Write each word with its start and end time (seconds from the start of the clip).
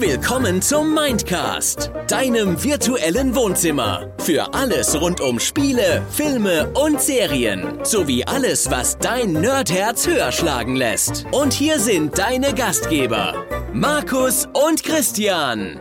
Willkommen 0.00 0.62
zum 0.62 0.94
Mindcast, 0.94 1.90
deinem 2.08 2.64
virtuellen 2.64 3.34
Wohnzimmer. 3.34 4.10
Für 4.16 4.54
alles 4.54 4.98
rund 4.98 5.20
um 5.20 5.38
Spiele, 5.38 6.02
Filme 6.10 6.70
und 6.70 7.02
Serien. 7.02 7.84
Sowie 7.84 8.24
alles, 8.24 8.70
was 8.70 8.96
dein 8.96 9.34
Nerdherz 9.34 10.06
höher 10.06 10.32
schlagen 10.32 10.74
lässt. 10.74 11.26
Und 11.32 11.52
hier 11.52 11.78
sind 11.78 12.16
deine 12.16 12.54
Gastgeber, 12.54 13.34
Markus 13.74 14.48
und 14.54 14.82
Christian. 14.82 15.78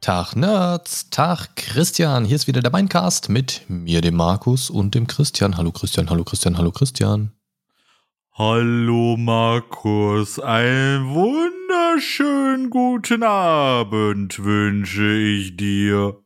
Tag 0.00 0.36
Nerds, 0.36 1.10
Tag 1.10 1.56
Christian. 1.56 2.24
Hier 2.24 2.36
ist 2.36 2.46
wieder 2.46 2.62
der 2.62 2.70
Mindcast 2.70 3.30
mit 3.30 3.62
mir, 3.66 4.00
dem 4.00 4.14
Markus 4.14 4.70
und 4.70 4.94
dem 4.94 5.08
Christian. 5.08 5.56
Hallo 5.56 5.72
Christian, 5.72 6.08
hallo 6.08 6.22
Christian, 6.22 6.56
hallo 6.56 6.70
Christian. 6.70 7.32
Hallo 8.34 9.16
Markus, 9.18 10.38
einen 10.38 11.14
wunderschönen 11.92 12.70
guten 12.70 13.22
Abend 13.22 14.42
wünsche 14.42 15.12
ich 15.14 15.58
dir. 15.58 16.16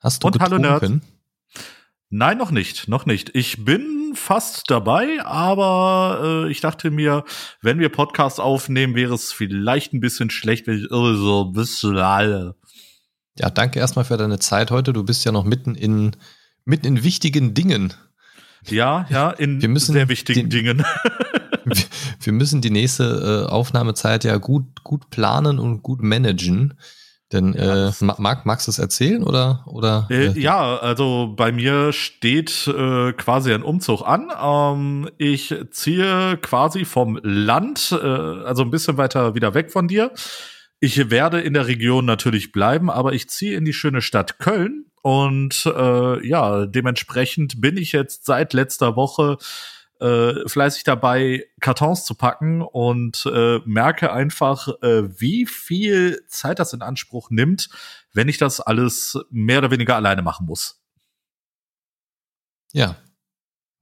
Hast 0.00 0.22
du 0.22 0.26
Und 0.26 0.38
hallo 0.38 0.58
getrunken? 0.58 0.92
Nerds. 0.92 1.06
Nein, 2.10 2.36
noch 2.36 2.50
nicht, 2.50 2.88
noch 2.88 3.06
nicht. 3.06 3.30
Ich 3.34 3.64
bin 3.64 4.12
fast 4.14 4.70
dabei, 4.70 5.24
aber 5.24 6.44
äh, 6.46 6.50
ich 6.50 6.60
dachte 6.60 6.90
mir, 6.90 7.24
wenn 7.62 7.78
wir 7.78 7.88
Podcast 7.88 8.38
aufnehmen, 8.38 8.94
wäre 8.94 9.14
es 9.14 9.32
vielleicht 9.32 9.94
ein 9.94 10.00
bisschen 10.00 10.28
schlecht, 10.28 10.66
wenn 10.66 10.76
ich 10.76 10.90
irre 10.90 11.16
so 11.16 11.46
ein 11.46 11.52
bisschen 11.54 11.96
alle. 11.96 12.56
Ja, 13.38 13.48
danke 13.48 13.78
erstmal 13.78 14.04
für 14.04 14.18
deine 14.18 14.40
Zeit 14.40 14.70
heute. 14.70 14.92
Du 14.92 15.04
bist 15.04 15.24
ja 15.24 15.32
noch 15.32 15.44
mitten 15.44 15.74
in, 15.74 16.14
mitten 16.66 16.84
in 16.84 17.02
wichtigen 17.02 17.54
Dingen. 17.54 17.94
Ja, 18.68 19.06
ja, 19.10 19.30
in 19.30 19.60
Wir 19.60 19.68
müssen 19.68 19.92
sehr 19.92 20.08
wichtigen 20.08 20.48
den- 20.48 20.50
Dingen. 20.50 20.84
Wir, 22.20 22.32
müssen 22.32 22.60
die 22.60 22.70
nächste 22.70 23.44
äh, 23.48 23.50
Aufnahmezeit 23.50 24.24
ja 24.24 24.36
gut, 24.38 24.82
gut 24.82 25.10
planen 25.10 25.58
und 25.58 25.82
gut 25.82 26.02
managen. 26.02 26.74
Denn 27.32 27.54
Ja, 27.54 27.88
äh, 27.88 27.92
Ma- 28.00 28.16
Marc, 28.18 28.44
magst 28.46 28.66
du 28.66 28.70
es 28.70 28.78
erzählen 28.78 29.22
oder? 29.22 29.64
oder 29.66 30.06
Äh, 30.10 30.38
ja, 30.38 30.76
also 30.78 31.32
bei 31.36 31.50
mir 31.52 31.92
steht 31.92 32.66
äh, 32.66 33.12
quasi 33.12 33.54
ein 33.54 33.62
Umzug 33.62 34.02
an. 34.02 34.30
Ähm, 34.40 35.08
ich 35.18 35.54
ziehe 35.70 36.36
quasi 36.42 36.84
vom 36.84 37.18
Land, 37.22 37.92
äh, 37.92 38.04
also 38.06 38.62
ein 38.62 38.70
bisschen 38.70 38.96
weiter 38.98 39.34
wieder 39.34 39.54
weg 39.54 39.70
von 39.72 39.88
dir. 39.88 40.10
Ich 40.80 41.10
werde 41.10 41.40
in 41.40 41.54
der 41.54 41.68
Region 41.68 42.04
natürlich 42.04 42.50
bleiben, 42.52 42.90
aber 42.90 43.12
ich 43.12 43.28
ziehe 43.30 43.56
in 43.56 43.64
die 43.64 43.72
schöne 43.72 44.02
Stadt 44.02 44.38
Köln. 44.38 44.86
Und 45.02 45.66
äh, 45.66 46.26
ja, 46.26 46.66
dementsprechend 46.66 47.60
bin 47.60 47.76
ich 47.76 47.92
jetzt 47.92 48.24
seit 48.24 48.52
letzter 48.52 48.96
Woche 48.96 49.36
äh, 50.00 50.48
fleißig 50.48 50.84
dabei, 50.84 51.44
Kartons 51.60 52.04
zu 52.04 52.14
packen 52.14 52.62
und 52.62 53.24
äh, 53.26 53.60
merke 53.64 54.12
einfach, 54.12 54.68
äh, 54.82 55.20
wie 55.20 55.46
viel 55.46 56.24
Zeit 56.28 56.58
das 56.58 56.72
in 56.72 56.82
Anspruch 56.82 57.30
nimmt, 57.30 57.68
wenn 58.12 58.28
ich 58.28 58.38
das 58.38 58.60
alles 58.60 59.18
mehr 59.30 59.58
oder 59.58 59.70
weniger 59.70 59.96
alleine 59.96 60.22
machen 60.22 60.46
muss. 60.46 60.80
Ja, 62.72 62.96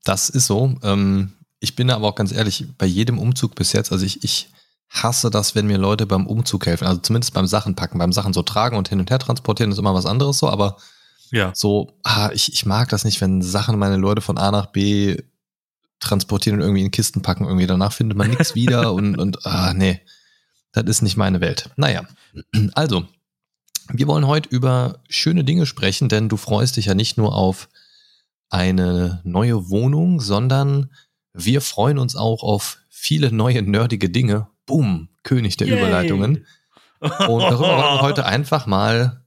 das 0.04 0.30
ist 0.30 0.46
so. 0.46 0.74
Ähm, 0.82 1.32
ich 1.60 1.76
bin 1.76 1.90
aber 1.90 2.08
auch 2.08 2.14
ganz 2.14 2.32
ehrlich, 2.32 2.66
bei 2.76 2.86
jedem 2.86 3.18
Umzug 3.18 3.54
bis 3.54 3.72
jetzt, 3.72 3.92
also 3.92 4.04
ich, 4.04 4.24
ich 4.24 4.50
hasse 4.90 5.30
das, 5.30 5.54
wenn 5.54 5.66
mir 5.66 5.78
Leute 5.78 6.04
beim 6.06 6.26
Umzug 6.26 6.66
helfen. 6.66 6.86
Also 6.86 7.00
zumindest 7.00 7.32
beim 7.32 7.46
Sachen 7.46 7.76
packen, 7.76 7.98
beim 7.98 8.12
Sachen 8.12 8.32
so 8.32 8.42
tragen 8.42 8.76
und 8.76 8.88
hin 8.88 9.00
und 9.00 9.10
her 9.10 9.18
transportieren 9.18 9.70
ist 9.72 9.78
immer 9.78 9.94
was 9.94 10.06
anderes 10.06 10.38
so, 10.38 10.48
aber 10.48 10.76
Ja. 11.30 11.52
so, 11.54 11.98
ah, 12.02 12.30
ich, 12.32 12.52
ich 12.52 12.66
mag 12.66 12.88
das 12.88 13.04
nicht, 13.04 13.20
wenn 13.20 13.42
Sachen 13.42 13.78
meine 13.78 13.96
Leute 13.96 14.20
von 14.20 14.38
A 14.38 14.50
nach 14.50 14.66
B 14.66 15.16
transportieren 16.00 16.58
und 16.58 16.64
irgendwie 16.64 16.82
in 16.82 16.90
Kisten 16.90 17.22
packen. 17.22 17.44
Irgendwie 17.44 17.66
danach 17.66 17.92
findet 17.92 18.18
man 18.18 18.30
nichts 18.30 18.54
wieder 18.54 18.92
und, 18.94 19.16
und 19.16 19.46
ah, 19.46 19.72
nee, 19.74 20.00
das 20.72 20.84
ist 20.86 21.02
nicht 21.02 21.16
meine 21.16 21.40
Welt. 21.40 21.70
Naja, 21.76 22.04
also, 22.74 23.04
wir 23.92 24.06
wollen 24.06 24.26
heute 24.26 24.48
über 24.48 25.00
schöne 25.08 25.44
Dinge 25.44 25.66
sprechen, 25.66 26.08
denn 26.08 26.28
du 26.28 26.36
freust 26.36 26.76
dich 26.76 26.86
ja 26.86 26.94
nicht 26.94 27.16
nur 27.16 27.34
auf 27.34 27.68
eine 28.48 29.20
neue 29.24 29.68
Wohnung, 29.70 30.20
sondern 30.20 30.90
wir 31.32 31.60
freuen 31.60 31.98
uns 31.98 32.16
auch 32.16 32.42
auf 32.42 32.78
viele 32.88 33.32
neue 33.32 33.62
nerdige 33.62 34.10
Dinge. 34.10 34.48
Boom, 34.66 35.08
König 35.22 35.56
der 35.56 35.68
Yay. 35.68 35.78
Überleitungen. 35.78 36.46
Und 37.00 37.10
darüber 37.20 37.58
wollen 37.60 37.78
wir 37.78 38.00
heute 38.02 38.26
einfach 38.26 38.66
mal, 38.66 39.19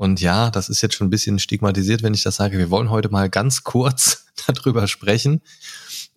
und 0.00 0.22
ja, 0.22 0.50
das 0.50 0.70
ist 0.70 0.80
jetzt 0.80 0.94
schon 0.94 1.08
ein 1.08 1.10
bisschen 1.10 1.38
stigmatisiert, 1.38 2.02
wenn 2.02 2.14
ich 2.14 2.22
das 2.22 2.36
sage, 2.36 2.56
wir 2.56 2.70
wollen 2.70 2.88
heute 2.88 3.10
mal 3.10 3.28
ganz 3.28 3.64
kurz 3.64 4.24
darüber 4.46 4.88
sprechen. 4.88 5.42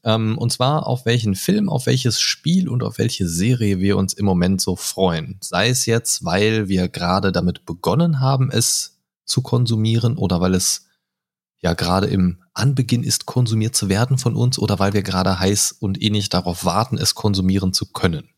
Ähm, 0.05 0.37
und 0.37 0.53
zwar 0.53 0.87
auf 0.87 1.05
welchen 1.05 1.35
Film, 1.35 1.67
auf 1.67 1.85
welches 1.85 2.21
Spiel 2.21 2.69
und 2.69 2.81
auf 2.81 2.97
welche 2.97 3.27
Serie 3.27 3.79
wir 3.79 3.97
uns 3.97 4.13
im 4.13 4.23
Moment 4.23 4.61
so 4.61 4.77
freuen. 4.77 5.37
Sei 5.41 5.67
es 5.67 5.85
jetzt, 5.85 6.23
weil 6.23 6.69
wir 6.69 6.87
gerade 6.87 7.33
damit 7.33 7.65
begonnen 7.65 8.21
haben, 8.21 8.49
es 8.49 9.01
zu 9.25 9.41
konsumieren 9.41 10.15
oder 10.15 10.39
weil 10.39 10.53
es 10.53 10.85
ja 11.59 11.73
gerade 11.73 12.07
im 12.07 12.41
Anbeginn 12.53 13.03
ist, 13.03 13.25
konsumiert 13.25 13.75
zu 13.75 13.89
werden 13.89 14.17
von 14.17 14.37
uns 14.37 14.57
oder 14.59 14.79
weil 14.79 14.93
wir 14.93 15.03
gerade 15.03 15.41
heiß 15.41 15.73
und 15.77 16.01
ähnlich 16.01 16.29
darauf 16.29 16.63
warten, 16.63 16.97
es 16.97 17.15
konsumieren 17.15 17.73
zu 17.73 17.91
können. 17.91 18.32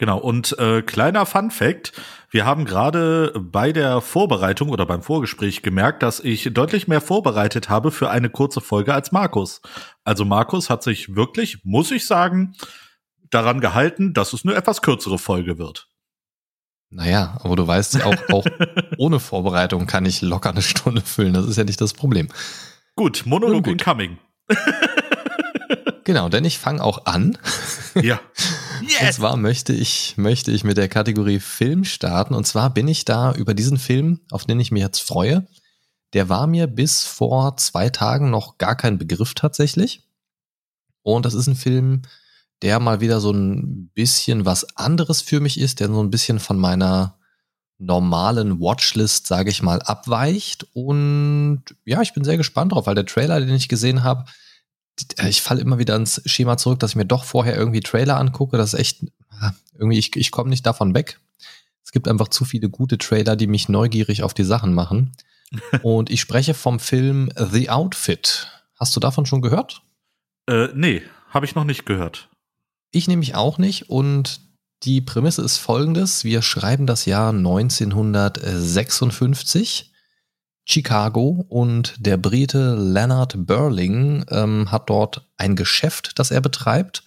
Genau, 0.00 0.16
und 0.16 0.58
äh, 0.58 0.80
kleiner 0.80 1.26
Fun 1.26 1.50
fact, 1.50 1.92
wir 2.30 2.46
haben 2.46 2.64
gerade 2.64 3.34
bei 3.38 3.70
der 3.70 4.00
Vorbereitung 4.00 4.70
oder 4.70 4.86
beim 4.86 5.02
Vorgespräch 5.02 5.60
gemerkt, 5.60 6.02
dass 6.02 6.20
ich 6.20 6.54
deutlich 6.54 6.88
mehr 6.88 7.02
vorbereitet 7.02 7.68
habe 7.68 7.90
für 7.90 8.08
eine 8.08 8.30
kurze 8.30 8.62
Folge 8.62 8.94
als 8.94 9.12
Markus. 9.12 9.60
Also 10.02 10.24
Markus 10.24 10.70
hat 10.70 10.82
sich 10.82 11.16
wirklich, 11.16 11.66
muss 11.66 11.90
ich 11.90 12.06
sagen, 12.06 12.54
daran 13.28 13.60
gehalten, 13.60 14.14
dass 14.14 14.32
es 14.32 14.42
eine 14.42 14.54
etwas 14.54 14.80
kürzere 14.80 15.18
Folge 15.18 15.58
wird. 15.58 15.90
Naja, 16.88 17.36
aber 17.42 17.56
du 17.56 17.66
weißt, 17.66 18.02
auch, 18.02 18.16
auch 18.32 18.46
ohne 18.96 19.20
Vorbereitung 19.20 19.86
kann 19.86 20.06
ich 20.06 20.22
locker 20.22 20.48
eine 20.48 20.62
Stunde 20.62 21.02
füllen. 21.02 21.34
Das 21.34 21.44
ist 21.44 21.58
ja 21.58 21.64
nicht 21.64 21.82
das 21.82 21.92
Problem. 21.92 22.28
Gut, 22.96 23.24
Monolog 23.26 23.64
gut. 23.64 23.72
incoming. 23.72 24.16
Genau, 26.04 26.28
denn 26.28 26.44
ich 26.44 26.58
fange 26.58 26.82
auch 26.82 27.06
an. 27.06 27.38
Ja. 27.94 28.18
Und 28.80 29.12
zwar 29.12 29.36
möchte 29.36 29.72
ich, 29.72 30.14
möchte 30.16 30.50
ich 30.52 30.64
mit 30.64 30.76
der 30.76 30.88
Kategorie 30.88 31.40
Film 31.40 31.84
starten. 31.84 32.34
Und 32.34 32.46
zwar 32.46 32.70
bin 32.72 32.88
ich 32.88 33.04
da 33.04 33.32
über 33.34 33.54
diesen 33.54 33.78
Film, 33.78 34.20
auf 34.30 34.44
den 34.44 34.60
ich 34.60 34.72
mich 34.72 34.82
jetzt 34.82 35.00
freue. 35.00 35.46
Der 36.12 36.28
war 36.28 36.46
mir 36.46 36.66
bis 36.66 37.04
vor 37.04 37.56
zwei 37.56 37.88
Tagen 37.90 38.30
noch 38.30 38.58
gar 38.58 38.76
kein 38.76 38.98
Begriff 38.98 39.34
tatsächlich. 39.34 40.02
Und 41.02 41.24
das 41.24 41.34
ist 41.34 41.46
ein 41.46 41.56
Film, 41.56 42.02
der 42.62 42.80
mal 42.80 43.00
wieder 43.00 43.20
so 43.20 43.32
ein 43.32 43.90
bisschen 43.94 44.44
was 44.44 44.76
anderes 44.76 45.22
für 45.22 45.40
mich 45.40 45.58
ist, 45.58 45.80
der 45.80 45.88
so 45.88 46.02
ein 46.02 46.10
bisschen 46.10 46.40
von 46.40 46.58
meiner 46.58 47.16
normalen 47.78 48.60
Watchlist, 48.60 49.26
sage 49.26 49.50
ich 49.50 49.62
mal, 49.62 49.80
abweicht. 49.82 50.66
Und 50.74 51.64
ja, 51.84 52.02
ich 52.02 52.12
bin 52.12 52.24
sehr 52.24 52.36
gespannt 52.36 52.72
drauf, 52.72 52.86
weil 52.86 52.94
der 52.94 53.06
Trailer, 53.06 53.40
den 53.40 53.54
ich 53.54 53.68
gesehen 53.68 54.04
habe, 54.04 54.26
ich 55.28 55.42
falle 55.42 55.60
immer 55.60 55.78
wieder 55.78 55.96
ins 55.96 56.22
Schema 56.26 56.56
zurück, 56.56 56.80
dass 56.80 56.92
ich 56.92 56.96
mir 56.96 57.04
doch 57.04 57.24
vorher 57.24 57.56
irgendwie 57.56 57.80
Trailer 57.80 58.18
angucke. 58.18 58.56
Das 58.56 58.74
ist 58.74 58.80
echt, 58.80 59.04
ah, 59.30 59.52
irgendwie, 59.78 59.98
ich, 59.98 60.14
ich 60.16 60.30
komme 60.30 60.50
nicht 60.50 60.66
davon 60.66 60.94
weg. 60.94 61.20
Es 61.84 61.92
gibt 61.92 62.08
einfach 62.08 62.28
zu 62.28 62.44
viele 62.44 62.68
gute 62.68 62.98
Trailer, 62.98 63.36
die 63.36 63.46
mich 63.46 63.68
neugierig 63.68 64.22
auf 64.22 64.34
die 64.34 64.44
Sachen 64.44 64.74
machen. 64.74 65.12
Und 65.82 66.10
ich 66.10 66.20
spreche 66.20 66.54
vom 66.54 66.78
Film 66.78 67.30
The 67.36 67.70
Outfit. 67.70 68.48
Hast 68.76 68.94
du 68.94 69.00
davon 69.00 69.26
schon 69.26 69.42
gehört? 69.42 69.82
Äh, 70.48 70.68
nee, 70.74 71.02
habe 71.30 71.46
ich 71.46 71.54
noch 71.54 71.64
nicht 71.64 71.86
gehört. 71.86 72.28
Ich 72.92 73.08
nämlich 73.08 73.34
auch 73.34 73.58
nicht. 73.58 73.90
Und 73.90 74.40
die 74.82 75.00
Prämisse 75.00 75.42
ist 75.42 75.58
folgendes. 75.58 76.24
Wir 76.24 76.42
schreiben 76.42 76.86
das 76.86 77.06
Jahr 77.06 77.30
1956. 77.30 79.89
Chicago 80.64 81.44
und 81.48 81.94
der 81.98 82.16
Brite 82.16 82.74
Leonard 82.76 83.46
Burling 83.46 84.24
ähm, 84.30 84.70
hat 84.70 84.88
dort 84.88 85.26
ein 85.36 85.56
Geschäft, 85.56 86.18
das 86.18 86.30
er 86.30 86.40
betreibt 86.40 87.02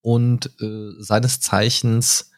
und 0.00 0.50
äh, 0.60 0.92
seines 0.98 1.40
Zeichens 1.40 2.30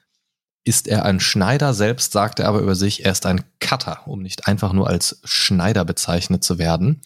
ist 0.65 0.89
er 0.89 1.05
ein 1.05 1.21
Schneider, 1.21 1.73
selbst 1.75 2.12
sagt 2.12 2.39
er 2.39 2.49
aber 2.49 2.61
über 2.61 2.75
sich, 2.75 3.05
er 3.05 3.12
ist 3.12 3.27
ein 3.27 3.45
Cutter, 3.61 4.07
um 4.07 4.21
nicht 4.21 4.47
einfach 4.47 4.73
nur 4.73 4.89
als 4.89 5.21
Schneider 5.25 5.85
bezeichnet 5.85 6.45
zu 6.45 6.59
werden. 6.59 7.01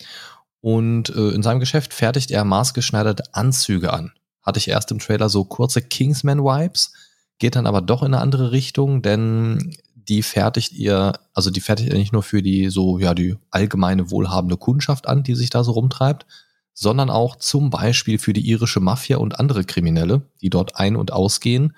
Und 0.61 1.11
äh, 1.11 1.31
in 1.31 1.43
seinem 1.43 1.61
Geschäft 1.61 1.95
fertigt 1.95 2.31
er 2.31 2.45
maßgeschneiderte 2.45 3.35
Anzüge 3.35 3.93
an. 3.93 4.13
Hatte 4.43 4.59
ich 4.59 4.69
erst 4.69 4.91
im 4.91 4.99
Trailer 4.99 5.29
so 5.29 5.45
kurze 5.45 5.83
Kingsman-Vibes, 5.83 6.93
geht 7.39 7.57
dann 7.57 7.67
aber 7.67 7.81
doch 7.81 8.03
in 8.03 8.15
eine 8.15 8.23
andere 8.23 8.51
Richtung, 8.51 9.03
denn 9.03 9.77
die 10.09 10.23
fertigt 10.23 10.73
ihr, 10.73 11.13
also 11.33 11.51
die 11.51 11.61
fertigt 11.61 11.91
ihr 11.91 11.99
nicht 11.99 12.13
nur 12.13 12.23
für 12.23 12.43
die 12.43 12.69
so, 12.69 12.99
ja, 12.99 13.15
die 13.15 13.37
allgemeine 13.51 14.11
wohlhabende 14.11 14.57
Kundschaft 14.57 15.07
an, 15.07 15.23
die 15.23 15.35
sich 15.35 15.51
da 15.51 15.65
so 15.65 15.73
rumtreibt, 15.73 16.27
sondern 16.73 17.11
auch 17.11 17.37
zum 17.37 17.71
Beispiel 17.71 18.19
für 18.19 18.33
die 18.33 18.49
irische 18.49 18.81
Mafia 18.81 19.19
und 19.19 19.39
andere 19.39 19.65
Kriminelle, 19.65 20.23
die 20.41 20.51
dort 20.51 20.77
ein- 20.77 20.97
und 20.97 21.13
ausgehen 21.13 21.77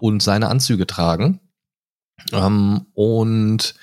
und 0.00 0.22
seine 0.22 0.48
Anzüge 0.48 0.86
tragen. 0.86 1.40
Ähm, 2.32 2.86
und 2.94 3.74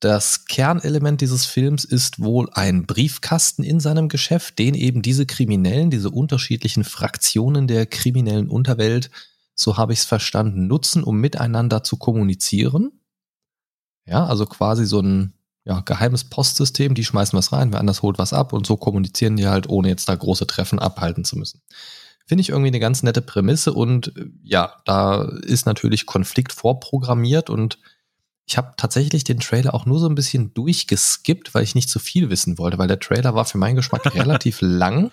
das 0.00 0.44
Kernelement 0.44 1.20
dieses 1.20 1.46
Films 1.46 1.84
ist 1.84 2.20
wohl 2.20 2.48
ein 2.52 2.86
Briefkasten 2.86 3.64
in 3.64 3.80
seinem 3.80 4.08
Geschäft, 4.08 4.58
den 4.58 4.74
eben 4.74 5.02
diese 5.02 5.26
Kriminellen, 5.26 5.90
diese 5.90 6.10
unterschiedlichen 6.10 6.84
Fraktionen 6.84 7.66
der 7.66 7.86
kriminellen 7.86 8.48
Unterwelt 8.48 9.10
so 9.58 9.76
habe 9.76 9.92
ich 9.92 9.98
es 9.98 10.04
verstanden, 10.04 10.68
nutzen, 10.68 11.02
um 11.02 11.20
miteinander 11.20 11.82
zu 11.82 11.96
kommunizieren. 11.96 12.97
Ja, 14.08 14.26
also 14.26 14.46
quasi 14.46 14.86
so 14.86 15.00
ein 15.00 15.34
ja, 15.64 15.80
geheimes 15.80 16.24
Postsystem, 16.24 16.94
die 16.94 17.04
schmeißen 17.04 17.38
was 17.38 17.52
rein, 17.52 17.72
wer 17.72 17.80
anders 17.80 18.02
holt 18.02 18.18
was 18.18 18.32
ab 18.32 18.54
und 18.54 18.66
so 18.66 18.76
kommunizieren 18.76 19.36
die 19.36 19.46
halt, 19.46 19.68
ohne 19.68 19.88
jetzt 19.88 20.08
da 20.08 20.14
große 20.14 20.46
Treffen 20.46 20.78
abhalten 20.78 21.24
zu 21.24 21.36
müssen. 21.36 21.60
Finde 22.26 22.40
ich 22.40 22.48
irgendwie 22.48 22.68
eine 22.68 22.80
ganz 22.80 23.02
nette 23.02 23.20
Prämisse 23.20 23.74
und 23.74 24.16
äh, 24.16 24.26
ja, 24.42 24.76
da 24.86 25.22
ist 25.42 25.66
natürlich 25.66 26.06
Konflikt 26.06 26.52
vorprogrammiert 26.52 27.50
und 27.50 27.78
ich 28.46 28.56
habe 28.56 28.72
tatsächlich 28.78 29.24
den 29.24 29.40
Trailer 29.40 29.74
auch 29.74 29.84
nur 29.84 29.98
so 29.98 30.08
ein 30.08 30.14
bisschen 30.14 30.54
durchgeskippt, 30.54 31.52
weil 31.52 31.64
ich 31.64 31.74
nicht 31.74 31.90
zu 31.90 31.98
viel 31.98 32.30
wissen 32.30 32.56
wollte, 32.56 32.78
weil 32.78 32.88
der 32.88 32.98
Trailer 32.98 33.34
war 33.34 33.44
für 33.44 33.58
meinen 33.58 33.76
Geschmack 33.76 34.06
relativ 34.14 34.60
lang. 34.62 35.10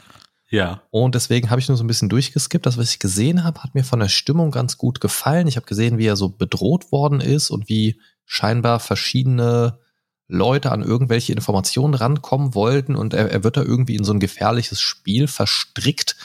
Ja. 0.50 0.83
Und 0.89 1.15
deswegen 1.15 1.50
habe 1.50 1.59
ich 1.59 1.68
nur 1.68 1.75
so 1.75 1.83
ein 1.83 1.88
bisschen 1.88 2.07
durchgeskippt. 2.07 2.65
Das, 2.65 2.77
was 2.77 2.91
ich 2.91 3.00
gesehen 3.00 3.44
habe, 3.44 3.62
hat 3.62 3.75
mir 3.75 3.83
von 3.83 4.00
der 4.00 4.07
Stimmung 4.07 4.51
ganz 4.51 4.77
gut 4.77 5.01
gefallen. 5.01 5.48
Ich 5.48 5.57
habe 5.57 5.65
gesehen, 5.65 5.98
wie 5.98 6.06
er 6.06 6.15
so 6.15 6.30
bedroht 6.30 6.94
worden 6.94 7.19
ist 7.19 7.50
und 7.50 7.68
wie 7.68 8.00
scheinbar 8.25 8.80
verschiedene 8.80 9.80
Leute 10.27 10.72
an 10.72 10.81
irgendwelche 10.81 11.33
Informationen 11.33 11.94
rankommen 11.94 12.56
wollten 12.56 12.95
und 12.95 13.13
er, 13.13 13.31
er 13.31 13.44
wird 13.44 13.57
da 13.57 13.62
irgendwie 13.62 13.95
in 13.95 14.04
so 14.04 14.12
ein 14.12 14.19
gefährliches 14.19 14.81
Spiel 14.81 15.27
verstrickt 15.27 16.16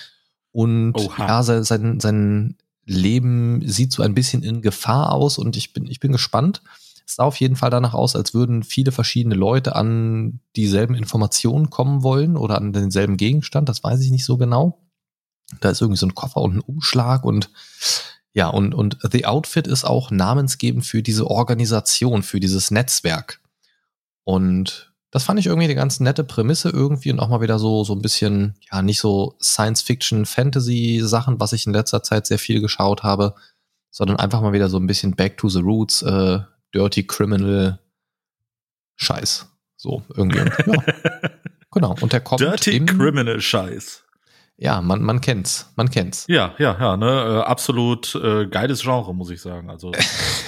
und 0.52 0.94
Oha. 0.94 1.26
ja, 1.26 1.43
sein, 1.43 1.64
sein, 1.64 2.00
sein 2.00 2.56
Leben 2.87 3.67
sieht 3.69 3.93
so 3.93 4.02
ein 4.02 4.14
bisschen 4.14 4.43
in 4.43 4.62
Gefahr 4.62 5.12
aus 5.12 5.38
und 5.38 5.56
ich 5.56 5.73
bin, 5.73 5.87
ich 5.87 6.00
bin 6.00 6.12
gespannt. 6.12 6.62
Es 7.06 7.17
sah 7.17 7.25
auf 7.25 7.37
jeden 7.37 7.56
Fall 7.56 7.70
danach 7.70 7.93
aus, 7.93 8.17
als 8.17 8.35
würden 8.35 8.62
viele 8.62 8.93
verschiedene 8.93 9.35
Leute 9.35 9.76
an 9.76 10.41
dieselben 10.56 10.94
Informationen 10.94 11.69
kommen 11.69 12.02
wollen 12.02 12.37
oder 12.37 12.56
an 12.56 12.73
denselben 12.73 13.17
Gegenstand, 13.17 13.69
das 13.69 13.85
weiß 13.85 14.00
ich 14.00 14.11
nicht 14.11 14.25
so 14.25 14.38
genau. 14.38 14.81
Da 15.61 15.70
ist 15.70 15.81
irgendwie 15.81 15.99
so 15.99 16.06
ein 16.06 16.14
Koffer 16.14 16.41
und 16.41 16.56
ein 16.56 16.61
Umschlag 16.61 17.25
und 17.25 17.50
ja, 18.32 18.48
und, 18.48 18.74
und 18.74 18.98
The 19.10 19.26
Outfit 19.26 19.66
ist 19.66 19.84
auch 19.84 20.10
namensgebend 20.10 20.86
für 20.86 21.02
diese 21.02 21.26
Organisation, 21.26 22.22
für 22.22 22.40
dieses 22.40 22.70
Netzwerk. 22.70 23.40
Und 24.24 24.92
das 25.10 25.24
fand 25.24 25.40
ich 25.40 25.46
irgendwie 25.46 25.64
eine 25.64 25.74
ganz 25.74 25.98
nette 25.98 26.22
Prämisse 26.22 26.70
irgendwie 26.70 27.10
und 27.10 27.18
auch 27.18 27.28
mal 27.28 27.40
wieder 27.40 27.58
so, 27.58 27.82
so 27.82 27.94
ein 27.94 28.02
bisschen, 28.02 28.54
ja, 28.70 28.82
nicht 28.82 29.00
so 29.00 29.36
Science-Fiction-Fantasy-Sachen, 29.42 31.40
was 31.40 31.52
ich 31.52 31.66
in 31.66 31.72
letzter 31.72 32.04
Zeit 32.04 32.26
sehr 32.26 32.38
viel 32.38 32.60
geschaut 32.60 33.02
habe, 33.02 33.34
sondern 33.90 34.18
einfach 34.18 34.40
mal 34.40 34.52
wieder 34.52 34.68
so 34.68 34.78
ein 34.78 34.86
bisschen 34.86 35.16
Back 35.16 35.36
to 35.36 35.48
the 35.48 35.60
Roots, 35.60 36.02
äh, 36.02 36.38
Dirty 36.72 37.04
Criminal 37.04 37.80
Scheiß. 38.94 39.48
So, 39.76 40.02
irgendwie. 40.14 40.38
ja. 40.66 40.84
Genau. 41.72 41.96
Und 42.00 42.12
der 42.12 42.20
kommt. 42.20 42.40
Dirty 42.40 42.76
im, 42.76 42.86
Criminal 42.86 43.40
Scheiß. 43.40 44.04
Ja, 44.62 44.82
man, 44.82 45.02
man 45.02 45.22
kennt's. 45.22 45.72
Man 45.74 45.90
kennt's. 45.90 46.26
Ja, 46.28 46.54
ja, 46.58 46.76
ja, 46.78 46.96
ne, 46.98 47.06
äh, 47.06 47.48
absolut 47.48 48.14
äh, 48.14 48.46
geiles 48.46 48.82
Genre, 48.82 49.14
muss 49.14 49.30
ich 49.30 49.40
sagen. 49.40 49.70
Also. 49.70 49.90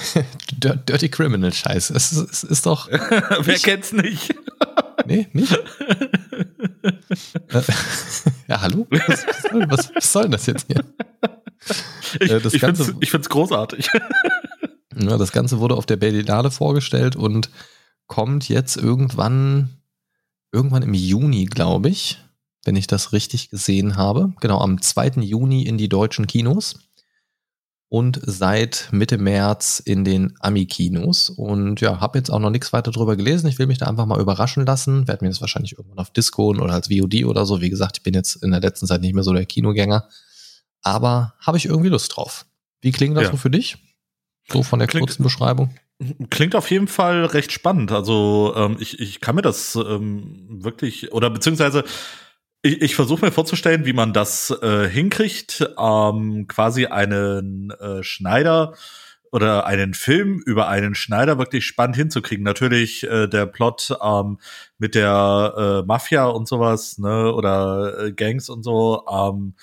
Dirty 0.53 1.09
Criminal 1.09 1.51
Scheiß. 1.51 1.89
Es 1.89 2.11
ist, 2.11 2.31
es 2.31 2.43
ist 2.43 2.65
doch. 2.67 2.87
Wer 2.91 3.57
kennt's 3.57 3.91
nicht? 3.91 4.35
nee, 5.07 5.27
nicht? 5.33 5.57
Ja, 8.47 8.61
hallo? 8.61 8.85
Was, 8.91 9.25
was, 9.25 9.41
soll, 9.41 9.65
was, 9.71 9.95
was 9.95 10.13
soll 10.13 10.21
denn 10.23 10.31
das 10.33 10.45
jetzt 10.45 10.67
hier? 10.67 10.83
Ich, 12.19 12.29
äh, 12.29 12.37
ich, 12.37 12.61
Ganze, 12.61 12.85
find's, 12.85 13.01
ich 13.01 13.09
find's 13.09 13.29
großartig. 13.29 13.89
Ja, 14.95 15.17
das 15.17 15.31
Ganze 15.31 15.57
wurde 15.57 15.73
auf 15.73 15.87
der 15.87 15.95
Berlinale 15.95 16.51
vorgestellt 16.51 17.15
und 17.15 17.49
kommt 18.05 18.47
jetzt 18.47 18.77
irgendwann, 18.77 19.81
irgendwann 20.51 20.83
im 20.83 20.93
Juni, 20.93 21.45
glaube 21.45 21.89
ich 21.89 22.19
wenn 22.63 22.75
ich 22.75 22.87
das 22.87 23.13
richtig 23.13 23.49
gesehen 23.49 23.95
habe. 23.95 24.33
Genau, 24.39 24.59
am 24.59 24.81
2. 24.81 25.21
Juni 25.21 25.63
in 25.63 25.77
die 25.77 25.89
deutschen 25.89 26.27
Kinos 26.27 26.75
und 27.93 28.19
seit 28.23 28.87
Mitte 28.91 29.19
März 29.19 29.79
in 29.79 30.03
den 30.03 30.33
Ami-Kinos. 30.39 31.29
Und 31.29 31.79
ja, 31.79 31.99
habe 31.99 32.17
jetzt 32.17 32.31
auch 32.31 32.39
noch 32.39 32.49
nichts 32.49 32.73
weiter 32.73 32.89
drüber 32.89 33.15
gelesen. 33.15 33.45
Ich 33.45 33.59
will 33.59 33.67
mich 33.67 33.77
da 33.77 33.85
einfach 33.85 34.07
mal 34.07 34.19
überraschen 34.19 34.65
lassen. 34.65 35.07
Werde 35.07 35.23
mir 35.23 35.29
das 35.29 35.41
wahrscheinlich 35.41 35.77
irgendwann 35.77 35.99
auf 35.99 36.09
Disco 36.09 36.49
oder 36.49 36.73
als 36.73 36.87
VOD 36.87 37.25
oder 37.25 37.45
so. 37.45 37.61
Wie 37.61 37.69
gesagt, 37.69 37.97
ich 37.97 38.03
bin 38.03 38.15
jetzt 38.15 38.41
in 38.43 38.49
der 38.49 38.61
letzten 38.61 38.87
Zeit 38.87 39.01
nicht 39.01 39.13
mehr 39.13 39.23
so 39.23 39.31
der 39.31 39.45
Kinogänger. 39.45 40.09
Aber 40.81 41.35
habe 41.39 41.57
ich 41.57 41.65
irgendwie 41.65 41.89
Lust 41.89 42.15
drauf. 42.15 42.47
Wie 42.81 42.91
klingt 42.91 43.15
das 43.15 43.25
ja. 43.25 43.31
so 43.31 43.37
für 43.37 43.51
dich? 43.51 43.77
So 44.51 44.63
von 44.63 44.79
der 44.79 44.87
klingt, 44.87 45.05
kurzen 45.07 45.21
Beschreibung. 45.21 45.75
Klingt 46.31 46.55
auf 46.55 46.71
jeden 46.71 46.87
Fall 46.87 47.25
recht 47.25 47.51
spannend. 47.51 47.91
Also 47.91 48.55
ähm, 48.57 48.77
ich, 48.79 48.99
ich 48.99 49.21
kann 49.21 49.35
mir 49.35 49.43
das 49.43 49.75
ähm, 49.75 50.47
wirklich, 50.49 51.11
oder 51.11 51.29
beziehungsweise 51.29 51.83
ich, 52.63 52.81
ich 52.81 52.95
versuche 52.95 53.25
mir 53.25 53.31
vorzustellen, 53.31 53.85
wie 53.85 53.93
man 53.93 54.13
das 54.13 54.49
äh, 54.49 54.89
hinkriegt, 54.89 55.69
ähm, 55.77 56.47
quasi 56.47 56.87
einen 56.87 57.71
äh, 57.71 58.01
Schneider 58.03 58.73
oder 59.31 59.65
einen 59.65 59.93
Film 59.93 60.41
über 60.45 60.67
einen 60.67 60.95
Schneider 60.95 61.37
wirklich 61.37 61.65
spannend 61.65 61.97
hinzukriegen. 61.97 62.43
Natürlich 62.43 63.03
äh, 63.03 63.27
der 63.27 63.45
Plot 63.45 63.97
ähm, 64.01 64.39
mit 64.77 64.95
der 64.95 65.81
äh, 65.83 65.85
Mafia 65.85 66.25
und 66.25 66.47
sowas, 66.47 66.97
ne, 66.97 67.33
oder 67.33 68.05
äh, 68.05 68.11
Gangs 68.13 68.49
und 68.49 68.63
so, 68.63 69.05
ähm, 69.11 69.55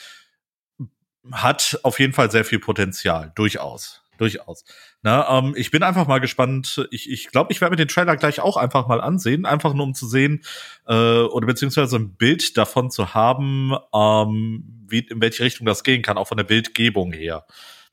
hat 1.33 1.79
auf 1.83 2.01
jeden 2.01 2.13
Fall 2.13 2.31
sehr 2.31 2.45
viel 2.45 2.59
Potenzial, 2.59 3.33
durchaus 3.35 4.03
durchaus. 4.21 4.65
Na, 5.03 5.39
ähm, 5.39 5.55
ich 5.57 5.71
bin 5.71 5.83
einfach 5.83 6.07
mal 6.07 6.21
gespannt. 6.21 6.87
Ich 6.91 7.11
ich, 7.11 7.29
glaube, 7.29 7.53
ich 7.53 7.61
werde 7.61 7.73
mir 7.73 7.77
den 7.77 7.89
Trailer 7.89 8.17
gleich 8.17 8.41
auch 8.41 8.57
einfach 8.57 8.87
mal 8.87 9.01
ansehen, 9.01 9.47
einfach 9.47 9.73
nur 9.73 9.87
um 9.87 9.95
zu 9.95 10.07
sehen 10.07 10.43
äh, 10.87 11.23
oder 11.23 11.47
beziehungsweise 11.47 11.97
ein 11.97 12.15
Bild 12.17 12.59
davon 12.59 12.91
zu 12.91 13.15
haben, 13.15 13.73
ähm, 13.95 14.65
wie 14.87 14.99
in 14.99 15.21
welche 15.23 15.43
Richtung 15.43 15.67
das 15.67 15.85
gehen 15.85 16.03
kann, 16.03 16.19
auch 16.19 16.29
von 16.29 16.37
der 16.37 16.45
Bildgebung 16.45 17.13
her. 17.13 17.47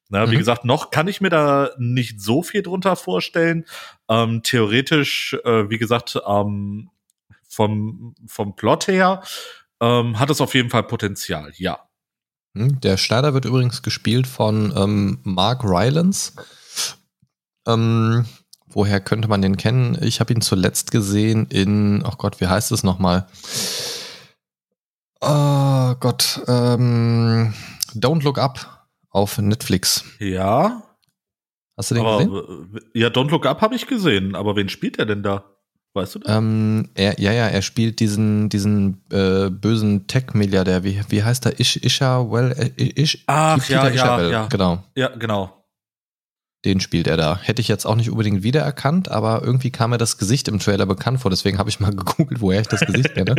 Na, 0.10 0.26
mhm. 0.26 0.32
Wie 0.32 0.38
gesagt, 0.38 0.66
noch 0.66 0.92
kann 0.92 1.08
ich 1.08 1.22
mir 1.22 1.30
da 1.30 1.72
nicht 1.78 2.22
so 2.22 2.44
viel 2.44 2.62
drunter 2.62 2.96
vorstellen. 2.96 3.66
Ähm, 4.10 4.44
theoretisch, 4.44 5.36
äh, 5.46 5.70
wie 5.70 5.78
gesagt, 5.78 6.20
ähm, 6.28 6.90
vom, 7.48 8.16
vom 8.28 8.56
Plot 8.56 8.88
her 8.88 9.24
ähm, 9.82 10.20
hat 10.20 10.30
es 10.30 10.42
auf 10.42 10.54
jeden 10.54 10.70
Fall 10.70 10.84
Potenzial, 10.84 11.52
ja. 11.56 11.80
Hm, 12.56 12.80
der 12.82 12.98
Schneider 12.98 13.34
wird 13.34 13.46
übrigens 13.46 13.82
gespielt 13.82 14.28
von 14.28 14.74
ähm, 14.76 15.20
Mark 15.24 15.64
Rylance. 15.64 16.34
Ähm, 17.68 18.26
woher 18.68 19.00
könnte 19.00 19.28
man 19.28 19.42
den 19.42 19.58
kennen? 19.58 19.98
Ich 20.02 20.20
habe 20.20 20.34
ihn 20.34 20.42
zuletzt 20.42 20.92
gesehen 20.92 21.48
in, 21.48 22.04
oh 22.06 22.16
Gott, 22.18 22.42
wie 22.42 22.48
heißt 22.48 22.72
es 22.72 22.84
nochmal? 22.84 23.28
Oh 25.22 25.96
Gott, 26.00 26.42
ähm, 26.48 27.54
Don't 27.94 28.24
Look 28.24 28.38
Up 28.40 28.88
auf 29.10 29.38
Netflix. 29.38 30.04
Ja. 30.20 30.84
Hast 31.76 31.92
du 31.92 31.96
den 31.96 32.06
aber, 32.06 32.26
gesehen? 32.26 32.80
Ja, 32.94 33.08
Don't 33.08 33.30
Look 33.30 33.46
Up 33.46 33.62
habe 33.62 33.76
ich 33.76 33.88
gesehen, 33.88 34.36
aber 34.36 34.56
wen 34.56 34.70
spielt 34.70 34.98
er 35.00 35.06
denn 35.06 35.24
da? 35.24 35.44
Weißt 35.94 36.16
du 36.16 36.20
das? 36.20 36.36
Ähm, 36.36 36.90
er, 36.94 37.20
ja, 37.20 37.32
ja, 37.32 37.48
er 37.48 37.62
spielt 37.64 38.00
diesen, 38.00 38.50
diesen 38.50 39.02
äh, 39.12 39.50
bösen 39.50 40.06
Tech-Milliardär. 40.06 40.84
Wie, 40.84 41.02
wie 41.10 41.24
heißt 41.24 41.48
er? 41.48 41.60
Ish, 41.60 41.78
Isha 41.78 42.30
Well? 42.30 42.52
Äh, 42.78 43.02
Ish, 43.02 43.24
Ach, 43.26 43.68
ja, 43.68 43.90
ja, 43.90 44.22
ja. 44.30 44.46
Genau. 44.48 44.84
Ja, 44.96 45.08
genau. 45.16 45.57
Den 46.66 46.80
spielt 46.80 47.08
er 47.08 47.18
da. 47.18 47.38
Hätte 47.38 47.62
ich 47.62 47.68
jetzt 47.68 47.86
auch 47.86 47.96
nicht 47.96 48.10
unbedingt 48.10 48.42
wiedererkannt, 48.42 49.10
aber 49.10 49.44
irgendwie 49.44 49.70
kam 49.70 49.92
mir 49.92 50.00
das 50.00 50.18
Gesicht 50.18 50.48
im 50.48 50.58
Trailer 50.58 50.88
bekannt 50.88 51.22
vor. 51.22 51.30
Deswegen 51.30 51.60
habe 51.60 51.70
ich 51.70 51.80
mal 51.80 51.92
gegoogelt, 51.96 52.42
woher 52.42 52.62
ich 52.62 52.68
das 52.68 52.82
Gesicht 52.82 53.14
kenne. 53.14 53.36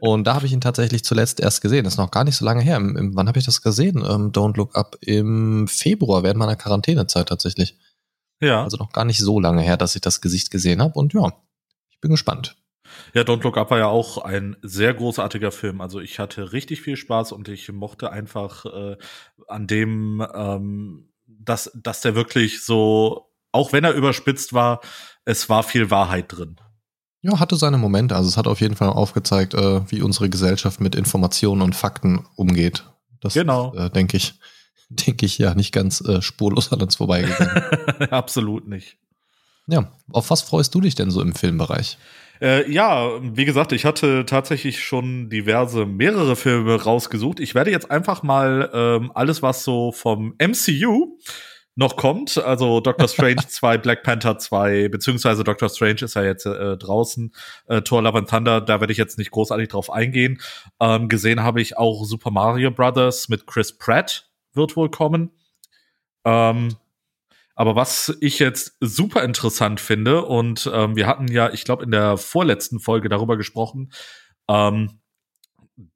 Und 0.00 0.26
da 0.26 0.34
habe 0.34 0.46
ich 0.46 0.52
ihn 0.52 0.60
tatsächlich 0.60 1.04
zuletzt 1.04 1.40
erst 1.40 1.62
gesehen. 1.62 1.84
Das 1.84 1.94
ist 1.94 1.98
noch 1.98 2.10
gar 2.10 2.24
nicht 2.24 2.36
so 2.36 2.44
lange 2.44 2.62
her. 2.62 2.76
Im, 2.76 2.96
im, 2.96 3.16
wann 3.16 3.28
habe 3.28 3.38
ich 3.38 3.46
das 3.46 3.62
gesehen? 3.62 3.98
Ähm, 3.98 4.32
Don't 4.32 4.56
Look 4.56 4.76
Up 4.76 4.96
im 5.00 5.66
Februar, 5.68 6.22
während 6.22 6.38
meiner 6.38 6.56
Quarantänezeit 6.56 7.28
tatsächlich. 7.28 7.78
Ja. 8.40 8.62
Also 8.62 8.76
noch 8.76 8.92
gar 8.92 9.06
nicht 9.06 9.18
so 9.18 9.40
lange 9.40 9.62
her, 9.62 9.78
dass 9.78 9.94
ich 9.94 10.02
das 10.02 10.20
Gesicht 10.20 10.50
gesehen 10.50 10.82
habe. 10.82 10.98
Und 10.98 11.14
ja, 11.14 11.32
bin 12.02 12.10
gespannt. 12.10 12.56
Ja, 13.14 13.22
Don't 13.22 13.42
Look 13.42 13.56
Up 13.56 13.70
war 13.70 13.78
ja 13.78 13.86
auch 13.86 14.18
ein 14.18 14.56
sehr 14.62 14.92
großartiger 14.92 15.50
Film. 15.50 15.80
Also 15.80 16.00
ich 16.00 16.18
hatte 16.18 16.52
richtig 16.52 16.82
viel 16.82 16.96
Spaß 16.96 17.32
und 17.32 17.48
ich 17.48 17.72
mochte 17.72 18.12
einfach 18.12 18.66
äh, 18.66 18.96
an 19.48 19.66
dem, 19.66 20.24
ähm, 20.34 21.08
dass, 21.44 21.70
dass 21.74 22.00
der 22.00 22.14
wirklich 22.14 22.64
so, 22.64 23.30
auch 23.52 23.72
wenn 23.72 23.84
er 23.84 23.92
überspitzt 23.92 24.52
war, 24.52 24.80
es 25.24 25.48
war 25.48 25.62
viel 25.62 25.90
Wahrheit 25.90 26.26
drin. 26.28 26.56
Ja, 27.22 27.40
hatte 27.40 27.56
seine 27.56 27.78
Momente. 27.78 28.14
Also 28.14 28.28
es 28.28 28.36
hat 28.36 28.46
auf 28.46 28.60
jeden 28.60 28.76
Fall 28.76 28.90
aufgezeigt, 28.90 29.54
äh, 29.54 29.90
wie 29.90 30.02
unsere 30.02 30.28
Gesellschaft 30.28 30.80
mit 30.80 30.94
Informationen 30.94 31.62
und 31.62 31.74
Fakten 31.74 32.26
umgeht. 32.36 32.84
Das 33.20 33.32
genau. 33.32 33.74
äh, 33.74 33.88
denke 33.88 34.18
ich, 34.18 34.34
denke 34.90 35.24
ich 35.24 35.38
ja 35.38 35.54
nicht 35.54 35.72
ganz 35.72 36.02
äh, 36.02 36.20
spurlos 36.20 36.70
an 36.72 36.82
uns 36.82 36.96
vorbeigegangen. 36.96 37.62
Absolut 38.10 38.68
nicht. 38.68 38.98
Ja, 39.66 39.92
auf 40.12 40.30
was 40.30 40.42
freust 40.42 40.74
du 40.74 40.80
dich 40.80 40.94
denn 40.94 41.10
so 41.10 41.20
im 41.20 41.34
Filmbereich? 41.34 41.98
Äh, 42.40 42.70
ja, 42.70 43.10
wie 43.22 43.44
gesagt, 43.44 43.72
ich 43.72 43.84
hatte 43.84 44.26
tatsächlich 44.26 44.82
schon 44.82 45.30
diverse, 45.30 45.86
mehrere 45.86 46.36
Filme 46.36 46.82
rausgesucht. 46.82 47.40
Ich 47.40 47.54
werde 47.54 47.70
jetzt 47.70 47.90
einfach 47.90 48.22
mal 48.22 48.70
ähm, 48.74 49.12
alles, 49.14 49.42
was 49.42 49.64
so 49.64 49.92
vom 49.92 50.34
MCU 50.38 51.16
noch 51.76 51.96
kommt, 51.96 52.38
also 52.38 52.80
Doctor 52.80 53.08
Strange 53.08 53.42
2, 53.48 53.78
Black 53.78 54.02
Panther 54.02 54.38
2, 54.38 54.88
beziehungsweise 54.88 55.42
Doctor 55.42 55.68
Strange 55.68 56.02
ist 56.02 56.14
ja 56.14 56.22
jetzt 56.22 56.46
äh, 56.46 56.76
draußen, 56.76 57.34
äh, 57.66 57.82
Thor 57.82 58.02
Love 58.02 58.18
and 58.18 58.30
Thunder, 58.30 58.60
da 58.60 58.80
werde 58.80 58.92
ich 58.92 58.98
jetzt 58.98 59.18
nicht 59.18 59.32
großartig 59.32 59.68
drauf 59.68 59.90
eingehen. 59.90 60.40
Ähm, 60.80 61.08
gesehen 61.08 61.42
habe 61.42 61.60
ich 61.60 61.76
auch 61.76 62.04
Super 62.04 62.30
Mario 62.30 62.70
Brothers 62.70 63.28
mit 63.28 63.46
Chris 63.46 63.76
Pratt 63.76 64.28
wird 64.52 64.76
wohl 64.76 64.88
kommen. 64.88 65.30
Ähm, 66.24 66.76
aber 67.54 67.76
was 67.76 68.16
ich 68.20 68.38
jetzt 68.38 68.76
super 68.80 69.22
interessant 69.22 69.80
finde, 69.80 70.24
und 70.24 70.70
ähm, 70.72 70.96
wir 70.96 71.06
hatten 71.06 71.28
ja, 71.28 71.52
ich 71.52 71.64
glaube, 71.64 71.84
in 71.84 71.90
der 71.90 72.16
vorletzten 72.16 72.80
Folge 72.80 73.08
darüber 73.08 73.36
gesprochen, 73.36 73.92
ähm, 74.48 75.00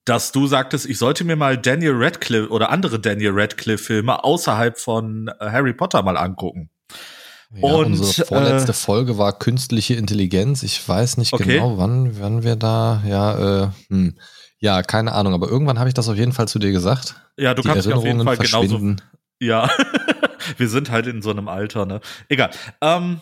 dass 0.04 0.32
du 0.32 0.46
sagtest, 0.46 0.86
ich 0.86 0.98
sollte 0.98 1.24
mir 1.24 1.36
mal 1.36 1.56
Daniel 1.56 1.94
Radcliffe 1.94 2.50
oder 2.50 2.70
andere 2.70 2.98
Daniel 2.98 3.32
Radcliffe-Filme 3.34 4.24
außerhalb 4.24 4.78
von 4.78 5.28
äh, 5.40 5.50
Harry 5.50 5.72
Potter 5.72 6.02
mal 6.02 6.16
angucken. 6.16 6.70
Ja, 7.54 7.72
und 7.72 7.86
unsere 7.86 8.26
vorletzte 8.26 8.72
äh, 8.72 8.74
Folge 8.74 9.16
war 9.16 9.38
künstliche 9.38 9.94
Intelligenz. 9.94 10.62
Ich 10.62 10.86
weiß 10.86 11.16
nicht 11.16 11.32
okay. 11.32 11.54
genau, 11.54 11.78
wann, 11.78 12.20
wann 12.20 12.42
wir 12.42 12.56
da, 12.56 13.02
ja, 13.06 13.64
äh, 13.64 13.68
hm. 13.88 14.18
ja, 14.58 14.82
keine 14.82 15.12
Ahnung, 15.12 15.32
aber 15.32 15.48
irgendwann 15.48 15.78
habe 15.78 15.88
ich 15.88 15.94
das 15.94 16.08
auf 16.08 16.16
jeden 16.16 16.32
Fall 16.32 16.48
zu 16.48 16.58
dir 16.58 16.72
gesagt. 16.72 17.14
Ja, 17.36 17.54
du 17.54 17.62
Die 17.62 17.68
kannst 17.68 17.86
mich 17.86 17.96
auf 17.96 18.04
jeden 18.04 18.22
Fall 18.22 18.36
genauso. 18.36 18.96
Ja, 19.40 19.70
wir 20.56 20.68
sind 20.68 20.90
halt 20.90 21.06
in 21.06 21.22
so 21.22 21.30
einem 21.30 21.48
Alter, 21.48 21.86
ne? 21.86 22.00
Egal. 22.28 22.50
Ähm, 22.80 23.20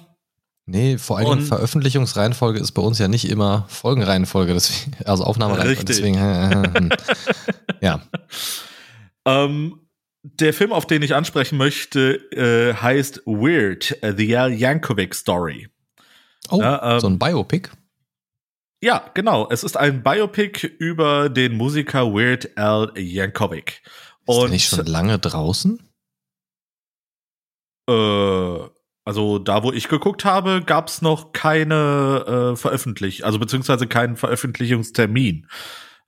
Nee, 0.69 0.99
vor 0.99 1.19
allem 1.19 1.43
Veröffentlichungsreihenfolge 1.43 2.59
ist 2.59 2.73
bei 2.73 2.83
uns 2.83 2.99
ja 2.99 3.07
nicht 3.07 3.31
immer 3.31 3.67
Folgenreihenfolge, 3.69 4.53
deswegen, 4.53 4.97
also 5.05 5.23
Aufnahmereihenfolge. 5.23 5.85
Deswegen, 5.85 6.17
äh, 6.17 6.63
äh, 6.63 6.89
ja. 7.81 8.03
Ähm, 9.25 9.79
der 10.25 10.53
Film, 10.53 10.73
auf 10.73 10.87
den 10.87 11.03
ich 11.03 11.15
ansprechen 11.15 11.57
möchte, 11.57 12.17
äh, 12.33 12.75
heißt 12.75 13.23
Weird, 13.27 13.97
uh, 14.03 14.13
The 14.17 14.37
Al 14.37 14.53
Yankovic 14.53 15.15
Story. 15.15 15.69
Oh, 16.51 16.61
ja, 16.61 16.95
ähm, 16.95 17.01
so 17.01 17.07
ein 17.07 17.19
Biopic? 17.21 17.71
Ja, 18.83 19.09
genau. 19.15 19.49
Es 19.49 19.63
ist 19.63 19.77
ein 19.77 20.03
Biopic 20.03 20.67
über 20.67 21.29
den 21.29 21.57
Musiker 21.57 22.13
Weird 22.13 22.59
Al 22.59 22.93
Yankovic. 22.97 23.83
Ist 24.27 24.41
der 24.41 24.49
nicht 24.49 24.69
schon 24.69 24.87
lange 24.87 25.21
draußen? 25.21 25.81
Äh, 27.89 28.59
also 29.05 29.39
da, 29.39 29.63
wo 29.63 29.71
ich 29.73 29.89
geguckt 29.89 30.25
habe, 30.25 30.63
gab 30.63 30.89
es 30.89 31.01
noch 31.01 31.33
keine 31.33 32.53
äh, 32.55 32.57
Veröffentlichung, 32.57 33.25
also 33.25 33.39
beziehungsweise 33.39 33.87
keinen 33.87 34.17
Veröffentlichungstermin. 34.17 35.47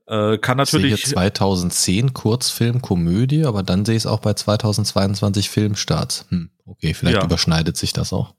Äh, 0.08 0.38
kann 0.38 0.56
natürlich. 0.56 0.94
Ich 0.94 1.04
sehe 1.04 1.14
2010 1.14 2.12
Kurzfilm, 2.14 2.82
Komödie, 2.82 3.44
aber 3.44 3.62
dann 3.62 3.84
sehe 3.84 3.94
ich 3.94 4.02
es 4.02 4.06
auch 4.06 4.20
bei 4.20 4.34
2022 4.34 5.48
Filmstarts. 5.48 6.26
Hm, 6.30 6.50
okay, 6.66 6.92
vielleicht 6.94 7.18
ja. 7.18 7.24
überschneidet 7.24 7.76
sich 7.76 7.92
das 7.92 8.12
auch. 8.12 8.34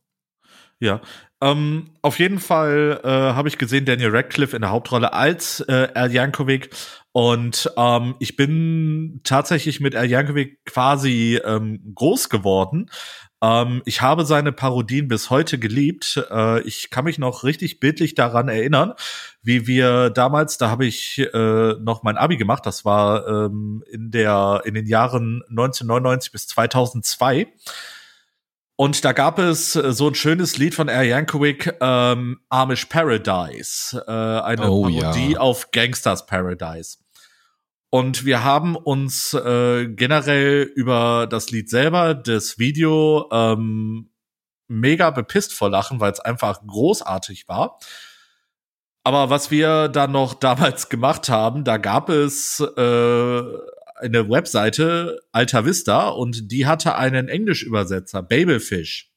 Ja, 0.82 1.02
ähm, 1.42 1.92
auf 2.02 2.20
jeden 2.20 2.40
Fall 2.40 3.00
äh, 3.04 3.08
habe 3.08 3.48
ich 3.48 3.58
gesehen 3.58 3.86
Daniel 3.86 4.14
Radcliffe 4.14 4.56
in 4.56 4.62
der 4.62 4.72
Hauptrolle 4.72 5.14
als 5.14 5.62
äh, 5.62 5.88
Al 5.94 6.12
Yankovic 6.12 6.70
und 7.12 7.72
ähm, 7.78 8.16
ich 8.20 8.36
bin 8.36 9.22
tatsächlich 9.24 9.80
mit 9.80 9.96
Al 9.96 10.10
Yankovic 10.10 10.64
quasi 10.66 11.40
ähm, 11.46 11.94
groß 11.96 12.30
geworden. 12.30 12.90
Ähm, 13.42 13.82
ich 13.86 14.02
habe 14.02 14.26
seine 14.26 14.52
Parodien 14.52 15.08
bis 15.08 15.30
heute 15.30 15.60
geliebt. 15.60 16.22
Äh, 16.30 16.62
ich 16.62 16.90
kann 16.90 17.06
mich 17.06 17.18
noch 17.18 17.44
richtig 17.44 17.80
bildlich 17.80 18.16
daran 18.16 18.50
erinnern, 18.50 18.94
wie 19.42 19.68
wir 19.68 20.10
damals, 20.10 20.58
da 20.58 20.70
habe 20.70 20.86
ich 20.86 21.20
äh, 21.20 21.74
noch 21.80 22.04
mein 22.04 22.18
Abi 22.18 22.38
gemacht, 22.38 22.66
das 22.66 22.84
war 22.86 23.28
ähm, 23.28 23.84
in 23.90 24.12
der 24.12 24.62
in 24.66 24.74
den 24.74 24.86
Jahren 24.86 25.42
1999 25.50 26.32
bis 26.32 26.48
2002. 26.48 27.48
Und 28.76 29.04
da 29.04 29.12
gab 29.12 29.40
es 29.40 29.76
äh, 29.76 29.92
so 29.92 30.08
ein 30.08 30.16
schönes 30.16 30.58
Lied 30.58 30.74
von 30.74 30.88
Air 30.88 31.04
Yankovic, 31.04 31.76
ähm, 31.82 32.40
Amish 32.48 32.86
Paradise, 32.86 34.02
äh, 34.08 34.12
eine 34.12 34.70
oh, 34.72 34.84
Parodie 34.84 35.34
ja. 35.34 35.40
auf 35.40 35.72
Gangsters 35.72 36.26
Paradise. 36.26 36.98
Und 37.92 38.24
wir 38.24 38.44
haben 38.44 38.76
uns 38.76 39.34
äh, 39.34 39.88
generell 39.88 40.62
über 40.76 41.28
das 41.28 41.50
Lied 41.50 41.70
selber, 41.70 42.14
das 42.14 42.60
Video, 42.60 43.28
ähm, 43.32 44.12
mega 44.68 45.10
bepisst 45.10 45.54
vor 45.54 45.70
Lachen, 45.70 46.00
weil 46.00 46.12
es 46.12 46.20
einfach 46.20 46.66
großartig 46.66 47.48
war. 47.48 47.80
Aber 49.04 49.32
was 49.32 49.50
wir 49.50 49.88
dann 49.88 50.12
noch 50.12 50.34
damals 50.40 50.90
gemacht 50.90 51.30
haben, 51.30 51.64
da 51.64 51.78
gab 51.78 52.10
es 52.10 52.60
äh, 52.60 53.44
eine 54.00 54.30
Webseite 54.30 55.20
Alta 55.32 55.66
Vista 55.66 56.10
und 56.10 56.52
die 56.52 56.68
hatte 56.68 56.96
einen 56.96 57.28
Englischübersetzer, 57.28 58.22
Babelfish. 58.22 59.09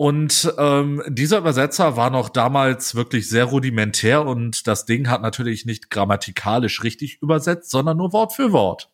Und 0.00 0.50
ähm, 0.56 1.02
dieser 1.08 1.36
Übersetzer 1.36 1.94
war 1.94 2.08
noch 2.08 2.30
damals 2.30 2.94
wirklich 2.94 3.28
sehr 3.28 3.44
rudimentär 3.44 4.24
und 4.24 4.66
das 4.66 4.86
Ding 4.86 5.10
hat 5.10 5.20
natürlich 5.20 5.66
nicht 5.66 5.90
grammatikalisch 5.90 6.82
richtig 6.82 7.20
übersetzt, 7.20 7.70
sondern 7.70 7.98
nur 7.98 8.14
Wort 8.14 8.32
für 8.32 8.50
Wort. 8.50 8.90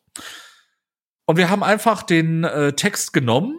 Und 1.25 1.37
wir 1.37 1.49
haben 1.49 1.63
einfach 1.63 2.03
den 2.03 2.43
äh, 2.43 2.73
Text 2.73 3.13
genommen 3.13 3.55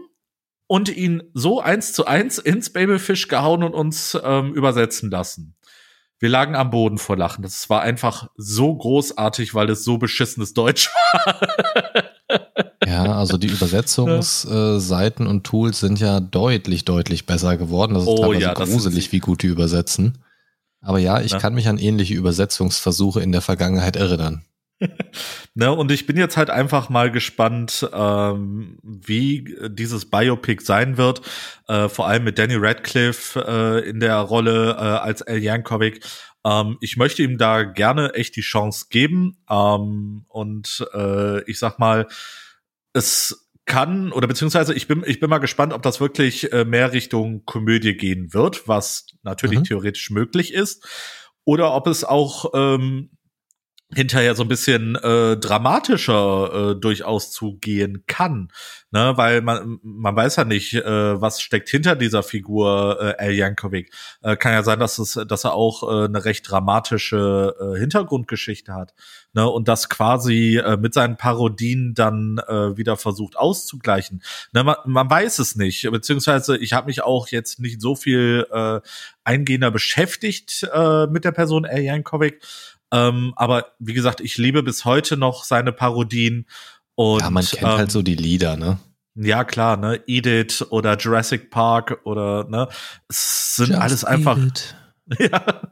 und 0.67 0.95
ihn 0.95 1.23
so 1.33 1.59
eins 1.59 1.95
zu 1.95 2.05
eins 2.05 2.37
ins 2.37 2.71
Babelfish 2.71 3.29
gehauen 3.29 3.63
und 3.63 3.73
uns 3.73 4.15
ähm, 4.23 4.53
übersetzen 4.53 5.11
lassen. 5.11 5.57
Wir 6.19 6.29
lagen 6.29 6.55
am 6.55 6.69
Boden 6.69 6.99
vor 6.99 7.17
Lachen. 7.17 7.41
Das 7.41 7.71
war 7.71 7.81
einfach 7.81 8.29
so 8.37 8.77
großartig, 8.77 9.55
weil 9.55 9.71
es 9.71 9.85
so 9.85 9.97
beschissenes 9.97 10.53
Deutsch 10.53 10.91
war. 11.25 12.68
Ja, 12.89 13.17
also 13.17 13.37
die 13.37 13.49
Übersetzungsseiten 13.53 15.27
und 15.27 15.45
Tools 15.45 15.81
sind 15.81 16.01
ja 16.01 16.21
deutlich, 16.21 16.85
deutlich 16.85 17.27
besser 17.27 17.57
geworden. 17.57 17.95
Das 17.95 18.05
ist 18.05 18.09
oh, 18.09 18.17
teilweise 18.17 18.41
ja, 18.41 18.55
gruselig, 18.55 19.13
wie 19.13 19.19
gut 19.19 19.43
die 19.43 19.49
übersetzen. 19.49 20.19
Aber 20.81 20.99
ja, 20.99 21.21
ich 21.21 21.33
ja. 21.33 21.39
kann 21.39 21.55
mich 21.55 21.69
an 21.69 21.79
ähnliche 21.79 22.15
Übersetzungsversuche 22.15 23.21
in 23.21 23.33
der 23.33 23.41
Vergangenheit 23.41 23.97
erinnern. 23.97 24.45
ne, 25.55 25.73
und 25.73 25.91
ich 25.91 26.07
bin 26.07 26.17
jetzt 26.17 26.37
halt 26.37 26.51
einfach 26.51 26.89
mal 26.89 27.11
gespannt, 27.11 27.89
ähm, 27.93 28.79
wie 28.83 29.57
dieses 29.69 30.09
Biopic 30.09 30.65
sein 30.65 30.97
wird. 30.97 31.21
Äh, 31.67 31.89
vor 31.89 32.07
allem 32.07 32.25
mit 32.25 32.39
Danny 32.39 32.55
Radcliffe 32.57 33.45
äh, 33.85 33.89
in 33.89 33.99
der 33.99 34.19
Rolle 34.19 34.77
äh, 34.79 34.81
als 34.81 35.21
El 35.23 35.43
Yankovic. 35.43 36.05
Ähm, 36.45 36.79
ich 36.81 36.97
möchte 36.97 37.25
ihm 37.25 37.39
da 37.39 37.65
gerne 37.65 38.15
echt 38.15 38.37
die 38.37 38.43
Chance 38.43 38.87
geben. 38.89 39.37
Ähm, 39.51 40.25
und 40.29 40.87
äh, 40.95 41.43
ich 41.51 41.59
sag 41.59 41.81
mal, 41.81 42.07
es 42.93 43.49
kann 43.67 44.13
oder 44.13 44.27
beziehungsweise 44.27 44.75
ich 44.75 44.89
bin 44.89 45.05
ich 45.07 45.21
bin 45.21 45.29
mal 45.29 45.39
gespannt, 45.39 45.73
ob 45.73 45.83
das 45.83 46.01
wirklich 46.01 46.53
äh, 46.53 46.65
mehr 46.65 46.93
Richtung 46.93 47.45
Komödie 47.45 47.97
gehen 47.97 48.33
wird, 48.33 48.67
was 48.67 49.07
natürlich 49.23 49.61
mhm. 49.61 49.65
theoretisch 49.65 50.11
möglich 50.11 50.55
ist, 50.55 50.87
oder 51.45 51.75
ob 51.75 51.87
es 51.87 52.03
auch 52.03 52.53
ähm, 52.55 53.11
hinterher 53.95 54.35
so 54.35 54.43
ein 54.43 54.49
bisschen 54.49 54.97
äh, 54.97 55.39
dramatischer 55.39 56.73
äh, 56.73 56.75
durchaus 56.81 57.31
zugehen 57.31 58.05
kann, 58.07 58.53
ne, 58.91 59.15
weil 59.17 59.41
man 59.41 59.79
man 59.83 60.15
weiß 60.15 60.37
ja 60.37 60.45
nicht, 60.45 60.75
äh, 60.75 61.21
was 61.21 61.41
steckt 61.41 61.71
hinter 61.71 61.97
dieser 61.97 62.23
Figur 62.23 62.99
äh, 63.01 63.25
El 63.25 63.35
Yankovic. 63.35 63.91
Äh, 64.23 64.37
kann 64.37 64.53
ja 64.53 64.63
sein, 64.63 64.79
dass 64.79 64.99
es, 64.99 65.19
dass 65.27 65.45
er 65.45 65.55
auch 65.55 65.83
äh, 65.85 66.05
eine 66.05 66.25
recht 66.27 66.51
dramatische 66.51 67.55
äh, 67.59 67.79
Hintergrundgeschichte 67.79 68.75
hat, 68.75 68.93
ne, 69.33 69.49
und 69.49 69.69
das 69.69 69.89
quasi 69.89 70.59
äh, 70.59 70.77
mit 70.77 70.93
seinen 70.93 71.17
Parodien 71.17 71.95
dann 71.95 72.39
äh, 72.47 72.77
wieder 72.77 72.99
versucht 72.99 73.39
auszugleichen. 73.39 74.23
Ne, 74.53 74.65
man, 74.65 74.77
man 74.85 75.09
weiß 75.09 75.39
es 75.39 75.57
nicht, 75.57 75.91
beziehungsweise 75.91 76.59
ich 76.59 76.75
habe 76.75 76.89
mich 76.89 77.03
auch 77.03 77.29
jetzt 77.29 77.59
nicht 77.59 77.81
so 77.81 77.97
viel 77.97 78.47
äh, 78.51 78.81
eingehender 79.25 79.71
beschäftigt 79.71 80.69
äh, 80.75 81.07
mit 81.07 81.25
der 81.25 81.33
Person 81.33 81.65
El 81.65 81.85
Yankovic. 81.85 82.43
Ähm, 82.93 83.33
aber 83.37 83.73
wie 83.79 83.95
gesagt, 83.95 84.21
ich 84.21 84.39
liebe 84.39 84.63
bis 84.63 84.85
heute 84.85 85.17
noch 85.17 85.45
seine 85.45 85.73
Parodien. 85.73 86.47
Und, 86.95 87.21
ja, 87.21 87.31
man 87.31 87.45
kennt 87.45 87.63
halt 87.63 87.73
ähm, 87.73 87.79
halt 87.79 87.93
so 87.93 88.03
die 88.03 88.15
Lieder, 88.15 88.57
ne? 88.57 88.79
Ja, 89.15 89.45
klar, 89.45 89.77
ne? 89.77 90.03
Edith 90.07 90.65
oder 90.71 90.97
Jurassic 90.97 91.51
Park 91.51 92.01
oder, 92.05 92.45
ne? 92.49 92.69
Es 93.09 93.57
sind 93.57 93.71
Just 93.71 93.81
alles 93.81 94.05
einfach. 94.05 94.39
Ja. 95.19 95.63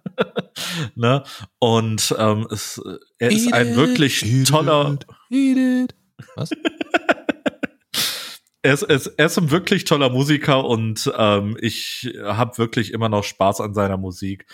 ne? 0.95 1.23
Und 1.59 2.15
ähm, 2.19 2.47
es, 2.51 2.81
er 3.19 3.31
ist 3.31 3.53
ein 3.53 3.77
wirklich 3.77 4.23
Edith, 4.23 4.49
toller. 4.49 4.99
Edith. 5.29 5.95
Was? 6.37 6.51
er, 8.63 8.73
ist, 8.73 8.83
er, 8.83 8.97
ist, 8.97 9.07
er 9.09 9.27
ist 9.27 9.37
ein 9.37 9.51
wirklich 9.51 9.85
toller 9.85 10.09
Musiker 10.09 10.65
und 10.65 11.13
ähm, 11.19 11.55
ich 11.61 12.11
habe 12.25 12.57
wirklich 12.57 12.95
immer 12.95 13.11
noch 13.11 13.25
Spaß 13.25 13.61
an 13.61 13.75
seiner 13.75 13.99
Musik 13.99 14.47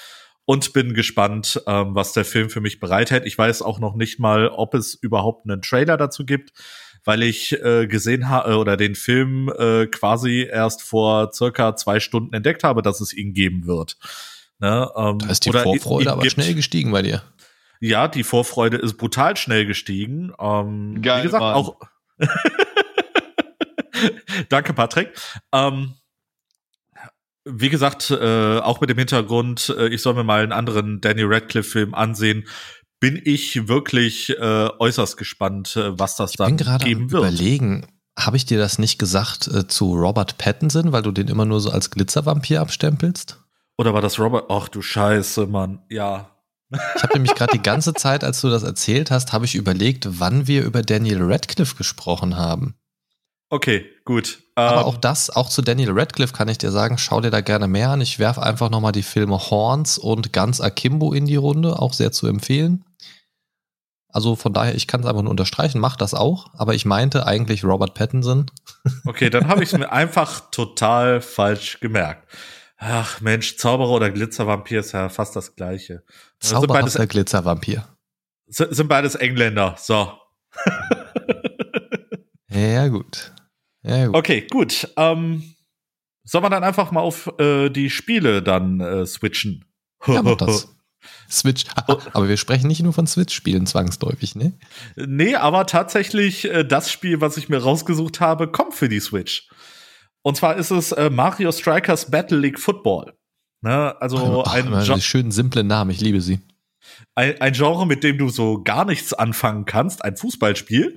und 0.45 0.73
bin 0.73 0.95
gespannt, 0.95 1.63
ähm, 1.67 1.95
was 1.95 2.13
der 2.13 2.25
Film 2.25 2.51
für 2.51 2.61
mich 2.61 2.81
bereithält. 2.81 3.27
Ich 3.27 3.39
weiß 3.39 3.63
auch 3.63 3.79
noch 3.79 3.95
nicht 3.95 4.19
mal, 4.19 4.49
ob 4.49 4.75
es 4.75 4.95
überhaupt 4.95 5.49
einen 5.49 5.63
Trailer 5.63 5.97
dazu 5.97 6.25
gibt, 6.25 6.53
weil 7.05 7.23
ich 7.23 7.53
äh, 7.63 7.87
gesehen 7.87 8.29
habe 8.29 8.57
oder 8.57 8.77
den 8.77 8.95
Film 8.95 9.53
äh, 9.57 9.87
quasi 9.87 10.49
erst 10.51 10.83
vor 10.83 11.33
circa 11.33 11.77
zwei 11.77 12.01
Stunden 12.01 12.35
entdeckt 12.35 12.65
habe, 12.65 12.83
dass 12.83 13.01
es 13.01 13.13
ihn 13.13 13.35
geben 13.35 13.67
wird. 13.67 13.97
Ne, 14.59 14.89
ähm, 14.97 15.19
da 15.19 15.29
ist 15.29 15.45
die 15.45 15.51
Vorfreude 15.51 16.13
aber 16.13 16.23
gibt. 16.23 16.35
schnell 16.35 16.55
gestiegen 16.55 16.93
bei 16.93 17.03
dir. 17.03 17.23
Ja, 17.81 18.07
die 18.07 18.23
Vorfreude 18.23 18.77
ist 18.77 18.97
brutal 18.97 19.37
schnell 19.37 19.67
gestiegen. 19.67 20.33
Ähm, 20.39 21.03
Geil, 21.03 21.21
wie 21.21 21.27
gesagt, 21.27 21.43
Mann. 21.43 21.55
auch. 21.55 21.81
Danke, 24.49 24.73
Patrick. 24.73 25.13
Ähm, 25.53 25.95
wie 27.45 27.69
gesagt, 27.69 28.11
äh, 28.11 28.59
auch 28.59 28.81
mit 28.81 28.91
dem 28.91 28.99
Hintergrund, 28.99 29.75
äh, 29.77 29.89
ich 29.89 30.03
soll 30.03 30.15
mir 30.15 30.25
mal 30.25 30.43
einen 30.43 30.53
anderen 30.53 31.01
Danny 31.01 31.23
Radcliffe-Film 31.25 31.95
ansehen, 31.95 32.47
bin 33.01 33.21
ich 33.25 33.69
wirklich 33.69 34.31
äh, 34.31 34.69
äußerst 34.79 35.17
gespannt, 35.17 35.77
äh, 35.77 35.99
was 35.99 36.17
das 36.17 36.33
ich 36.33 36.37
dann 36.37 36.57
geben 36.57 37.11
wird. 37.11 37.23
Überlegen, 37.23 37.87
Habe 38.19 38.37
ich 38.37 38.45
dir 38.45 38.59
das 38.59 38.79
nicht 38.79 38.99
gesagt 38.99 39.49
äh, 39.49 39.67
zu 39.67 39.95
Robert 39.95 40.39
Pattinson, 40.39 40.93
weil 40.93 41.03
du 41.03 41.13
den 41.13 41.29
immer 41.29 41.45
nur 41.45 41.61
so 41.61 41.71
als 41.71 41.91
Glitzervampir 41.91 42.61
abstempelst? 42.61 43.41
Oder 43.79 43.95
war 43.95 44.03
das 44.03 44.19
Robert? 44.19 44.45
Ach 44.49 44.69
du 44.69 44.83
Scheiße, 44.83 45.47
Mann. 45.47 45.81
Ja. 45.89 46.31
Ich 46.71 47.03
habe 47.03 47.15
nämlich 47.15 47.35
gerade 47.35 47.53
die 47.53 47.63
ganze 47.63 47.93
Zeit, 47.95 48.23
als 48.23 48.41
du 48.41 48.49
das 48.49 48.63
erzählt 48.63 49.11
hast, 49.11 49.33
habe 49.33 49.45
ich 49.45 49.55
überlegt, 49.55 50.21
wann 50.21 50.47
wir 50.47 50.63
über 50.65 50.83
Daniel 50.83 51.23
Radcliffe 51.23 51.77
gesprochen 51.77 52.37
haben. 52.37 52.77
Okay, 53.53 53.85
gut. 54.07 54.45
Aber 54.55 54.81
ähm, 54.81 54.87
auch 54.87 54.97
das, 54.97 55.29
auch 55.29 55.51
zu 55.51 55.61
Daniel 55.61 55.91
Radcliffe 55.93 56.33
kann 56.33 56.49
ich 56.49 56.57
dir 56.57 56.71
sagen, 56.71 56.97
schau 56.97 57.21
dir 57.21 57.31
da 57.31 57.43
gerne 57.43 57.69
mehr 57.69 57.91
an. 57.91 58.01
Ich 58.01 58.19
werfe 58.19 58.43
einfach 58.43 58.71
nochmal 58.71 58.93
die 58.93 59.03
Filme 59.03 59.39
Horns 59.39 59.99
und 59.99 60.33
Ganz 60.33 60.63
Akimbo 60.63 61.13
in 61.13 61.27
die 61.27 61.37
Runde, 61.37 61.79
auch 61.79 61.93
sehr 61.93 62.13
zu 62.13 62.27
empfehlen. 62.29 62.83
Also 64.09 64.37
von 64.37 64.55
daher, 64.55 64.75
ich 64.75 64.87
kann 64.87 65.03
es 65.03 65.07
einfach 65.07 65.21
nur 65.21 65.31
unterstreichen, 65.31 65.81
mach 65.81 65.97
das 65.97 66.15
auch, 66.15 66.47
aber 66.55 66.73
ich 66.73 66.87
meinte 66.87 67.27
eigentlich 67.27 67.63
Robert 67.63 67.93
Pattinson. 67.93 68.51
Okay, 69.05 69.29
dann 69.29 69.47
habe 69.49 69.63
ich 69.63 69.71
es 69.73 69.79
mir 69.79 69.93
einfach 69.93 70.51
total 70.51 71.21
falsch 71.21 71.79
gemerkt. 71.81 72.27
Ach 72.79 73.21
Mensch, 73.21 73.59
Zauberer 73.59 73.91
oder 73.91 74.11
Glitzervampir 74.11 74.81
ist 74.81 74.93
ja 74.93 75.11
fast 75.11 75.37
das 75.37 75.55
gleiche. 75.57 76.03
Zauberer 76.41 76.83
oder 76.83 77.07
Glitzervampir. 77.07 77.87
Sind 78.49 78.89
beides 78.89 79.15
Engländer, 79.15 79.77
so. 79.79 80.15
ja, 82.49 82.89
gut. 82.89 83.33
Ja, 83.83 84.07
gut. 84.07 84.17
Okay, 84.17 84.47
gut. 84.51 84.89
Ähm, 84.97 85.55
soll 86.25 86.41
man 86.41 86.51
dann 86.51 86.65
einfach 86.65 86.91
mal 86.93 87.01
auf 87.01 87.33
äh, 87.39 87.69
die 87.69 87.91
Spiele 87.91 88.43
dann 88.43 88.81
äh, 88.81 89.07
switchen? 89.07 89.65
Ja, 90.07 90.23
mach 90.23 90.37
das. 90.37 90.69
Switch. 91.29 91.65
Aber 91.75 92.29
wir 92.29 92.37
sprechen 92.37 92.69
nicht 92.69 92.83
nur 92.83 92.93
von 92.93 93.09
Switch-Spielen 93.09 93.67
zwangsläufig, 93.67 94.37
ne? 94.37 94.53
Nee, 94.95 95.35
aber 95.35 95.67
tatsächlich 95.67 96.45
äh, 96.45 96.65
das 96.65 96.93
Spiel, 96.93 97.21
was 97.21 97.37
ich 97.37 97.49
mir 97.49 97.59
rausgesucht 97.59 98.21
habe, 98.21 98.47
kommt 98.49 98.75
für 98.75 98.89
die 98.89 99.01
Switch. 99.01 99.49
Und 100.23 100.37
zwar 100.37 100.57
ist 100.57 100.71
es 100.71 100.93
äh, 100.93 101.11
Mario 101.11 101.51
Strikers 101.51 102.11
Battle 102.11 102.39
League 102.39 102.61
Football. 102.61 103.15
Ne? 103.63 104.01
Also 104.01 104.45
Ach, 104.47 104.55
ein 104.55 104.73
Ach, 104.73 105.01
schönen 105.01 105.33
simplen 105.33 105.67
Namen, 105.67 105.91
ich 105.91 106.01
liebe 106.01 106.21
sie. 106.21 106.41
Ein, 107.15 107.41
ein 107.41 107.53
Genre, 107.53 107.87
mit 107.87 108.05
dem 108.05 108.19
du 108.19 108.29
so 108.29 108.63
gar 108.63 108.85
nichts 108.85 109.13
anfangen 109.13 109.65
kannst, 109.65 110.05
ein 110.05 110.17
Fußballspiel. 110.17 110.97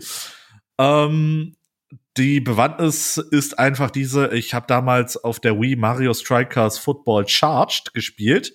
Ähm, 0.80 1.56
die 2.18 2.40
Bewandtnis 2.40 3.18
ist 3.18 3.60
einfach 3.60 3.92
diese, 3.92 4.34
ich 4.34 4.54
habe 4.54 4.68
damals 4.68 5.18
auf 5.18 5.40
der 5.40 5.60
Wii 5.60 5.76
Mario 5.76 6.14
Strikers 6.14 6.78
Football 6.78 7.28
Charged 7.28 7.94
gespielt. 7.94 8.54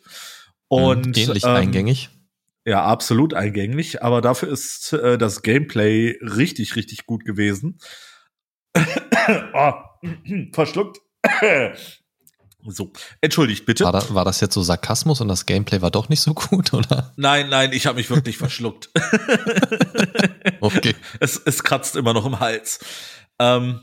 Hm, 0.72 0.82
Und 0.82 1.18
ähnlich 1.18 1.44
ähm, 1.44 1.50
eingängig. 1.50 2.10
Ja, 2.64 2.84
absolut 2.84 3.34
eingängig, 3.34 4.02
aber 4.02 4.20
dafür 4.20 4.48
ist 4.50 4.92
äh, 4.92 5.18
das 5.18 5.42
Gameplay 5.42 6.18
richtig, 6.20 6.76
richtig 6.76 7.06
gut 7.06 7.24
gewesen. 7.24 7.78
oh, 9.54 9.72
verschluckt. 10.52 11.00
So, 12.66 12.92
entschuldigt 13.20 13.64
bitte. 13.64 13.84
War, 13.84 13.92
da, 13.92 14.14
war, 14.14 14.24
das 14.24 14.40
jetzt 14.40 14.54
so 14.54 14.62
Sarkasmus 14.62 15.20
und 15.20 15.28
das 15.28 15.46
Gameplay 15.46 15.80
war 15.80 15.90
doch 15.90 16.08
nicht 16.08 16.20
so 16.20 16.34
gut, 16.34 16.72
oder? 16.74 17.12
Nein, 17.16 17.48
nein, 17.48 17.72
ich 17.72 17.86
habe 17.86 17.96
mich 17.96 18.10
wirklich 18.10 18.36
verschluckt. 18.38 18.90
okay. 20.60 20.94
Es, 21.20 21.40
es 21.44 21.62
kratzt 21.64 21.96
immer 21.96 22.12
noch 22.12 22.26
im 22.26 22.40
Hals. 22.40 22.80
Ähm, 23.40 23.80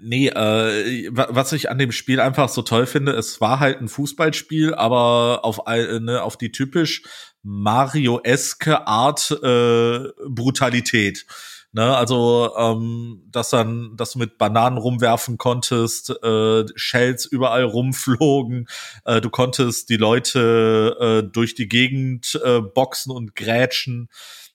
nee, 0.00 0.28
äh, 0.28 1.10
was 1.12 1.52
ich 1.52 1.70
an 1.70 1.78
dem 1.78 1.92
Spiel 1.92 2.20
einfach 2.20 2.48
so 2.48 2.62
toll 2.62 2.86
finde, 2.86 3.12
es 3.12 3.40
war 3.40 3.60
halt 3.60 3.80
ein 3.80 3.88
Fußballspiel, 3.88 4.74
aber 4.74 5.44
auf, 5.44 5.60
ne, 5.66 6.22
auf 6.22 6.36
die 6.36 6.50
typisch 6.50 7.02
Mario-eske 7.42 8.86
Art 8.86 9.30
äh, 9.42 10.08
Brutalität. 10.26 11.26
Ne, 11.72 11.94
also, 11.94 12.50
ähm, 12.56 13.22
dass 13.30 13.50
dann, 13.50 13.94
dass 13.94 14.12
du 14.12 14.18
mit 14.18 14.38
Bananen 14.38 14.78
rumwerfen 14.78 15.36
konntest, 15.36 16.10
äh, 16.22 16.64
Shells 16.74 17.26
überall 17.26 17.64
rumflogen, 17.64 18.68
äh, 19.04 19.20
du 19.20 19.28
konntest 19.28 19.90
die 19.90 19.98
Leute 19.98 20.96
äh, 20.98 21.30
durch 21.30 21.54
die 21.54 21.68
Gegend 21.68 22.40
äh, 22.42 22.60
boxen 22.62 23.12
und 23.12 23.36
grätschen. 23.36 24.08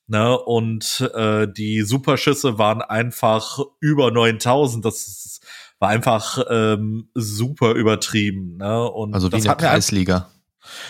Ne, 0.06 0.38
und 0.38 1.00
äh, 1.14 1.48
die 1.48 1.80
Superschüsse 1.80 2.58
waren 2.58 2.82
einfach 2.82 3.58
über 3.80 4.10
9000. 4.10 4.84
Das 4.84 5.40
war 5.78 5.88
einfach 5.88 6.44
ähm, 6.50 7.08
super 7.14 7.72
übertrieben. 7.72 8.58
Ne? 8.58 8.90
Und 8.90 9.14
also 9.14 9.28
wie 9.28 9.30
das 9.30 9.40
in 9.40 9.44
der 9.46 9.56
Kreisliga. 9.56 10.30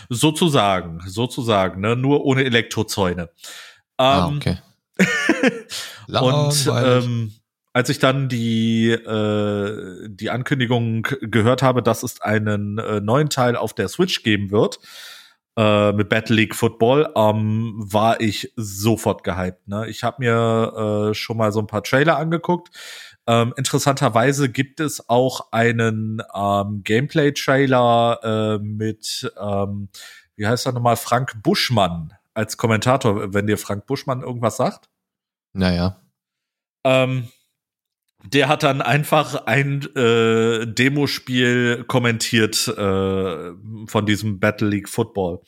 Sozusagen, 0.09 1.01
sozusagen, 1.07 1.81
ne? 1.81 1.95
nur 1.95 2.25
ohne 2.25 2.45
Elektrozäune. 2.45 3.23
Ähm, 3.23 3.29
ah, 3.99 4.33
okay. 4.35 4.59
und 6.09 6.71
ähm, 6.73 7.33
als 7.73 7.89
ich 7.89 7.99
dann 7.99 8.29
die 8.29 8.91
äh, 8.91 10.09
die 10.09 10.31
Ankündigung 10.31 11.03
gehört 11.21 11.63
habe, 11.63 11.83
dass 11.83 12.03
es 12.03 12.21
einen 12.21 12.79
äh, 12.79 13.01
neuen 13.01 13.31
Teil 13.31 13.57
auf 13.57 13.75
der 13.75 13.89
Switch 13.89 14.23
geben 14.23 14.51
wird 14.51 14.79
äh, 15.57 15.93
mit 15.93 16.09
Battle 16.09 16.37
League 16.37 16.55
Football, 16.55 17.13
ähm, 17.17 17.75
war 17.77 18.21
ich 18.21 18.53
sofort 18.57 19.25
gehypt. 19.25 19.69
Ne? 19.69 19.89
Ich 19.89 20.03
habe 20.03 20.17
mir 20.19 21.11
äh, 21.11 21.15
schon 21.15 21.37
mal 21.37 21.53
so 21.53 21.61
ein 21.61 21.67
paar 21.67 21.83
Trailer 21.83 22.17
angeguckt. 22.19 22.71
Ähm, 23.27 23.55
interessanterweise 23.57 24.51
gibt 24.51 24.81
es 24.81 25.09
auch 25.09 25.53
einen 25.53 26.23
ähm, 26.35 26.83
Gameplay-Trailer 26.85 28.21
äh, 28.23 28.59
mit, 28.59 29.33
ähm, 29.41 29.89
wie 30.37 30.47
heißt 30.47 30.67
er 30.67 30.73
nochmal, 30.73 30.97
Frank 30.97 31.43
Buschmann 31.43 32.13
als 32.35 32.57
Kommentator, 32.57 33.33
wenn 33.33 33.47
dir 33.47 33.57
Frank 33.57 33.87
Buschmann 33.87 34.23
irgendwas 34.23 34.57
sagt. 34.57 34.91
Naja. 35.53 36.01
Ähm, 36.85 37.29
der 38.25 38.49
hat 38.49 38.63
dann 38.63 38.81
einfach 38.81 39.47
ein 39.47 39.83
äh, 39.95 40.67
Demospiel 40.67 41.85
kommentiert 41.87 42.67
äh, 42.69 43.51
von 43.87 44.07
diesem 44.07 44.41
Battle 44.41 44.69
League 44.69 44.89
Football. 44.89 45.41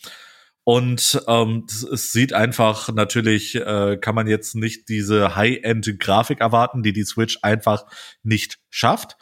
Und 0.63 1.23
ähm, 1.29 1.65
es 1.93 2.13
sieht 2.13 2.33
einfach 2.33 2.93
natürlich, 2.93 3.55
äh, 3.55 3.99
kann 3.99 4.15
man 4.15 4.27
jetzt 4.27 4.57
nicht 4.57 4.89
diese 4.89 5.37
High-End-Grafik 5.37 6.41
erwarten, 6.41 6.83
die 6.83 6.93
die 6.93 7.05
Switch 7.05 7.39
einfach 7.43 7.87
nicht 8.23 8.59
schafft. 8.69 9.17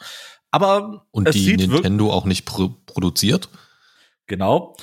Aber 0.49 1.05
und 1.11 1.33
die 1.33 1.55
Nintendo 1.55 2.11
auch 2.11 2.25
nicht 2.25 2.45
pro 2.45 2.69
produziert. 2.85 3.49
Genau 4.27 4.75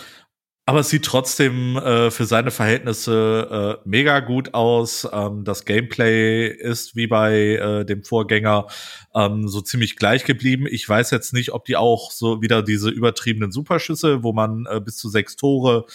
aber 0.64 0.80
es 0.80 0.90
sieht 0.90 1.04
trotzdem 1.04 1.76
äh, 1.76 2.10
für 2.10 2.24
seine 2.24 2.52
Verhältnisse 2.52 3.78
äh, 3.84 3.88
mega 3.88 4.20
gut 4.20 4.54
aus. 4.54 5.08
Ähm, 5.12 5.44
das 5.44 5.64
Gameplay 5.64 6.46
ist 6.46 6.94
wie 6.94 7.08
bei 7.08 7.56
äh, 7.56 7.84
dem 7.84 8.04
Vorgänger 8.04 8.68
ähm, 9.14 9.48
so 9.48 9.60
ziemlich 9.60 9.96
gleich 9.96 10.24
geblieben. 10.24 10.66
Ich 10.70 10.88
weiß 10.88 11.10
jetzt 11.10 11.32
nicht, 11.32 11.52
ob 11.52 11.64
die 11.64 11.76
auch 11.76 12.12
so 12.12 12.42
wieder 12.42 12.62
diese 12.62 12.90
übertriebenen 12.90 13.50
Superschüsse, 13.50 14.22
wo 14.22 14.32
man 14.32 14.66
äh, 14.70 14.80
bis 14.80 14.98
zu 14.98 15.08
sechs 15.08 15.34
Tore 15.34 15.86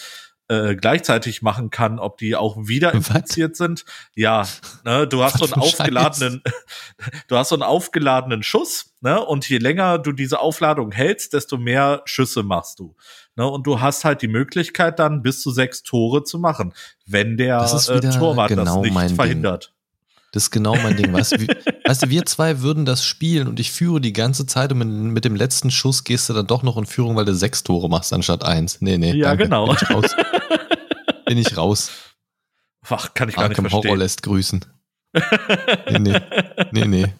äh, 0.48 0.76
gleichzeitig 0.76 1.42
machen 1.42 1.70
kann, 1.70 1.98
ob 1.98 2.18
die 2.18 2.34
auch 2.34 2.56
wieder 2.58 2.92
infiziert 2.94 3.56
sind. 3.56 3.84
Ja, 4.14 4.46
ne, 4.84 5.06
du 5.06 5.22
hast 5.22 5.40
Was 5.40 5.50
so 5.50 5.54
einen 5.54 5.62
aufgeladenen, 5.62 6.42
du 7.28 7.36
hast 7.36 7.50
so 7.50 7.54
einen 7.54 7.62
aufgeladenen 7.62 8.42
Schuss, 8.42 8.94
ne, 9.00 9.24
und 9.24 9.48
je 9.48 9.58
länger 9.58 9.98
du 9.98 10.12
diese 10.12 10.40
Aufladung 10.40 10.92
hältst, 10.92 11.34
desto 11.34 11.58
mehr 11.58 12.02
Schüsse 12.06 12.42
machst 12.42 12.78
du. 12.78 12.96
Ne, 13.38 13.46
und 13.46 13.68
du 13.68 13.80
hast 13.80 14.04
halt 14.04 14.20
die 14.20 14.26
Möglichkeit 14.26 14.98
dann 14.98 15.22
bis 15.22 15.40
zu 15.40 15.52
sechs 15.52 15.84
Tore 15.84 16.24
zu 16.24 16.40
machen, 16.40 16.74
wenn 17.06 17.36
der 17.36 17.60
äh, 17.60 18.00
Torwart 18.10 18.48
genau 18.48 18.82
das 18.82 18.92
nicht 18.92 19.14
verhindert. 19.14 19.66
Ding. 19.66 19.74
Das 20.32 20.42
ist 20.42 20.50
genau 20.50 20.74
mein 20.74 20.96
Ding. 20.96 21.12
Weißt 21.12 21.32
du, 21.32 21.40
wie, 21.42 21.46
weißt 21.86 22.02
du, 22.02 22.10
wir 22.10 22.26
zwei 22.26 22.62
würden 22.62 22.84
das 22.84 23.04
spielen 23.04 23.46
und 23.46 23.60
ich 23.60 23.70
führe 23.70 24.00
die 24.00 24.12
ganze 24.12 24.44
Zeit 24.44 24.72
und 24.72 24.78
mit, 24.78 24.88
mit, 24.88 25.24
dem 25.24 25.36
letzten 25.36 25.70
Schuss 25.70 26.02
gehst 26.02 26.28
du 26.28 26.32
dann 26.32 26.48
doch 26.48 26.64
noch 26.64 26.76
in 26.76 26.84
Führung, 26.84 27.14
weil 27.14 27.26
du 27.26 27.34
sechs 27.34 27.62
Tore 27.62 27.88
machst 27.88 28.12
anstatt 28.12 28.44
eins. 28.44 28.80
Nee, 28.80 28.98
nee. 28.98 29.12
Ja, 29.12 29.28
danke. 29.28 29.44
genau. 29.44 29.66
Bin 29.66 29.76
ich 29.80 29.88
raus. 29.88 30.16
Bin 31.26 31.38
ich 31.38 31.56
raus. 31.56 31.92
Ach, 32.88 33.14
kann 33.14 33.28
ich 33.28 33.36
gar 33.36 33.44
Arkham 33.44 33.62
nicht 33.62 33.70
verstehen. 33.70 33.90
Horror 33.90 33.98
lässt 33.98 34.24
grüßen. 34.24 34.64
Nee, 35.90 35.98
nee. 36.00 36.20
Nee, 36.72 36.86
nee. 36.86 37.14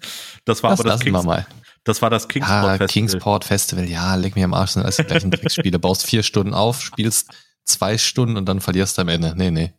Das 0.44 0.64
war 0.64 0.70
das 0.70 0.80
aber 0.80 0.88
das 0.88 1.00
Kings, 1.00 1.22
mal. 1.22 1.46
Das 1.88 2.02
war 2.02 2.10
das 2.10 2.28
Kingsport 2.28 2.64
ah, 2.64 2.76
Festival. 2.76 2.88
Kingsport 2.88 3.44
Festival, 3.46 3.88
ja, 3.88 4.14
leg 4.14 4.36
mir 4.36 4.44
am 4.44 4.52
Arsch, 4.52 4.72
sind 4.72 4.82
alles 4.82 4.98
die 4.98 5.04
gleichen 5.04 5.30
Trickspiele. 5.30 5.78
Baust 5.78 6.04
vier 6.04 6.22
Stunden 6.22 6.52
auf, 6.52 6.82
spielst 6.82 7.30
zwei 7.64 7.96
Stunden 7.96 8.36
und 8.36 8.46
dann 8.46 8.60
verlierst 8.60 8.98
du 8.98 9.02
am 9.02 9.08
Ende. 9.08 9.32
Nee, 9.34 9.50
nee. 9.50 9.72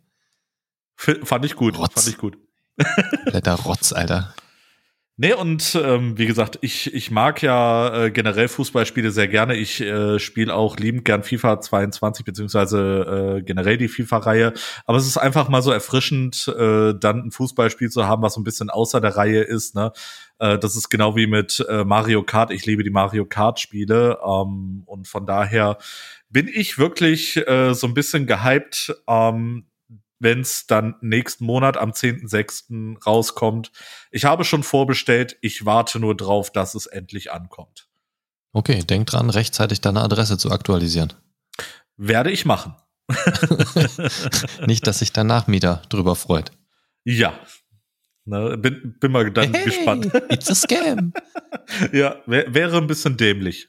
F 0.96 1.20
fand 1.22 1.44
ich 1.44 1.54
gut, 1.54 1.78
Rotz. 1.78 1.92
fand 1.94 2.08
ich 2.08 2.18
gut. 2.18 2.36
Blätter 3.26 3.54
Rotz, 3.54 3.92
Alter. 3.92 4.34
Nee, 5.22 5.34
und 5.34 5.78
ähm, 5.80 6.16
wie 6.16 6.26
gesagt, 6.26 6.58
ich, 6.62 6.94
ich 6.94 7.10
mag 7.10 7.42
ja 7.42 8.06
äh, 8.06 8.10
generell 8.10 8.48
Fußballspiele 8.48 9.10
sehr 9.10 9.28
gerne. 9.28 9.54
Ich 9.54 9.80
äh, 9.80 10.18
spiele 10.18 10.54
auch 10.54 10.78
liebend 10.78 11.04
gern 11.04 11.22
FIFA 11.22 11.60
22, 11.60 12.24
beziehungsweise 12.24 13.36
äh, 13.38 13.42
generell 13.42 13.76
die 13.76 13.88
FIFA-Reihe. 13.88 14.54
Aber 14.86 14.96
es 14.96 15.06
ist 15.06 15.18
einfach 15.18 15.50
mal 15.50 15.60
so 15.60 15.72
erfrischend, 15.72 16.48
äh, 16.48 16.94
dann 16.98 17.26
ein 17.26 17.30
Fußballspiel 17.32 17.90
zu 17.90 18.08
haben, 18.08 18.22
was 18.22 18.32
so 18.32 18.40
ein 18.40 18.44
bisschen 18.44 18.70
außer 18.70 19.02
der 19.02 19.14
Reihe 19.14 19.42
ist. 19.42 19.74
Ne? 19.74 19.92
Äh, 20.40 20.58
das 20.58 20.74
ist 20.74 20.88
genau 20.88 21.14
wie 21.14 21.26
mit 21.26 21.64
äh, 21.68 21.84
Mario 21.84 22.24
Kart. 22.24 22.50
Ich 22.50 22.66
liebe 22.66 22.82
die 22.82 22.90
Mario 22.90 23.26
Kart-Spiele. 23.26 24.18
Ähm, 24.24 24.82
und 24.86 25.06
von 25.06 25.26
daher 25.26 25.78
bin 26.28 26.48
ich 26.48 26.78
wirklich 26.78 27.36
äh, 27.46 27.74
so 27.74 27.86
ein 27.86 27.94
bisschen 27.94 28.26
gehypt, 28.26 28.94
ähm, 29.06 29.66
wenn 30.18 30.40
es 30.40 30.66
dann 30.66 30.96
nächsten 31.00 31.44
Monat 31.44 31.76
am 31.76 31.90
10.06. 31.90 33.02
rauskommt. 33.04 33.70
Ich 34.10 34.24
habe 34.24 34.44
schon 34.44 34.62
vorbestellt, 34.62 35.36
ich 35.40 35.64
warte 35.64 36.00
nur 36.00 36.16
drauf, 36.16 36.50
dass 36.50 36.74
es 36.74 36.86
endlich 36.86 37.32
ankommt. 37.32 37.88
Okay, 38.52 38.82
denk 38.82 39.06
dran, 39.06 39.30
rechtzeitig 39.30 39.80
deine 39.80 40.02
Adresse 40.02 40.36
zu 40.36 40.50
aktualisieren. 40.50 41.12
Werde 41.96 42.30
ich 42.30 42.44
machen. 42.44 42.74
Nicht, 44.66 44.86
dass 44.86 45.00
sich 45.00 45.12
dein 45.12 45.26
Nachmieter 45.26 45.82
drüber 45.88 46.16
freut. 46.16 46.50
Ja. 47.04 47.38
Na, 48.30 48.54
bin, 48.54 48.94
bin 49.00 49.10
mal 49.10 49.28
dann 49.32 49.52
hey, 49.52 49.64
gespannt. 49.64 50.06
It's 50.28 50.48
a 50.48 50.54
scam. 50.54 51.12
ja, 51.92 52.14
wär, 52.26 52.54
wäre 52.54 52.76
ein 52.76 52.86
bisschen 52.86 53.16
dämlich. 53.16 53.68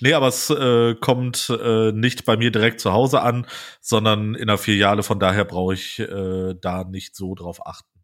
Nee, 0.00 0.14
aber 0.14 0.28
es 0.28 0.48
äh, 0.48 0.94
kommt 0.94 1.50
äh, 1.50 1.92
nicht 1.92 2.24
bei 2.24 2.38
mir 2.38 2.50
direkt 2.50 2.80
zu 2.80 2.92
Hause 2.92 3.20
an, 3.20 3.46
sondern 3.82 4.34
in 4.34 4.46
der 4.46 4.56
Filiale. 4.56 5.02
Von 5.02 5.20
daher 5.20 5.44
brauche 5.44 5.74
ich 5.74 5.98
äh, 5.98 6.54
da 6.58 6.84
nicht 6.84 7.16
so 7.16 7.34
drauf 7.34 7.66
achten. 7.66 8.00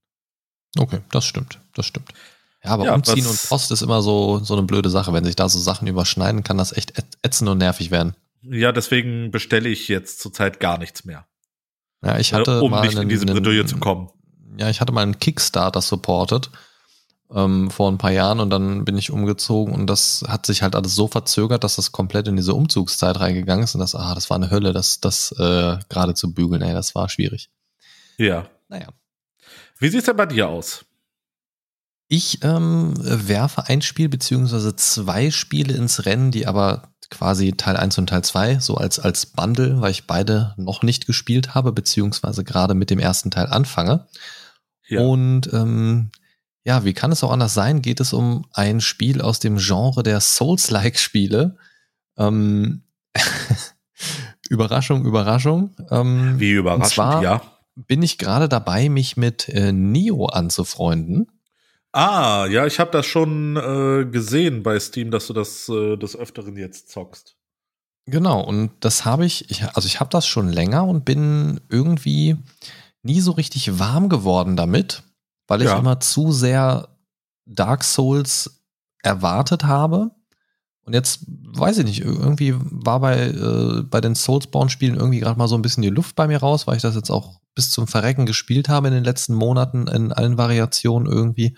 Okay, 0.77 1.01
das 1.11 1.25
stimmt, 1.25 1.59
das 1.75 1.87
stimmt. 1.87 2.11
Ja, 2.63 2.73
aber 2.73 2.85
ja, 2.85 2.95
Umziehen 2.95 3.27
und 3.27 3.43
Post 3.49 3.73
ist 3.73 3.81
immer 3.81 4.03
so, 4.03 4.41
so 4.41 4.55
eine 4.55 4.65
blöde 4.65 4.91
Sache. 4.91 5.13
Wenn 5.15 5.25
sich 5.25 5.37
da 5.37 5.49
so 5.49 5.59
Sachen 5.59 5.89
überschneiden, 5.89 6.45
kann 6.45 6.59
das 6.59 6.73
echt 6.77 6.93
ätzend 7.23 7.49
und 7.49 7.59
nervig 7.59 7.91
werden. 7.91 8.15
Ja, 8.43 8.73
deswegen 8.73 9.31
bestelle 9.31 9.71
ich 9.71 9.89
jetzt 9.89 10.21
zurzeit 10.21 10.61
gar 10.61 10.77
nichts 10.77 11.07
mehr. 11.07 11.27
Ja, 12.05 12.19
ich 12.19 12.35
hatte 12.35 12.61
um 12.61 12.71
mal 12.71 12.83
nicht 12.83 12.93
einen, 12.93 13.05
in 13.05 13.09
diese 13.09 13.25
Bredouille 13.25 13.65
zu 13.65 13.79
kommen. 13.79 14.11
Ja, 14.57 14.71
ich 14.71 14.81
hatte 14.81 14.93
mal 14.93 15.03
einen 15.03 15.19
Kickstarter 15.19 15.81
supported 15.81 16.51
ähm, 17.35 17.71
vor 17.71 17.91
ein 17.91 17.99
paar 17.99 18.13
Jahren 18.13 18.41
und 18.41 18.51
dann 18.51 18.85
bin 18.85 18.97
ich 18.97 19.11
umgezogen 19.11 19.75
und 19.75 19.87
das 19.87 20.25
hat 20.29 20.47
sich 20.47 20.63
halt 20.63 20.75
alles 20.77 20.95
so 20.95 21.09
verzögert, 21.09 21.65
dass 21.65 21.77
das 21.77 21.93
komplett 21.93 22.29
in 22.29 22.37
diese 22.37 22.55
Umzugszeit 22.55 23.19
reingegangen 23.19 23.65
ist 23.65 23.75
und 23.75 23.81
das, 23.81 23.95
ah, 23.95 24.15
das 24.15 24.31
war 24.31 24.37
eine 24.37 24.51
Hölle, 24.51 24.73
das, 24.73 25.01
das 25.01 25.33
äh, 25.33 25.79
gerade 25.89 26.15
zu 26.15 26.33
bügeln, 26.33 26.63
ey, 26.63 26.73
das 26.73 26.95
war 26.95 27.09
schwierig. 27.09 27.51
Ja. 28.19 28.47
Naja. 28.69 28.89
Wie 29.79 29.89
sieht's 29.89 30.07
denn 30.07 30.17
bei 30.17 30.27
dir 30.27 30.49
aus? 30.49 30.85
Ich 32.09 32.45
ähm, 32.45 32.95
werfe 32.97 33.67
ein 33.67 33.83
Spiel 33.83 34.09
beziehungsweise 34.09 34.77
zwei 34.77 35.31
Spiele 35.31 35.75
ins 35.75 36.05
Rennen, 36.05 36.31
die 36.31 36.47
aber 36.47 36.95
quasi 37.11 37.53
Teil 37.53 37.77
1 37.77 37.99
und 37.99 38.09
Teil 38.09 38.23
2 38.23 38.61
so 38.61 38.77
als, 38.77 38.99
als 38.99 39.27
Bundle, 39.27 39.81
weil 39.81 39.91
ich 39.91 40.07
beide 40.07 40.55
noch 40.57 40.83
nicht 40.83 41.07
gespielt 41.07 41.55
habe, 41.55 41.73
beziehungsweise 41.73 42.45
gerade 42.45 42.75
mit 42.75 42.91
dem 42.91 42.99
ersten 42.99 43.31
Teil 43.31 43.47
anfange. 43.47 44.07
Ja. 44.89 45.01
Und 45.01 45.53
ähm, 45.53 46.11
ja, 46.65 46.85
wie 46.85 46.95
kann 46.95 47.13
es 47.13 47.23
auch 47.23 47.31
anders 47.31 47.55
sein? 47.55 47.83
Geht 47.83 48.01
es 48.01 48.13
um 48.13 48.47
ein 48.53 48.81
Spiel 48.81 49.21
aus 49.21 49.39
dem 49.39 49.59
Genre 49.59 50.03
der 50.03 50.21
Souls-like-Spiele? 50.21 51.57
Ähm, 52.17 52.83
Überraschung, 54.49 55.05
Überraschung. 55.05 55.75
Ähm, 55.91 56.39
wie 56.39 56.53
überraschend, 56.53 56.95
zwar 56.95 57.23
ja. 57.23 57.43
Bin 57.77 58.03
ich 58.03 58.19
gerade 58.19 58.49
dabei, 58.49 58.89
mich 58.89 59.17
mit 59.17 59.49
äh, 59.49 59.73
Nio 59.73 60.27
anzufreunden. 60.27 61.29
Ah, 61.93 62.47
ja, 62.47 62.67
ich 62.67 62.81
habe 62.81 62.91
das 62.91 63.07
schon 63.07 63.57
äh, 63.57 64.05
gesehen 64.05 64.63
bei 64.63 64.79
Steam, 64.81 65.11
dass 65.11 65.27
du 65.27 65.33
das 65.33 65.69
äh, 65.69 65.97
des 65.97 66.17
Öfteren 66.17 66.57
jetzt 66.57 66.91
zockst. 66.91 67.37
Genau, 68.07 68.41
und 68.41 68.73
das 68.81 69.05
habe 69.05 69.25
ich, 69.25 69.51
ich, 69.51 69.65
also 69.75 69.87
ich 69.87 70.01
habe 70.01 70.11
das 70.11 70.27
schon 70.27 70.49
länger 70.49 70.85
und 70.85 71.05
bin 71.05 71.61
irgendwie 71.69 72.37
nie 73.05 73.21
so 73.21 73.33
richtig 73.33 73.79
warm 73.79 74.09
geworden 74.09 74.57
damit 74.57 75.03
weil 75.47 75.63
ich 75.63 75.69
ja. 75.69 75.79
immer 75.79 76.01
zu 76.01 76.33
sehr 76.33 76.89
Dark 77.47 77.85
Souls 77.85 78.63
erwartet 79.03 79.65
habe. 79.65 80.11
Und 80.85 80.93
jetzt 80.93 81.21
weiß 81.27 81.79
ich 81.79 81.85
nicht, 81.85 82.01
irgendwie 82.01 82.55
war 82.57 83.01
bei, 83.01 83.29
äh, 83.29 83.83
bei 83.83 84.01
den 84.01 84.15
Soulsborne-Spielen 84.15 84.97
irgendwie 84.97 85.21
gerade 85.21 85.39
mal 85.39 85.49
so 85.49 85.55
ein 85.55 85.63
bisschen 85.63 85.83
die 85.83 85.91
Luft 85.91 86.15
bei 86.15 86.27
mir 86.27 86.39
raus, 86.39 86.67
weil 86.67 86.77
ich 86.77 86.83
das 86.83 86.95
jetzt 86.95 87.11
auch 87.11 87.41
bis 87.55 87.71
zum 87.71 87.87
Verrecken 87.87 88.27
gespielt 88.27 88.69
habe 88.69 88.89
in 88.89 88.95
den 88.95 89.05
letzten 89.05 89.35
Monaten 89.35 89.87
in 89.87 90.13
allen 90.13 90.37
Variationen 90.37 91.11
irgendwie. 91.11 91.57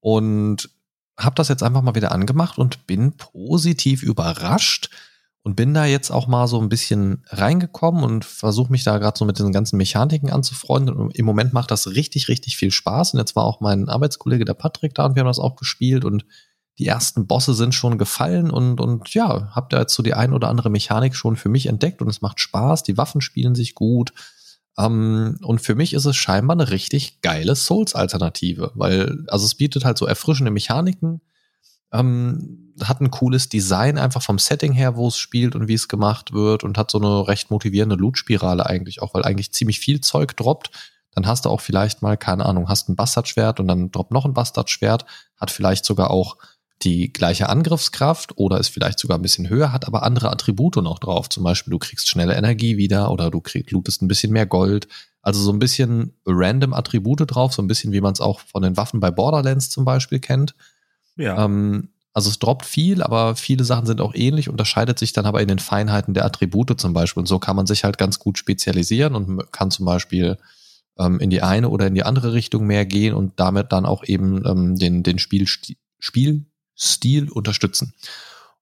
Und 0.00 0.70
habe 1.18 1.34
das 1.34 1.48
jetzt 1.48 1.62
einfach 1.62 1.82
mal 1.82 1.94
wieder 1.94 2.12
angemacht 2.12 2.58
und 2.58 2.86
bin 2.86 3.16
positiv 3.16 4.02
überrascht, 4.02 4.90
und 5.44 5.56
bin 5.56 5.74
da 5.74 5.84
jetzt 5.84 6.10
auch 6.10 6.28
mal 6.28 6.46
so 6.46 6.60
ein 6.60 6.68
bisschen 6.68 7.24
reingekommen 7.28 8.04
und 8.04 8.24
versuche 8.24 8.70
mich 8.70 8.84
da 8.84 8.98
gerade 8.98 9.18
so 9.18 9.24
mit 9.24 9.38
den 9.38 9.52
ganzen 9.52 9.76
Mechaniken 9.76 10.30
anzufreunden. 10.30 10.94
Und 10.94 11.16
Im 11.16 11.26
Moment 11.26 11.52
macht 11.52 11.72
das 11.72 11.88
richtig, 11.88 12.28
richtig 12.28 12.56
viel 12.56 12.70
Spaß. 12.70 13.14
Und 13.14 13.18
jetzt 13.18 13.34
war 13.34 13.44
auch 13.44 13.60
mein 13.60 13.88
Arbeitskollege, 13.88 14.44
der 14.44 14.54
Patrick, 14.54 14.94
da 14.94 15.04
und 15.04 15.16
wir 15.16 15.20
haben 15.20 15.28
das 15.28 15.40
auch 15.40 15.56
gespielt 15.56 16.04
und 16.04 16.24
die 16.78 16.86
ersten 16.86 17.26
Bosse 17.26 17.54
sind 17.54 17.74
schon 17.74 17.98
gefallen 17.98 18.50
und, 18.50 18.80
und 18.80 19.12
ja, 19.12 19.50
hab 19.54 19.68
da 19.68 19.80
jetzt 19.80 19.94
so 19.94 20.02
die 20.02 20.14
ein 20.14 20.32
oder 20.32 20.48
andere 20.48 20.70
Mechanik 20.70 21.14
schon 21.14 21.36
für 21.36 21.48
mich 21.48 21.66
entdeckt 21.66 22.00
und 22.00 22.08
es 22.08 22.22
macht 22.22 22.40
Spaß. 22.40 22.82
Die 22.84 22.96
Waffen 22.96 23.20
spielen 23.20 23.54
sich 23.54 23.74
gut. 23.74 24.12
Um, 24.74 24.86
ähm, 24.86 25.38
und 25.42 25.60
für 25.60 25.74
mich 25.74 25.92
ist 25.92 26.06
es 26.06 26.16
scheinbar 26.16 26.56
eine 26.56 26.70
richtig 26.70 27.20
geile 27.20 27.54
Souls-Alternative, 27.54 28.72
weil, 28.74 29.26
also 29.28 29.44
es 29.44 29.54
bietet 29.54 29.84
halt 29.84 29.98
so 29.98 30.06
erfrischende 30.06 30.50
Mechaniken, 30.50 31.20
ähm, 31.92 32.61
hat 32.82 33.00
ein 33.00 33.10
cooles 33.10 33.48
Design 33.48 33.98
einfach 33.98 34.22
vom 34.22 34.38
Setting 34.38 34.72
her, 34.72 34.96
wo 34.96 35.08
es 35.08 35.18
spielt 35.18 35.54
und 35.54 35.68
wie 35.68 35.74
es 35.74 35.88
gemacht 35.88 36.32
wird 36.32 36.64
und 36.64 36.78
hat 36.78 36.90
so 36.90 36.98
eine 36.98 37.28
recht 37.28 37.50
motivierende 37.50 37.96
Loot-Spirale 37.96 38.66
eigentlich 38.66 39.02
auch, 39.02 39.14
weil 39.14 39.24
eigentlich 39.24 39.52
ziemlich 39.52 39.80
viel 39.80 40.00
Zeug 40.00 40.36
droppt. 40.36 40.70
Dann 41.14 41.26
hast 41.26 41.44
du 41.44 41.50
auch 41.50 41.60
vielleicht 41.60 42.02
mal, 42.02 42.16
keine 42.16 42.46
Ahnung, 42.46 42.68
hast 42.68 42.88
ein 42.88 42.96
Bastardschwert 42.96 43.60
und 43.60 43.68
dann 43.68 43.90
droppt 43.90 44.12
noch 44.12 44.24
ein 44.24 44.34
Bastardschwert, 44.34 45.04
hat 45.36 45.50
vielleicht 45.50 45.84
sogar 45.84 46.10
auch 46.10 46.38
die 46.82 47.12
gleiche 47.12 47.48
Angriffskraft 47.48 48.36
oder 48.36 48.58
ist 48.58 48.68
vielleicht 48.68 48.98
sogar 48.98 49.18
ein 49.18 49.22
bisschen 49.22 49.48
höher, 49.48 49.72
hat 49.72 49.86
aber 49.86 50.02
andere 50.02 50.30
Attribute 50.30 50.76
noch 50.76 50.98
drauf. 50.98 51.28
Zum 51.28 51.44
Beispiel, 51.44 51.70
du 51.70 51.78
kriegst 51.78 52.08
schnelle 52.08 52.34
Energie 52.34 52.76
wieder 52.76 53.10
oder 53.10 53.30
du 53.30 53.40
kriegst, 53.40 53.70
lootest 53.70 54.02
ein 54.02 54.08
bisschen 54.08 54.32
mehr 54.32 54.46
Gold. 54.46 54.88
Also 55.20 55.40
so 55.40 55.52
ein 55.52 55.60
bisschen 55.60 56.14
random 56.26 56.72
Attribute 56.72 57.22
drauf, 57.26 57.52
so 57.52 57.62
ein 57.62 57.68
bisschen 57.68 57.92
wie 57.92 58.00
man 58.00 58.12
es 58.12 58.20
auch 58.20 58.40
von 58.40 58.62
den 58.62 58.76
Waffen 58.76 58.98
bei 58.98 59.10
Borderlands 59.10 59.70
zum 59.70 59.84
Beispiel 59.84 60.18
kennt. 60.18 60.54
Ja. 61.16 61.44
Ähm, 61.44 61.90
also 62.14 62.28
es 62.28 62.38
droppt 62.38 62.66
viel, 62.66 63.02
aber 63.02 63.36
viele 63.36 63.64
Sachen 63.64 63.86
sind 63.86 64.00
auch 64.00 64.14
ähnlich, 64.14 64.50
unterscheidet 64.50 64.98
sich 64.98 65.12
dann 65.12 65.24
aber 65.24 65.40
in 65.40 65.48
den 65.48 65.58
Feinheiten 65.58 66.12
der 66.12 66.26
Attribute 66.26 66.78
zum 66.78 66.92
Beispiel. 66.92 67.22
Und 67.22 67.26
so 67.26 67.38
kann 67.38 67.56
man 67.56 67.66
sich 67.66 67.84
halt 67.84 67.96
ganz 67.96 68.18
gut 68.18 68.36
spezialisieren 68.36 69.14
und 69.14 69.50
kann 69.50 69.70
zum 69.70 69.86
Beispiel 69.86 70.36
ähm, 70.98 71.20
in 71.20 71.30
die 71.30 71.42
eine 71.42 71.70
oder 71.70 71.86
in 71.86 71.94
die 71.94 72.02
andere 72.02 72.34
Richtung 72.34 72.66
mehr 72.66 72.84
gehen 72.84 73.14
und 73.14 73.40
damit 73.40 73.72
dann 73.72 73.86
auch 73.86 74.04
eben 74.04 74.44
ähm, 74.46 74.76
den, 74.76 75.02
den 75.02 75.18
Spielstil, 75.18 75.76
Spielstil 75.98 77.30
unterstützen. 77.30 77.94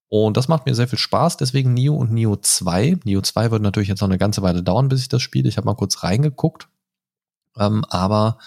Und 0.09 0.37
das 0.37 0.49
macht 0.49 0.67
mir 0.67 0.75
sehr 0.75 0.89
viel 0.89 0.99
Spaß, 0.99 1.37
deswegen 1.37 1.73
Neo 1.73 1.95
und 1.95 2.13
Neo 2.13 2.37
2. 2.37 2.99
Neo 3.05 3.21
2 3.21 3.51
wird 3.51 3.63
natürlich 3.63 3.89
jetzt 3.89 4.01
noch 4.01 4.09
eine 4.09 4.19
ganze 4.19 4.43
Weile 4.43 4.63
dauern, 4.63 4.89
bis 4.89 5.01
ich 5.03 5.09
das 5.09 5.23
spiele. 5.23 5.49
Ich 5.49 5.57
habe 5.57 5.67
mal 5.67 5.75
kurz 5.75 6.03
reingeguckt. 6.03 6.69
Ähm, 7.57 7.85
aber 7.89 8.39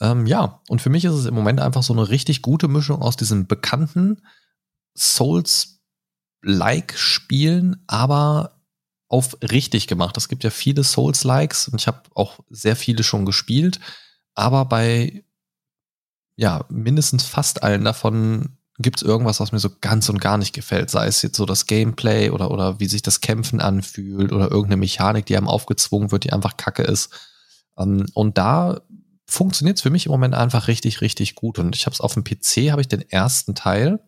ähm, 0.00 0.26
ja, 0.26 0.60
und 0.68 0.82
für 0.82 0.90
mich 0.90 1.04
ist 1.04 1.14
es 1.14 1.26
im 1.26 1.34
Moment 1.34 1.60
einfach 1.60 1.82
so 1.82 1.92
eine 1.92 2.08
richtig 2.08 2.42
gute 2.42 2.68
Mischung 2.68 3.02
aus 3.02 3.16
diesen 3.16 3.46
bekannten 3.46 4.22
Souls-like-Spielen, 4.96 7.84
aber 7.86 8.56
auf 9.08 9.36
richtig 9.42 9.88
gemacht. 9.88 10.16
Es 10.16 10.28
gibt 10.28 10.44
ja 10.44 10.50
viele 10.50 10.84
Souls-likes 10.84 11.68
und 11.68 11.80
ich 11.80 11.86
habe 11.86 12.02
auch 12.14 12.40
sehr 12.48 12.76
viele 12.76 13.02
schon 13.02 13.26
gespielt, 13.26 13.80
aber 14.34 14.64
bei 14.64 15.24
ja, 16.36 16.64
mindestens 16.70 17.24
fast 17.24 17.62
allen 17.62 17.84
davon 17.84 18.56
gibt 18.78 19.02
es 19.02 19.06
irgendwas, 19.06 19.40
was 19.40 19.52
mir 19.52 19.58
so 19.58 19.68
ganz 19.82 20.08
und 20.08 20.22
gar 20.22 20.38
nicht 20.38 20.54
gefällt. 20.54 20.88
Sei 20.88 21.06
es 21.06 21.20
jetzt 21.20 21.36
so 21.36 21.44
das 21.44 21.66
Gameplay 21.66 22.30
oder, 22.30 22.50
oder 22.50 22.80
wie 22.80 22.86
sich 22.86 23.02
das 23.02 23.20
Kämpfen 23.20 23.60
anfühlt 23.60 24.32
oder 24.32 24.50
irgendeine 24.50 24.78
Mechanik, 24.78 25.26
die 25.26 25.36
einem 25.36 25.48
aufgezwungen 25.48 26.12
wird, 26.12 26.24
die 26.24 26.32
einfach 26.32 26.56
kacke 26.56 26.82
ist. 26.82 27.10
Ähm, 27.76 28.06
und 28.14 28.38
da 28.38 28.80
funktioniert 29.30 29.76
es 29.76 29.82
für 29.82 29.90
mich 29.90 30.06
im 30.06 30.12
Moment 30.12 30.34
einfach 30.34 30.68
richtig, 30.68 31.00
richtig 31.00 31.34
gut. 31.34 31.58
Und 31.58 31.76
ich 31.76 31.86
habe 31.86 31.94
es 31.94 32.00
auf 32.00 32.14
dem 32.14 32.24
PC, 32.24 32.70
habe 32.70 32.80
ich 32.80 32.88
den 32.88 33.08
ersten 33.08 33.54
Teil 33.54 34.00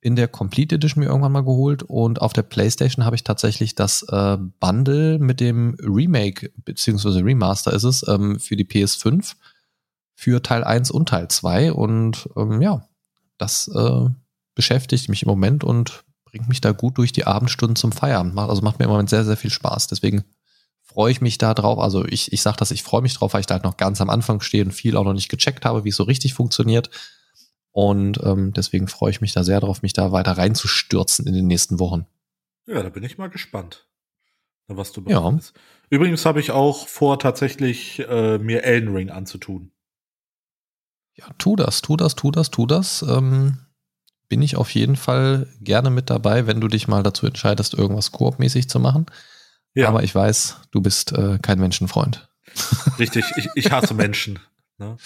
in 0.00 0.16
der 0.16 0.28
Complete 0.28 0.76
Edition 0.76 1.02
mir 1.02 1.10
irgendwann 1.10 1.32
mal 1.32 1.44
geholt 1.44 1.82
und 1.82 2.22
auf 2.22 2.32
der 2.32 2.42
PlayStation 2.42 3.04
habe 3.04 3.16
ich 3.16 3.24
tatsächlich 3.24 3.74
das 3.74 4.02
äh, 4.04 4.38
Bundle 4.58 5.18
mit 5.18 5.40
dem 5.40 5.76
Remake 5.80 6.50
beziehungsweise 6.64 7.22
Remaster 7.22 7.72
ist 7.74 7.84
es 7.84 8.06
ähm, 8.08 8.38
für 8.40 8.56
die 8.56 8.64
PS5 8.64 9.34
für 10.14 10.42
Teil 10.42 10.64
1 10.64 10.90
und 10.90 11.10
Teil 11.10 11.28
2 11.28 11.72
und 11.72 12.30
ähm, 12.36 12.62
ja, 12.62 12.88
das 13.36 13.68
äh, 13.68 14.06
beschäftigt 14.54 15.10
mich 15.10 15.22
im 15.22 15.28
Moment 15.28 15.64
und 15.64 16.04
bringt 16.24 16.48
mich 16.48 16.62
da 16.62 16.72
gut 16.72 16.96
durch 16.96 17.12
die 17.12 17.26
Abendstunden 17.26 17.76
zum 17.76 17.92
Feierabend. 17.92 18.38
Also 18.38 18.62
macht 18.62 18.78
mir 18.78 18.86
im 18.86 18.90
Moment 18.90 19.10
sehr, 19.10 19.24
sehr 19.24 19.36
viel 19.36 19.50
Spaß. 19.50 19.88
Deswegen 19.88 20.24
freue 20.92 21.12
ich 21.12 21.20
mich 21.20 21.38
da 21.38 21.54
drauf. 21.54 21.78
Also 21.78 22.04
ich, 22.04 22.32
ich 22.32 22.42
sage 22.42 22.56
das, 22.58 22.72
ich 22.72 22.82
freue 22.82 23.02
mich 23.02 23.14
drauf, 23.14 23.32
weil 23.32 23.40
ich 23.40 23.46
da 23.46 23.54
halt 23.54 23.64
noch 23.64 23.76
ganz 23.76 24.00
am 24.00 24.10
Anfang 24.10 24.40
stehe 24.40 24.64
und 24.64 24.72
viel 24.72 24.96
auch 24.96 25.04
noch 25.04 25.12
nicht 25.12 25.28
gecheckt 25.28 25.64
habe, 25.64 25.84
wie 25.84 25.90
es 25.90 25.96
so 25.96 26.02
richtig 26.02 26.34
funktioniert. 26.34 26.90
Und 27.70 28.20
ähm, 28.24 28.52
deswegen 28.52 28.88
freue 28.88 29.12
ich 29.12 29.20
mich 29.20 29.32
da 29.32 29.44
sehr 29.44 29.60
drauf, 29.60 29.82
mich 29.82 29.92
da 29.92 30.10
weiter 30.10 30.32
reinzustürzen 30.32 31.26
in 31.26 31.34
den 31.34 31.46
nächsten 31.46 31.78
Wochen. 31.78 32.06
Ja, 32.66 32.82
da 32.82 32.88
bin 32.88 33.04
ich 33.04 33.18
mal 33.18 33.30
gespannt, 33.30 33.86
was 34.66 34.90
du 34.90 35.02
bekommst. 35.02 35.54
Ja. 35.54 35.62
Übrigens 35.90 36.26
habe 36.26 36.40
ich 36.40 36.50
auch 36.50 36.88
vor, 36.88 37.20
tatsächlich 37.20 38.00
äh, 38.08 38.38
mir 38.38 38.64
Elden 38.64 38.92
Ring 38.92 39.10
anzutun. 39.10 39.70
Ja, 41.14 41.26
tu 41.38 41.54
das, 41.54 41.82
tu 41.82 41.96
das, 41.96 42.16
tu 42.16 42.32
das, 42.32 42.50
tu 42.50 42.66
das. 42.66 43.02
Ähm, 43.02 43.58
bin 44.28 44.42
ich 44.42 44.56
auf 44.56 44.74
jeden 44.74 44.96
Fall 44.96 45.46
gerne 45.60 45.90
mit 45.90 46.10
dabei, 46.10 46.48
wenn 46.48 46.60
du 46.60 46.66
dich 46.66 46.88
mal 46.88 47.04
dazu 47.04 47.26
entscheidest, 47.26 47.74
irgendwas 47.74 48.10
koopmäßig 48.10 48.68
zu 48.68 48.80
machen. 48.80 49.06
Ja. 49.74 49.88
Aber 49.88 50.02
ich 50.02 50.14
weiß, 50.14 50.56
du 50.70 50.80
bist 50.80 51.12
äh, 51.12 51.38
kein 51.40 51.58
Menschenfreund. 51.58 52.28
Richtig, 52.98 53.24
ich, 53.36 53.48
ich 53.54 53.70
hasse 53.70 53.94
Menschen. 53.94 54.38
Ne? 54.78 54.96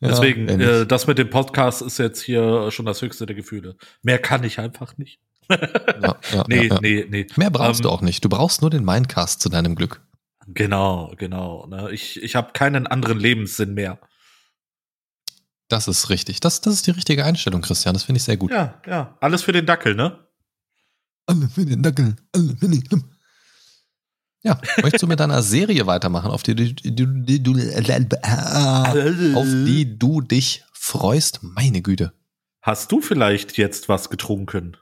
Deswegen, 0.00 0.48
ja, 0.48 0.82
äh, 0.82 0.86
das 0.86 1.06
mit 1.06 1.18
dem 1.18 1.30
Podcast 1.30 1.82
ist 1.82 1.98
jetzt 1.98 2.20
hier 2.20 2.70
schon 2.70 2.86
das 2.86 3.02
höchste 3.02 3.26
der 3.26 3.34
Gefühle. 3.34 3.76
Mehr 4.02 4.18
kann 4.18 4.44
ich 4.44 4.58
einfach 4.58 4.96
nicht. 4.98 5.20
ja, 5.48 6.16
ja, 6.32 6.44
nee, 6.48 6.70
nee, 6.80 7.06
nee. 7.08 7.26
Mehr 7.36 7.50
brauchst 7.50 7.80
ähm, 7.80 7.84
du 7.84 7.90
auch 7.90 8.02
nicht. 8.02 8.24
Du 8.24 8.28
brauchst 8.28 8.60
nur 8.60 8.70
den 8.70 8.84
Mindcast 8.84 9.40
zu 9.40 9.48
deinem 9.48 9.74
Glück. 9.74 10.02
Genau, 10.46 11.12
genau. 11.16 11.66
Ne? 11.66 11.90
Ich, 11.92 12.22
ich 12.22 12.36
habe 12.36 12.52
keinen 12.52 12.86
anderen 12.86 13.18
Lebenssinn 13.18 13.74
mehr. 13.74 13.98
Das 15.68 15.88
ist 15.88 16.10
richtig. 16.10 16.40
Das, 16.40 16.60
das 16.60 16.74
ist 16.74 16.86
die 16.86 16.90
richtige 16.90 17.24
Einstellung, 17.24 17.62
Christian. 17.62 17.94
Das 17.94 18.04
finde 18.04 18.18
ich 18.18 18.24
sehr 18.24 18.36
gut. 18.36 18.50
Ja, 18.50 18.80
ja. 18.86 19.16
Alles 19.20 19.42
für 19.42 19.52
den 19.52 19.64
Dackel, 19.64 19.94
ne? 19.94 20.18
Alles 21.26 21.54
für 21.54 21.64
den 21.64 21.82
Dackel. 21.82 22.16
Alles 22.32 22.58
für 22.58 22.68
den 22.68 22.82
Dackel. 22.82 23.11
Ja, 24.44 24.60
möchtest 24.82 25.02
du 25.02 25.06
mit 25.06 25.20
deiner 25.20 25.42
Serie 25.42 25.86
weitermachen, 25.86 26.30
auf 26.30 26.42
die, 26.42 26.54
die, 26.54 26.74
die, 26.74 26.94
die, 26.96 27.42
auf 29.34 29.46
die 29.46 29.98
du 29.98 30.20
dich 30.20 30.64
freust? 30.72 31.40
Meine 31.42 31.80
Güte. 31.80 32.12
Hast 32.60 32.90
du 32.90 33.00
vielleicht 33.00 33.56
jetzt 33.56 33.88
was 33.88 34.10
getrunken? 34.10 34.76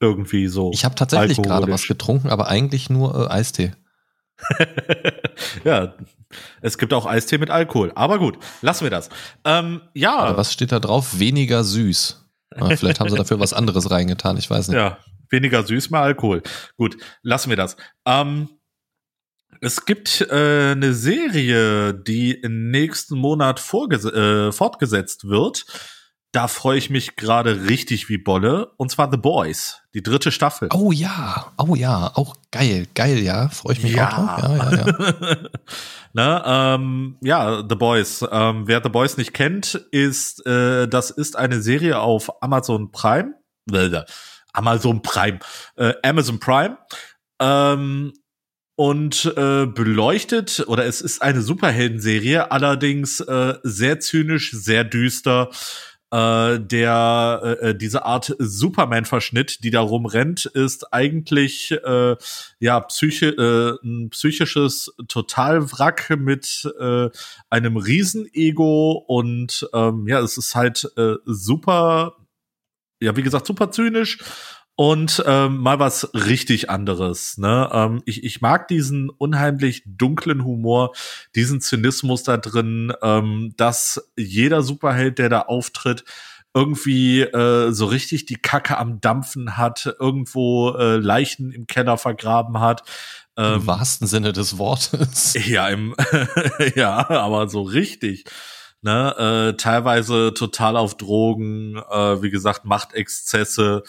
Irgendwie 0.00 0.48
so. 0.48 0.72
Ich 0.72 0.84
habe 0.84 0.96
tatsächlich 0.96 1.40
gerade 1.40 1.70
was 1.70 1.86
getrunken, 1.86 2.30
aber 2.30 2.48
eigentlich 2.48 2.90
nur 2.90 3.30
äh, 3.30 3.32
Eistee. 3.32 3.72
ja, 5.64 5.94
es 6.60 6.78
gibt 6.78 6.92
auch 6.92 7.06
Eistee 7.06 7.38
mit 7.38 7.50
Alkohol. 7.50 7.92
Aber 7.94 8.18
gut, 8.18 8.38
lassen 8.62 8.84
wir 8.84 8.90
das. 8.90 9.08
Ähm, 9.44 9.82
ja. 9.94 10.16
Aber 10.16 10.36
was 10.36 10.52
steht 10.52 10.72
da 10.72 10.80
drauf? 10.80 11.18
Weniger 11.18 11.62
süß. 11.62 12.20
Ja, 12.56 12.76
vielleicht 12.76 13.00
haben 13.00 13.10
sie 13.10 13.16
dafür 13.16 13.40
was 13.40 13.52
anderes 13.52 13.90
reingetan, 13.90 14.36
ich 14.36 14.50
weiß 14.50 14.68
nicht. 14.68 14.76
Ja, 14.76 14.98
weniger 15.30 15.64
süß, 15.64 15.90
mehr 15.90 16.00
Alkohol. 16.00 16.42
Gut, 16.76 16.96
lassen 17.22 17.50
wir 17.50 17.56
das. 17.56 17.76
Ähm, 18.06 18.48
es 19.64 19.86
gibt 19.86 20.20
äh, 20.20 20.72
eine 20.72 20.92
Serie, 20.92 21.94
die 21.94 22.32
im 22.32 22.70
nächsten 22.70 23.18
Monat 23.18 23.58
äh, 23.58 24.52
fortgesetzt 24.52 25.28
wird. 25.28 25.64
Da 26.32 26.48
freue 26.48 26.78
ich 26.78 26.90
mich 26.90 27.16
gerade 27.16 27.68
richtig 27.68 28.08
wie 28.08 28.18
Bolle. 28.18 28.72
Und 28.76 28.90
zwar 28.90 29.10
The 29.10 29.16
Boys, 29.16 29.82
die 29.94 30.02
dritte 30.02 30.32
Staffel. 30.32 30.68
Oh 30.74 30.90
ja, 30.90 31.52
oh 31.56 31.76
ja, 31.76 32.10
auch 32.14 32.34
geil, 32.50 32.86
geil, 32.94 33.20
ja. 33.20 33.48
Freue 33.48 33.74
ich 33.74 33.82
mich 33.82 33.92
ja. 33.92 34.08
auch 34.08 34.40
drauf. 34.40 34.58
Ja, 34.58 34.72
ja, 34.72 34.86
ja. 34.86 35.36
ne, 36.12 36.42
ähm, 36.44 37.16
ja, 37.22 37.62
The 37.68 37.76
Boys. 37.76 38.24
Ähm, 38.30 38.66
wer 38.66 38.82
The 38.82 38.88
Boys 38.88 39.16
nicht 39.16 39.32
kennt, 39.32 39.74
ist, 39.92 40.44
äh, 40.44 40.88
das 40.88 41.10
ist 41.10 41.36
eine 41.36 41.62
Serie 41.62 42.00
auf 42.00 42.42
Amazon 42.42 42.90
Prime. 42.90 43.34
Amazon 44.52 45.02
Prime. 45.02 45.38
Äh, 45.76 45.94
Amazon 46.02 46.40
Prime. 46.40 46.78
Ähm, 47.40 48.12
und 48.76 49.32
äh, 49.36 49.66
beleuchtet 49.66 50.64
oder 50.66 50.84
es 50.86 51.00
ist 51.00 51.22
eine 51.22 51.42
Superhelden-Serie, 51.42 52.50
allerdings 52.50 53.20
äh, 53.20 53.54
sehr 53.62 54.00
zynisch, 54.00 54.52
sehr 54.52 54.84
düster. 54.84 55.50
Äh, 56.10 56.60
der 56.60 57.40
äh, 57.42 57.70
äh, 57.70 57.74
diese 57.74 58.04
Art 58.04 58.36
Superman-Verschnitt, 58.38 59.64
die 59.64 59.70
da 59.70 59.80
rumrennt, 59.80 60.46
ist 60.46 60.92
eigentlich 60.92 61.72
äh, 61.72 62.16
ja 62.60 62.80
psychi 62.80 63.26
äh, 63.26 63.76
ein 63.82 64.10
psychisches 64.10 64.94
Totalwrack 65.08 66.16
mit 66.16 66.70
äh, 66.78 67.08
einem 67.50 67.76
Riesenego 67.76 68.92
und 69.08 69.68
ähm, 69.72 70.06
ja, 70.06 70.20
es 70.20 70.36
ist 70.36 70.54
halt 70.54 70.88
äh, 70.96 71.14
super, 71.24 72.16
ja 73.00 73.16
wie 73.16 73.22
gesagt 73.22 73.46
super 73.46 73.72
zynisch 73.72 74.18
und 74.76 75.22
ähm, 75.26 75.58
mal 75.58 75.78
was 75.78 76.10
richtig 76.14 76.68
anderes. 76.68 77.38
Ne? 77.38 77.68
Ähm, 77.72 78.02
ich, 78.06 78.24
ich 78.24 78.40
mag 78.40 78.66
diesen 78.68 79.08
unheimlich 79.08 79.82
dunklen 79.86 80.44
Humor, 80.44 80.92
diesen 81.34 81.60
Zynismus 81.60 82.24
da 82.24 82.36
drin, 82.36 82.92
ähm, 83.02 83.54
dass 83.56 84.10
jeder 84.16 84.62
Superheld, 84.62 85.18
der 85.18 85.28
da 85.28 85.42
auftritt, 85.42 86.04
irgendwie 86.54 87.22
äh, 87.22 87.72
so 87.72 87.86
richtig 87.86 88.26
die 88.26 88.36
Kacke 88.36 88.78
am 88.78 89.00
Dampfen 89.00 89.56
hat, 89.56 89.94
irgendwo 89.98 90.70
äh, 90.70 90.96
Leichen 90.96 91.50
im 91.50 91.66
Keller 91.66 91.98
vergraben 91.98 92.60
hat. 92.60 92.82
Ähm, 93.36 93.60
Im 93.60 93.66
wahrsten 93.66 94.06
Sinne 94.06 94.32
des 94.32 94.58
Wortes. 94.58 95.34
Ja, 95.46 95.68
im, 95.68 95.94
ja, 96.76 97.10
aber 97.10 97.48
so 97.48 97.62
richtig. 97.62 98.24
Ne, 98.82 99.14
äh, 99.16 99.56
teilweise 99.56 100.34
total 100.34 100.76
auf 100.76 100.96
Drogen, 100.96 101.76
äh, 101.90 102.22
wie 102.22 102.30
gesagt, 102.30 102.66
Machtexzesse. 102.66 103.82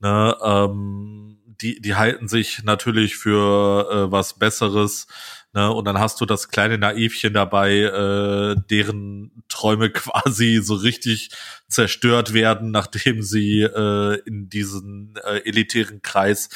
Ne, 0.00 0.36
ähm, 0.42 1.38
die, 1.60 1.80
die 1.80 1.94
halten 1.94 2.28
sich 2.28 2.62
natürlich 2.64 3.16
für 3.16 3.88
äh, 3.90 4.12
was 4.12 4.38
Besseres. 4.38 5.06
Ne? 5.54 5.72
Und 5.72 5.86
dann 5.86 5.98
hast 5.98 6.20
du 6.20 6.26
das 6.26 6.48
kleine 6.48 6.76
Naivchen 6.76 7.32
dabei, 7.32 7.78
äh, 7.78 8.56
deren 8.70 9.42
Träume 9.48 9.90
quasi 9.92 10.60
so 10.62 10.74
richtig 10.74 11.30
zerstört 11.68 12.34
werden, 12.34 12.70
nachdem 12.70 13.22
sie 13.22 13.62
äh, 13.62 14.20
in 14.26 14.48
diesen 14.48 15.14
äh, 15.24 15.38
elitären 15.46 16.02
Kreis 16.02 16.50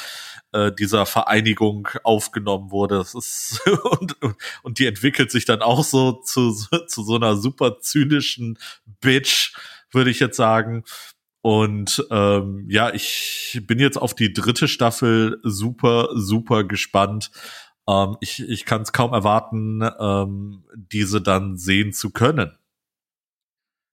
äh, 0.51 0.71
dieser 0.71 1.05
Vereinigung 1.05 1.87
aufgenommen 2.03 2.71
wurde. 2.71 2.97
Das 2.97 3.15
ist 3.15 3.61
und, 3.83 4.15
und 4.63 4.79
die 4.79 4.85
entwickelt 4.85 5.31
sich 5.31 5.45
dann 5.45 5.61
auch 5.61 5.83
so 5.83 6.21
zu, 6.21 6.53
zu 6.87 7.03
so 7.03 7.15
einer 7.15 7.37
super 7.37 7.79
zynischen 7.79 8.59
Bitch, 8.85 9.53
würde 9.91 10.11
ich 10.11 10.19
jetzt 10.19 10.37
sagen. 10.37 10.83
Und 11.41 12.05
ähm, 12.11 12.65
ja, 12.69 12.93
ich 12.93 13.61
bin 13.63 13.79
jetzt 13.79 13.97
auf 13.97 14.13
die 14.13 14.31
dritte 14.31 14.67
Staffel 14.67 15.39
super, 15.43 16.09
super 16.13 16.63
gespannt. 16.63 17.31
Ähm, 17.87 18.17
ich 18.21 18.47
ich 18.47 18.65
kann 18.65 18.83
es 18.83 18.93
kaum 18.93 19.13
erwarten, 19.13 19.81
ähm, 19.99 20.63
diese 20.75 21.21
dann 21.21 21.57
sehen 21.57 21.93
zu 21.93 22.11
können. 22.11 22.51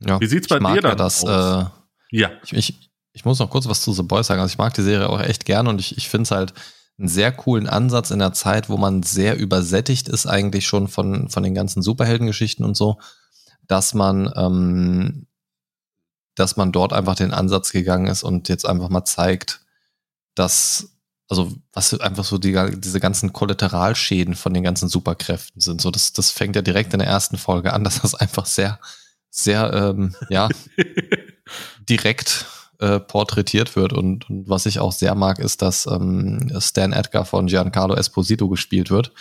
Ja, 0.00 0.20
Wie 0.20 0.26
sieht's 0.26 0.48
bei 0.48 0.58
dir 0.58 0.80
dann 0.80 0.90
ja 0.90 0.94
das, 0.94 1.24
aus? 1.24 1.70
Äh, 1.70 2.16
ja. 2.18 2.30
Ich, 2.44 2.52
ich, 2.52 2.90
ich 3.12 3.24
muss 3.24 3.38
noch 3.38 3.50
kurz 3.50 3.66
was 3.66 3.82
zu 3.82 3.92
The 3.92 4.02
Boys 4.02 4.26
sagen. 4.26 4.40
Also 4.40 4.52
ich 4.52 4.58
mag 4.58 4.74
die 4.74 4.82
Serie 4.82 5.08
auch 5.08 5.20
echt 5.20 5.44
gern 5.44 5.66
und 5.66 5.80
ich, 5.80 5.96
ich 5.96 6.08
finde 6.08 6.24
es 6.24 6.30
halt 6.30 6.52
einen 6.98 7.08
sehr 7.08 7.32
coolen 7.32 7.68
Ansatz 7.68 8.10
in 8.10 8.18
der 8.18 8.32
Zeit, 8.32 8.68
wo 8.68 8.76
man 8.76 9.02
sehr 9.02 9.38
übersättigt 9.38 10.08
ist 10.08 10.26
eigentlich 10.26 10.66
schon 10.66 10.88
von, 10.88 11.28
von 11.28 11.42
den 11.42 11.54
ganzen 11.54 11.80
Superheldengeschichten 11.80 12.64
und 12.64 12.76
so, 12.76 12.98
dass 13.66 13.94
man 13.94 14.32
ähm, 14.36 15.27
dass 16.38 16.56
man 16.56 16.72
dort 16.72 16.92
einfach 16.92 17.16
den 17.16 17.32
Ansatz 17.32 17.72
gegangen 17.72 18.06
ist 18.06 18.22
und 18.22 18.48
jetzt 18.48 18.66
einfach 18.66 18.88
mal 18.88 19.04
zeigt, 19.04 19.60
dass, 20.34 20.92
also 21.28 21.52
was 21.72 21.98
einfach 21.98 22.24
so 22.24 22.38
die, 22.38 22.56
diese 22.76 23.00
ganzen 23.00 23.32
Kollateralschäden 23.32 24.34
von 24.34 24.54
den 24.54 24.62
ganzen 24.62 24.88
Superkräften 24.88 25.60
sind. 25.60 25.80
So, 25.80 25.90
das, 25.90 26.12
das 26.12 26.30
fängt 26.30 26.56
ja 26.56 26.62
direkt 26.62 26.92
in 26.92 27.00
der 27.00 27.08
ersten 27.08 27.38
Folge 27.38 27.72
an, 27.72 27.84
dass 27.84 28.02
das 28.02 28.14
einfach 28.14 28.46
sehr, 28.46 28.78
sehr, 29.30 29.72
ähm, 29.72 30.14
ja, 30.28 30.48
direkt 31.88 32.46
äh, 32.78 33.00
porträtiert 33.00 33.74
wird. 33.74 33.92
Und, 33.92 34.30
und 34.30 34.48
was 34.48 34.66
ich 34.66 34.78
auch 34.78 34.92
sehr 34.92 35.14
mag, 35.14 35.40
ist, 35.40 35.62
dass 35.62 35.86
ähm, 35.86 36.52
Stan 36.60 36.92
Edgar 36.92 37.24
von 37.24 37.46
Giancarlo 37.46 37.94
Esposito 37.94 38.48
gespielt 38.48 38.90
wird, 38.90 39.12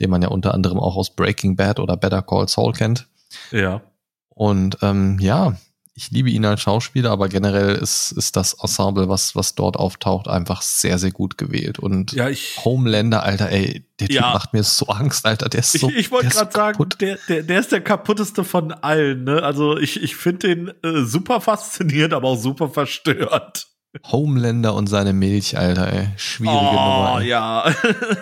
den 0.00 0.08
man 0.08 0.22
ja 0.22 0.28
unter 0.28 0.54
anderem 0.54 0.80
auch 0.80 0.96
aus 0.96 1.14
Breaking 1.14 1.56
Bad 1.56 1.78
oder 1.78 1.96
Better 1.96 2.22
Call 2.22 2.48
Saul 2.48 2.72
kennt. 2.72 3.06
Ja. 3.50 3.82
Und 4.30 4.78
ähm, 4.82 5.18
ja, 5.20 5.56
ich 5.96 6.10
liebe 6.10 6.28
ihn 6.28 6.44
als 6.44 6.60
Schauspieler, 6.60 7.10
aber 7.10 7.28
generell 7.28 7.76
ist, 7.76 8.10
ist 8.12 8.34
das 8.34 8.54
Ensemble, 8.54 9.08
was, 9.08 9.36
was 9.36 9.54
dort 9.54 9.76
auftaucht, 9.76 10.26
einfach 10.26 10.60
sehr, 10.60 10.98
sehr 10.98 11.12
gut 11.12 11.38
gewählt. 11.38 11.78
Und 11.78 12.12
ja, 12.12 12.28
ich, 12.28 12.58
Homelander, 12.64 13.22
Alter, 13.22 13.50
ey, 13.50 13.86
der 14.00 14.08
Typ 14.08 14.16
ja. 14.16 14.32
macht 14.32 14.52
mir 14.52 14.64
so 14.64 14.86
Angst, 14.86 15.24
Alter, 15.24 15.48
der 15.48 15.60
ist 15.60 15.78
so. 15.78 15.88
Ich, 15.88 15.96
ich 15.96 16.10
wollte 16.10 16.28
gerade 16.28 16.52
sagen, 16.52 16.88
der, 17.00 17.18
der, 17.28 17.42
der 17.44 17.60
ist 17.60 17.70
der 17.70 17.80
kaputteste 17.80 18.42
von 18.42 18.72
allen, 18.72 19.22
ne? 19.22 19.42
Also 19.44 19.78
ich, 19.78 20.02
ich 20.02 20.16
finde 20.16 20.48
den 20.48 20.68
äh, 20.82 21.04
super 21.04 21.40
faszinierend, 21.40 22.12
aber 22.12 22.28
auch 22.28 22.40
super 22.40 22.68
verstört. 22.68 23.68
Homelander 24.10 24.74
und 24.74 24.88
seine 24.88 25.12
Milch, 25.12 25.56
Alter, 25.56 25.92
ey. 25.92 26.08
Schwierige 26.16 26.58
oh, 26.58 26.72
Nummer. 26.72 27.18
Ey. 27.20 27.28
ja. 27.28 27.64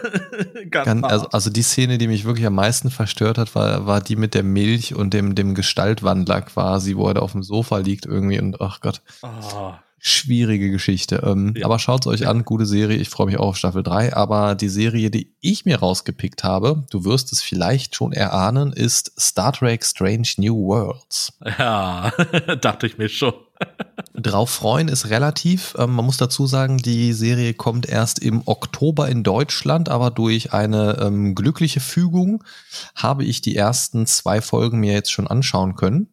Ganz 0.70 1.04
also, 1.04 1.28
also 1.28 1.50
die 1.50 1.62
Szene, 1.62 1.98
die 1.98 2.08
mich 2.08 2.24
wirklich 2.24 2.46
am 2.46 2.54
meisten 2.54 2.90
verstört 2.90 3.38
hat, 3.38 3.54
war, 3.54 3.86
war 3.86 4.00
die 4.00 4.16
mit 4.16 4.34
der 4.34 4.42
Milch 4.42 4.94
und 4.94 5.14
dem, 5.14 5.34
dem 5.34 5.54
Gestaltwandler 5.54 6.42
quasi, 6.42 6.96
wo 6.96 7.08
er 7.08 7.14
da 7.14 7.20
auf 7.20 7.32
dem 7.32 7.42
Sofa 7.42 7.78
liegt 7.78 8.06
irgendwie 8.06 8.38
und 8.38 8.60
ach 8.60 8.80
Gott. 8.80 9.02
Oh 9.22 9.74
schwierige 10.04 10.70
Geschichte. 10.70 11.22
Ähm, 11.24 11.54
ja. 11.56 11.64
Aber 11.64 11.78
schaut 11.78 12.00
es 12.02 12.06
euch 12.08 12.26
an, 12.26 12.44
gute 12.44 12.66
Serie. 12.66 12.98
Ich 12.98 13.08
freue 13.08 13.26
mich 13.26 13.38
auch 13.38 13.50
auf 13.50 13.56
Staffel 13.56 13.84
3. 13.84 14.14
Aber 14.16 14.56
die 14.56 14.68
Serie, 14.68 15.12
die 15.12 15.36
ich 15.40 15.64
mir 15.64 15.78
rausgepickt 15.78 16.42
habe, 16.42 16.84
du 16.90 17.04
wirst 17.04 17.32
es 17.32 17.40
vielleicht 17.40 17.94
schon 17.94 18.12
erahnen, 18.12 18.72
ist 18.72 19.12
Star 19.18 19.52
Trek 19.52 19.84
Strange 19.84 20.28
New 20.38 20.56
Worlds. 20.56 21.38
Ja, 21.56 22.10
dachte 22.60 22.88
ich 22.88 22.98
mir 22.98 23.08
schon. 23.08 23.32
Drauf 24.14 24.50
freuen 24.50 24.88
ist 24.88 25.08
relativ. 25.08 25.76
Ähm, 25.78 25.92
man 25.92 26.04
muss 26.04 26.16
dazu 26.16 26.48
sagen, 26.48 26.78
die 26.78 27.12
Serie 27.12 27.54
kommt 27.54 27.88
erst 27.88 28.18
im 28.18 28.42
Oktober 28.46 29.08
in 29.08 29.22
Deutschland, 29.22 29.88
aber 29.88 30.10
durch 30.10 30.52
eine 30.52 30.98
ähm, 31.00 31.36
glückliche 31.36 31.78
Fügung 31.78 32.42
habe 32.96 33.24
ich 33.24 33.40
die 33.40 33.54
ersten 33.54 34.06
zwei 34.06 34.40
Folgen 34.40 34.80
mir 34.80 34.94
jetzt 34.94 35.12
schon 35.12 35.28
anschauen 35.28 35.76
können. 35.76 36.08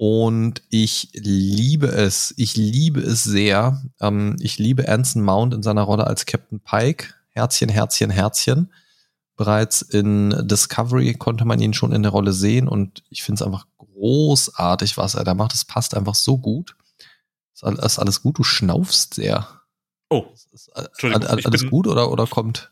Und 0.00 0.62
ich 0.70 1.10
liebe 1.12 1.88
es. 1.88 2.32
Ich 2.36 2.56
liebe 2.56 3.00
es 3.00 3.24
sehr. 3.24 3.82
Ähm, 4.00 4.36
ich 4.38 4.56
liebe 4.56 4.88
Anson 4.88 5.24
Mount 5.24 5.52
in 5.52 5.64
seiner 5.64 5.82
Rolle 5.82 6.06
als 6.06 6.24
Captain 6.24 6.60
Pike. 6.60 7.14
Herzchen, 7.30 7.68
Herzchen, 7.68 8.08
Herzchen. 8.08 8.72
Bereits 9.36 9.82
in 9.82 10.46
Discovery 10.46 11.14
konnte 11.14 11.44
man 11.44 11.60
ihn 11.60 11.74
schon 11.74 11.90
in 11.90 12.04
der 12.04 12.12
Rolle 12.12 12.32
sehen 12.32 12.68
und 12.68 13.02
ich 13.10 13.24
finde 13.24 13.42
es 13.42 13.46
einfach 13.46 13.66
großartig, 13.78 14.96
was 14.98 15.16
er 15.16 15.24
da 15.24 15.34
macht. 15.34 15.52
Es 15.52 15.64
passt 15.64 15.96
einfach 15.96 16.14
so 16.14 16.38
gut. 16.38 16.76
Ist 17.52 17.64
alles 17.98 18.22
gut? 18.22 18.38
Du 18.38 18.44
schnaufst 18.44 19.14
sehr. 19.14 19.48
Oh, 20.10 20.26
ist 20.52 20.70
Entschuldigung. 20.76 21.26
Alles 21.26 21.68
gut 21.68 21.88
oder, 21.88 22.12
oder 22.12 22.28
kommt, 22.28 22.70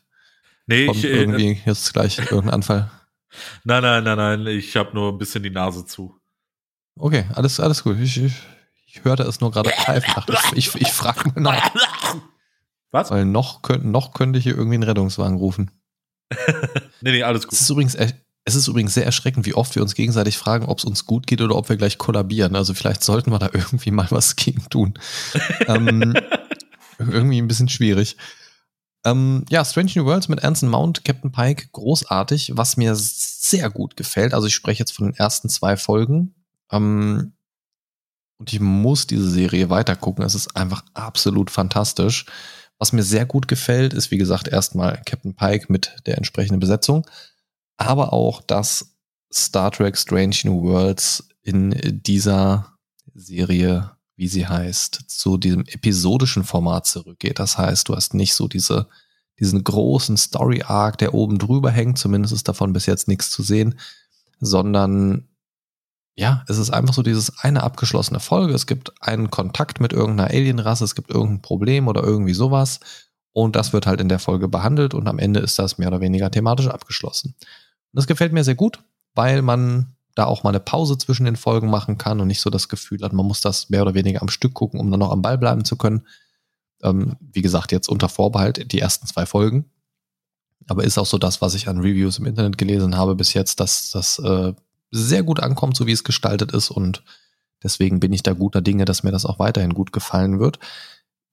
nee, 0.65 0.85
kommt 0.85 0.99
ich, 0.99 1.03
äh, 1.03 1.19
irgendwie 1.19 1.61
jetzt 1.65 1.91
gleich 1.91 2.19
irgendein 2.19 2.51
Anfall? 2.51 2.89
Nein, 3.65 3.83
nein, 3.83 4.05
nein, 4.05 4.17
nein. 4.17 4.47
Ich 4.47 4.77
habe 4.77 4.93
nur 4.93 5.11
ein 5.11 5.17
bisschen 5.17 5.43
die 5.43 5.49
Nase 5.49 5.85
zu. 5.85 6.17
Okay, 6.97 7.25
alles, 7.33 7.59
alles 7.59 7.83
gut. 7.83 7.97
Ich, 7.99 8.21
ich, 8.21 8.33
ich 8.87 9.03
hörte 9.03 9.23
es 9.23 9.39
nur 9.39 9.51
gerade 9.51 9.69
pfeifen. 9.69 10.23
Ich, 10.55 10.75
ich, 10.75 10.81
ich 10.81 10.91
frage 10.91 11.29
mal 11.29 11.41
nach. 11.41 11.71
Was? 12.91 13.11
Weil 13.11 13.25
noch, 13.25 13.61
könnt, 13.61 13.85
noch 13.85 14.13
könnte 14.13 14.39
ich 14.39 14.43
hier 14.43 14.55
irgendwie 14.55 14.75
einen 14.75 14.83
Rettungswagen 14.83 15.37
rufen. 15.37 15.71
nee, 17.01 17.11
nee, 17.11 17.23
alles 17.23 17.43
gut. 17.43 17.53
Es 17.53 17.61
ist 17.61 17.69
übrigens, 17.69 17.95
es 17.95 18.55
ist 18.55 18.67
übrigens 18.67 18.93
sehr 18.93 19.05
erschreckend, 19.05 19.45
wie 19.45 19.53
oft 19.53 19.75
wir 19.75 19.81
uns 19.81 19.93
gegenseitig 19.93 20.37
fragen, 20.37 20.65
ob 20.65 20.79
es 20.79 20.85
uns 20.85 21.05
gut 21.05 21.27
geht 21.27 21.41
oder 21.41 21.55
ob 21.55 21.67
wir 21.69 21.75
gleich 21.75 21.97
kollabieren. 21.97 22.55
Also 22.55 22.73
vielleicht 22.73 23.03
sollten 23.03 23.31
wir 23.31 23.39
da 23.39 23.49
irgendwie 23.51 23.91
mal 23.91 24.07
was 24.09 24.35
gegen 24.35 24.67
tun. 24.69 24.93
ähm, 25.67 26.15
irgendwie 26.97 27.41
ein 27.41 27.47
bisschen 27.47 27.69
schwierig. 27.69 28.17
Ähm, 29.05 29.45
ja, 29.49 29.63
Strange 29.63 29.91
New 29.95 30.05
Worlds 30.05 30.27
mit 30.27 30.43
Anson 30.43 30.69
Mount, 30.69 31.03
Captain 31.03 31.31
Pike, 31.31 31.67
großartig, 31.71 32.53
was 32.55 32.77
mir 32.77 32.95
sehr 32.95 33.69
gut 33.69 33.95
gefällt. 33.95 34.33
Also 34.33 34.47
ich 34.47 34.55
spreche 34.55 34.79
jetzt 34.79 34.93
von 34.93 35.07
den 35.07 35.15
ersten 35.15 35.49
zwei 35.49 35.77
Folgen. 35.77 36.33
Ähm, 36.71 37.33
und 38.39 38.53
ich 38.53 38.59
muss 38.59 39.07
diese 39.07 39.29
Serie 39.29 39.69
weitergucken. 39.69 40.23
Es 40.23 40.35
ist 40.35 40.55
einfach 40.55 40.83
absolut 40.93 41.49
fantastisch. 41.49 42.25
Was 42.79 42.93
mir 42.93 43.03
sehr 43.03 43.25
gut 43.25 43.47
gefällt, 43.47 43.93
ist 43.93 44.11
wie 44.11 44.17
gesagt 44.17 44.47
erstmal 44.47 45.01
Captain 45.05 45.35
Pike 45.35 45.65
mit 45.69 45.95
der 46.05 46.17
entsprechenden 46.17 46.59
Besetzung, 46.59 47.07
aber 47.77 48.13
auch, 48.13 48.41
dass 48.41 48.95
Star 49.33 49.71
Trek 49.71 49.97
Strange 49.97 50.35
New 50.43 50.61
Worlds 50.61 51.27
in 51.41 52.01
dieser 52.03 52.77
Serie, 53.13 53.91
wie 54.15 54.27
sie 54.27 54.47
heißt, 54.47 55.05
zu 55.07 55.37
diesem 55.37 55.65
episodischen 55.65 56.43
Format 56.43 56.85
zurückgeht. 56.85 57.39
Das 57.39 57.57
heißt, 57.57 57.89
du 57.89 57.95
hast 57.95 58.13
nicht 58.13 58.35
so 58.35 58.47
diese, 58.47 58.87
diesen 59.39 59.63
großen 59.63 60.17
Story 60.17 60.63
Arc, 60.63 60.99
der 60.99 61.13
oben 61.13 61.39
drüber 61.39 61.71
hängt, 61.71 61.97
zumindest 61.97 62.33
ist 62.33 62.47
davon 62.47 62.73
bis 62.73 62.85
jetzt 62.85 63.07
nichts 63.07 63.31
zu 63.31 63.41
sehen, 63.41 63.79
sondern 64.39 65.27
ja, 66.17 66.43
es 66.47 66.57
ist 66.57 66.71
einfach 66.71 66.95
so 66.95 67.03
dieses 67.03 67.37
eine 67.39 67.61
abgeschlossene 67.61 68.19
Folge. 68.19 68.53
Es 68.53 68.65
gibt 68.65 68.91
einen 69.03 69.29
Kontakt 69.29 69.79
mit 69.79 69.93
irgendeiner 69.93 70.31
Alienrasse, 70.31 70.83
es 70.83 70.95
gibt 70.95 71.11
irgendein 71.11 71.43
Problem 71.43 71.87
oder 71.87 72.03
irgendwie 72.03 72.33
sowas. 72.33 72.79
Und 73.33 73.55
das 73.55 73.71
wird 73.71 73.85
halt 73.85 74.01
in 74.01 74.09
der 74.09 74.17
Folge 74.17 74.47
behandelt 74.47 74.95
und 74.95 75.07
am 75.07 75.19
Ende 75.19 75.39
ist 75.41 75.59
das 75.59 75.77
mehr 75.77 75.89
oder 75.89 76.01
weniger 76.01 76.31
thematisch 76.31 76.67
abgeschlossen. 76.67 77.35
Und 77.37 77.93
das 77.93 78.07
gefällt 78.07 78.33
mir 78.33 78.43
sehr 78.43 78.55
gut, 78.55 78.83
weil 79.13 79.43
man 79.43 79.95
da 80.15 80.25
auch 80.25 80.41
mal 80.41 80.49
eine 80.49 80.59
Pause 80.59 80.97
zwischen 80.97 81.25
den 81.25 81.35
Folgen 81.35 81.69
machen 81.69 81.99
kann 81.99 82.19
und 82.19 82.27
nicht 82.27 82.41
so 82.41 82.49
das 82.49 82.67
Gefühl 82.67 83.03
hat, 83.03 83.13
man 83.13 83.27
muss 83.27 83.41
das 83.41 83.69
mehr 83.69 83.83
oder 83.83 83.93
weniger 83.93 84.23
am 84.23 84.29
Stück 84.29 84.55
gucken, 84.55 84.79
um 84.79 84.89
dann 84.89 84.99
noch 84.99 85.11
am 85.11 85.21
Ball 85.21 85.37
bleiben 85.37 85.65
zu 85.65 85.75
können. 85.75 86.07
Ähm, 86.81 87.15
wie 87.19 87.43
gesagt, 87.43 87.71
jetzt 87.71 87.89
unter 87.89 88.09
Vorbehalt 88.09 88.71
die 88.71 88.79
ersten 88.79 89.05
zwei 89.05 89.27
Folgen. 89.27 89.65
Aber 90.67 90.83
ist 90.83 90.97
auch 90.97 91.05
so 91.05 91.19
das, 91.19 91.41
was 91.41 91.53
ich 91.53 91.67
an 91.67 91.77
Reviews 91.77 92.17
im 92.17 92.25
Internet 92.25 92.57
gelesen 92.57 92.97
habe 92.97 93.13
bis 93.13 93.35
jetzt, 93.35 93.59
dass 93.59 93.91
das 93.91 94.17
äh, 94.17 94.53
sehr 94.91 95.23
gut 95.23 95.39
ankommt, 95.41 95.75
so 95.75 95.87
wie 95.87 95.91
es 95.91 96.03
gestaltet 96.03 96.51
ist. 96.51 96.71
Und 96.71 97.03
deswegen 97.63 97.99
bin 97.99 98.13
ich 98.13 98.23
da 98.23 98.33
guter 98.33 98.61
Dinge, 98.61 98.85
dass 98.85 99.03
mir 99.03 99.11
das 99.11 99.25
auch 99.25 99.39
weiterhin 99.39 99.73
gut 99.73 99.91
gefallen 99.91 100.39
wird. 100.39 100.59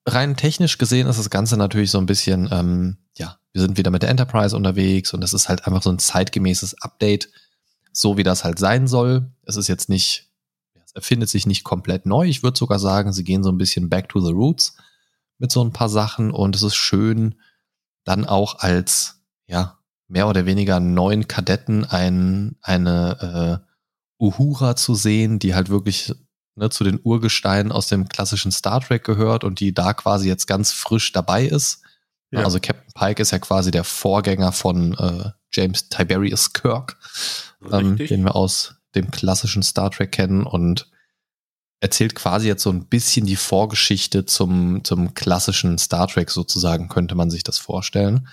Rein 0.07 0.37
technisch 0.37 0.77
gesehen 0.77 1.07
ist 1.07 1.17
das 1.17 1.29
Ganze 1.29 1.57
natürlich 1.57 1.89
so 1.91 1.97
ein 1.97 2.05
bisschen, 2.05 2.49
ähm, 2.51 2.97
ja, 3.17 3.39
wir 3.53 3.61
sind 3.61 3.77
wieder 3.77 3.89
mit 3.89 4.03
der 4.03 4.09
Enterprise 4.09 4.55
unterwegs 4.55 5.13
und 5.13 5.21
das 5.21 5.33
ist 5.33 5.49
halt 5.49 5.65
einfach 5.65 5.81
so 5.81 5.89
ein 5.89 5.97
zeitgemäßes 5.97 6.81
Update, 6.81 7.29
so 7.91 8.17
wie 8.17 8.23
das 8.23 8.43
halt 8.43 8.59
sein 8.59 8.87
soll. 8.87 9.31
Es 9.43 9.55
ist 9.55 9.67
jetzt 9.67 9.89
nicht, 9.89 10.29
es 10.85 10.91
erfindet 10.91 11.29
sich 11.29 11.47
nicht 11.47 11.63
komplett 11.63 12.05
neu. 12.05 12.27
Ich 12.27 12.43
würde 12.43 12.57
sogar 12.57 12.77
sagen, 12.77 13.13
sie 13.13 13.23
gehen 13.23 13.43
so 13.43 13.49
ein 13.49 13.57
bisschen 13.57 13.89
back 13.89 14.09
to 14.09 14.19
the 14.19 14.31
roots 14.31 14.75
mit 15.39 15.51
so 15.51 15.63
ein 15.63 15.73
paar 15.73 15.89
Sachen 15.89 16.31
und 16.31 16.55
es 16.55 16.61
ist 16.61 16.75
schön, 16.75 17.35
dann 18.03 18.25
auch 18.25 18.59
als, 18.59 19.21
ja, 19.47 19.79
mehr 20.07 20.27
oder 20.27 20.45
weniger 20.45 20.79
neun 20.79 21.27
Kadetten 21.27 21.85
ein, 21.85 22.55
eine 22.61 23.61
äh, 24.19 24.23
Uhura 24.23 24.75
zu 24.75 24.95
sehen, 24.95 25.39
die 25.39 25.55
halt 25.55 25.69
wirklich 25.69 26.13
ne, 26.55 26.69
zu 26.69 26.83
den 26.83 26.99
Urgesteinen 27.03 27.71
aus 27.71 27.87
dem 27.87 28.07
klassischen 28.07 28.51
Star 28.51 28.81
Trek 28.81 29.03
gehört 29.03 29.43
und 29.43 29.59
die 29.59 29.73
da 29.73 29.93
quasi 29.93 30.27
jetzt 30.27 30.47
ganz 30.47 30.71
frisch 30.71 31.11
dabei 31.11 31.45
ist. 31.45 31.81
Ja. 32.31 32.43
Also 32.43 32.59
Captain 32.59 32.91
Pike 32.93 33.21
ist 33.21 33.31
ja 33.31 33.39
quasi 33.39 33.71
der 33.71 33.83
Vorgänger 33.83 34.51
von 34.51 34.93
äh, 34.97 35.31
James 35.51 35.89
Tiberius 35.89 36.53
Kirk, 36.53 36.97
ähm, 37.71 37.97
den 37.97 38.23
wir 38.23 38.35
aus 38.35 38.75
dem 38.95 39.11
klassischen 39.11 39.63
Star 39.63 39.91
Trek 39.91 40.11
kennen 40.11 40.43
und 40.45 40.89
erzählt 41.81 42.15
quasi 42.15 42.47
jetzt 42.47 42.63
so 42.63 42.71
ein 42.71 42.87
bisschen 42.87 43.25
die 43.25 43.35
Vorgeschichte 43.35 44.25
zum, 44.25 44.83
zum 44.83 45.13
klassischen 45.13 45.77
Star 45.77 46.07
Trek 46.07 46.31
sozusagen, 46.31 46.89
könnte 46.89 47.15
man 47.15 47.29
sich 47.29 47.43
das 47.43 47.57
vorstellen. 47.57 48.27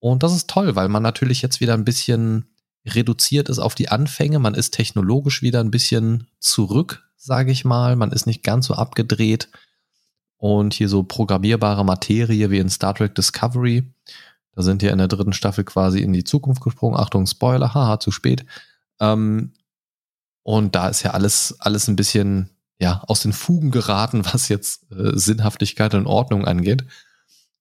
Und 0.00 0.22
das 0.22 0.34
ist 0.34 0.48
toll, 0.48 0.76
weil 0.76 0.88
man 0.88 1.02
natürlich 1.02 1.42
jetzt 1.42 1.60
wieder 1.60 1.74
ein 1.74 1.84
bisschen 1.84 2.46
reduziert 2.86 3.48
ist 3.48 3.58
auf 3.58 3.74
die 3.74 3.88
Anfänge. 3.88 4.38
Man 4.38 4.54
ist 4.54 4.72
technologisch 4.72 5.42
wieder 5.42 5.60
ein 5.60 5.70
bisschen 5.70 6.28
zurück, 6.38 7.08
sage 7.16 7.52
ich 7.52 7.64
mal. 7.64 7.96
Man 7.96 8.12
ist 8.12 8.26
nicht 8.26 8.42
ganz 8.42 8.66
so 8.66 8.74
abgedreht. 8.74 9.48
Und 10.36 10.72
hier 10.72 10.88
so 10.88 11.02
programmierbare 11.02 11.84
Materie 11.84 12.50
wie 12.50 12.58
in 12.58 12.70
Star 12.70 12.94
Trek 12.94 13.14
Discovery. 13.14 13.92
Da 14.54 14.62
sind 14.62 14.82
wir 14.82 14.92
in 14.92 14.98
der 14.98 15.08
dritten 15.08 15.32
Staffel 15.32 15.64
quasi 15.64 16.00
in 16.00 16.12
die 16.12 16.24
Zukunft 16.24 16.62
gesprungen. 16.62 16.98
Achtung, 16.98 17.26
Spoiler, 17.26 17.74
haha, 17.74 17.98
zu 17.98 18.12
spät. 18.12 18.44
Ähm, 19.00 19.52
und 20.44 20.74
da 20.74 20.88
ist 20.88 21.02
ja 21.02 21.10
alles, 21.10 21.56
alles 21.58 21.88
ein 21.88 21.96
bisschen 21.96 22.50
ja, 22.78 23.02
aus 23.06 23.20
den 23.20 23.32
Fugen 23.32 23.70
geraten, 23.70 24.24
was 24.32 24.48
jetzt 24.48 24.90
äh, 24.92 25.16
Sinnhaftigkeit 25.18 25.94
und 25.94 26.06
Ordnung 26.06 26.44
angeht. 26.44 26.84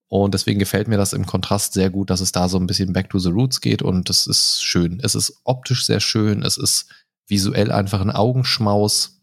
Und 0.10 0.34
deswegen 0.34 0.60
gefällt 0.60 0.88
mir 0.88 0.98
das 0.98 1.13
im 1.13 1.26
Kontrast 1.26 1.74
sehr 1.74 1.89
gut, 1.89 2.10
dass 2.10 2.22
es 2.22 2.32
da 2.32 2.48
so 2.48 2.58
ein 2.58 2.67
bisschen 2.67 2.93
back 2.93 3.10
to 3.10 3.20
the 3.20 3.30
roots 3.30 3.60
geht 3.60 3.82
und 3.82 4.10
es 4.10 4.26
ist 4.26 4.63
schön. 4.63 5.00
Es 5.04 5.15
ist 5.15 5.41
optisch 5.43 5.86
sehr 5.86 6.00
schön, 6.00 6.43
es 6.43 6.58
ist 6.58 6.88
visuell 7.28 7.72
einfach 7.72 8.02
ein 8.02 8.12
Augenschmaus. 8.12 9.13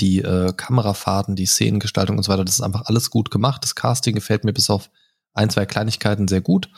Die 0.00 0.20
äh, 0.20 0.52
Kamerafahrten, 0.54 1.36
die 1.36 1.46
Szenengestaltung 1.46 2.16
und 2.16 2.22
so 2.24 2.32
weiter, 2.32 2.44
das 2.44 2.56
ist 2.56 2.62
einfach 2.62 2.86
alles 2.86 3.10
gut 3.10 3.30
gemacht. 3.30 3.62
Das 3.62 3.74
Casting 3.74 4.14
gefällt 4.14 4.44
mir 4.44 4.52
bis 4.52 4.70
auf 4.70 4.90
ein, 5.34 5.50
zwei 5.50 5.66
Kleinigkeiten 5.66 6.26
sehr 6.26 6.40
gut. 6.40 6.68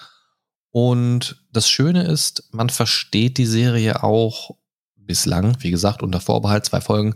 Und 0.70 1.42
das 1.50 1.68
Schöne 1.68 2.04
ist, 2.04 2.48
man 2.52 2.68
versteht 2.68 3.38
die 3.38 3.46
Serie 3.46 4.02
auch 4.02 4.56
bislang, 4.96 5.56
wie 5.60 5.70
gesagt, 5.70 6.02
unter 6.02 6.20
Vorbehalt, 6.20 6.66
zwei 6.66 6.80
Folgen, 6.80 7.14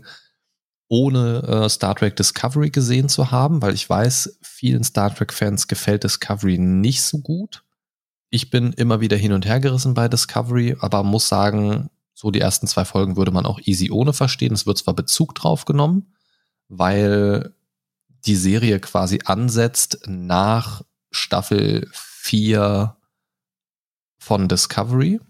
ohne 0.91 1.43
äh, 1.43 1.69
Star 1.69 1.95
Trek 1.95 2.17
Discovery 2.17 2.69
gesehen 2.69 3.07
zu 3.07 3.31
haben, 3.31 3.61
weil 3.61 3.73
ich 3.73 3.89
weiß, 3.89 4.39
vielen 4.41 4.83
Star 4.83 5.15
Trek-Fans 5.15 5.69
gefällt 5.69 6.03
Discovery 6.03 6.57
nicht 6.57 7.01
so 7.01 7.19
gut. 7.19 7.63
Ich 8.29 8.49
bin 8.49 8.73
immer 8.73 8.99
wieder 8.99 9.15
hin 9.15 9.31
und 9.31 9.45
her 9.45 9.61
gerissen 9.61 9.93
bei 9.93 10.09
Discovery, 10.09 10.75
aber 10.81 11.03
muss 11.03 11.29
sagen, 11.29 11.89
so 12.13 12.29
die 12.29 12.41
ersten 12.41 12.67
zwei 12.67 12.83
Folgen 12.83 13.15
würde 13.15 13.31
man 13.31 13.45
auch 13.45 13.61
easy 13.63 13.89
ohne 13.89 14.11
verstehen. 14.11 14.51
Es 14.51 14.65
wird 14.65 14.79
zwar 14.79 14.93
Bezug 14.93 15.33
drauf 15.33 15.63
genommen, 15.63 16.13
weil 16.67 17.55
die 18.25 18.35
Serie 18.35 18.81
quasi 18.81 19.21
ansetzt 19.23 19.99
nach 20.07 20.83
Staffel 21.09 21.89
4 21.93 22.97
von 24.17 24.49
Discovery. 24.49 25.21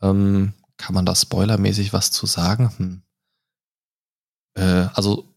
Ähm, 0.00 0.54
kann 0.78 0.96
man 0.96 1.06
da 1.06 1.14
spoilermäßig 1.14 1.92
was 1.92 2.10
zu 2.10 2.26
sagen? 2.26 2.72
Hm. 2.76 3.02
Äh, 4.54 4.88
also 4.94 5.32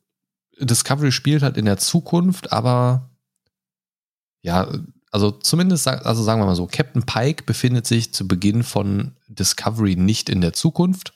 Discovery 0.59 1.11
spielt 1.11 1.43
halt 1.43 1.57
in 1.57 1.65
der 1.65 1.77
Zukunft, 1.77 2.51
aber 2.51 3.09
ja, 4.41 4.67
also 5.11 5.31
zumindest, 5.31 5.87
also 5.87 6.23
sagen 6.23 6.41
wir 6.41 6.45
mal 6.45 6.55
so, 6.55 6.67
Captain 6.67 7.03
Pike 7.03 7.43
befindet 7.45 7.87
sich 7.87 8.13
zu 8.13 8.27
Beginn 8.27 8.63
von 8.63 9.15
Discovery 9.27 9.95
nicht 9.95 10.29
in 10.29 10.41
der 10.41 10.53
Zukunft 10.53 11.13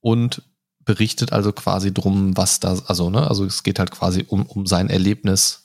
und 0.00 0.42
berichtet 0.84 1.32
also 1.32 1.52
quasi 1.52 1.92
drum, 1.92 2.36
was 2.36 2.60
da, 2.60 2.78
also, 2.86 3.10
ne, 3.10 3.28
also 3.28 3.44
es 3.44 3.62
geht 3.62 3.78
halt 3.78 3.90
quasi 3.90 4.24
um, 4.28 4.46
um 4.46 4.66
sein 4.66 4.88
Erlebnis, 4.88 5.64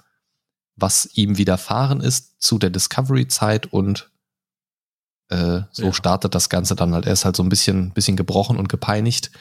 was 0.75 1.09
ihm 1.13 1.37
widerfahren 1.37 2.01
ist 2.01 2.41
zu 2.41 2.57
der 2.57 2.69
Discovery-Zeit 2.69 3.71
und 3.71 4.09
äh, 5.29 5.61
so 5.71 5.85
ja. 5.85 5.93
startet 5.93 6.35
das 6.35 6.49
Ganze 6.49 6.75
dann 6.75 6.93
halt. 6.93 7.05
Er 7.05 7.13
ist 7.13 7.25
halt 7.25 7.35
so 7.35 7.43
ein 7.43 7.49
bisschen, 7.49 7.91
bisschen 7.91 8.17
gebrochen 8.17 8.57
und 8.57 8.69
gepeinigt 8.69 9.31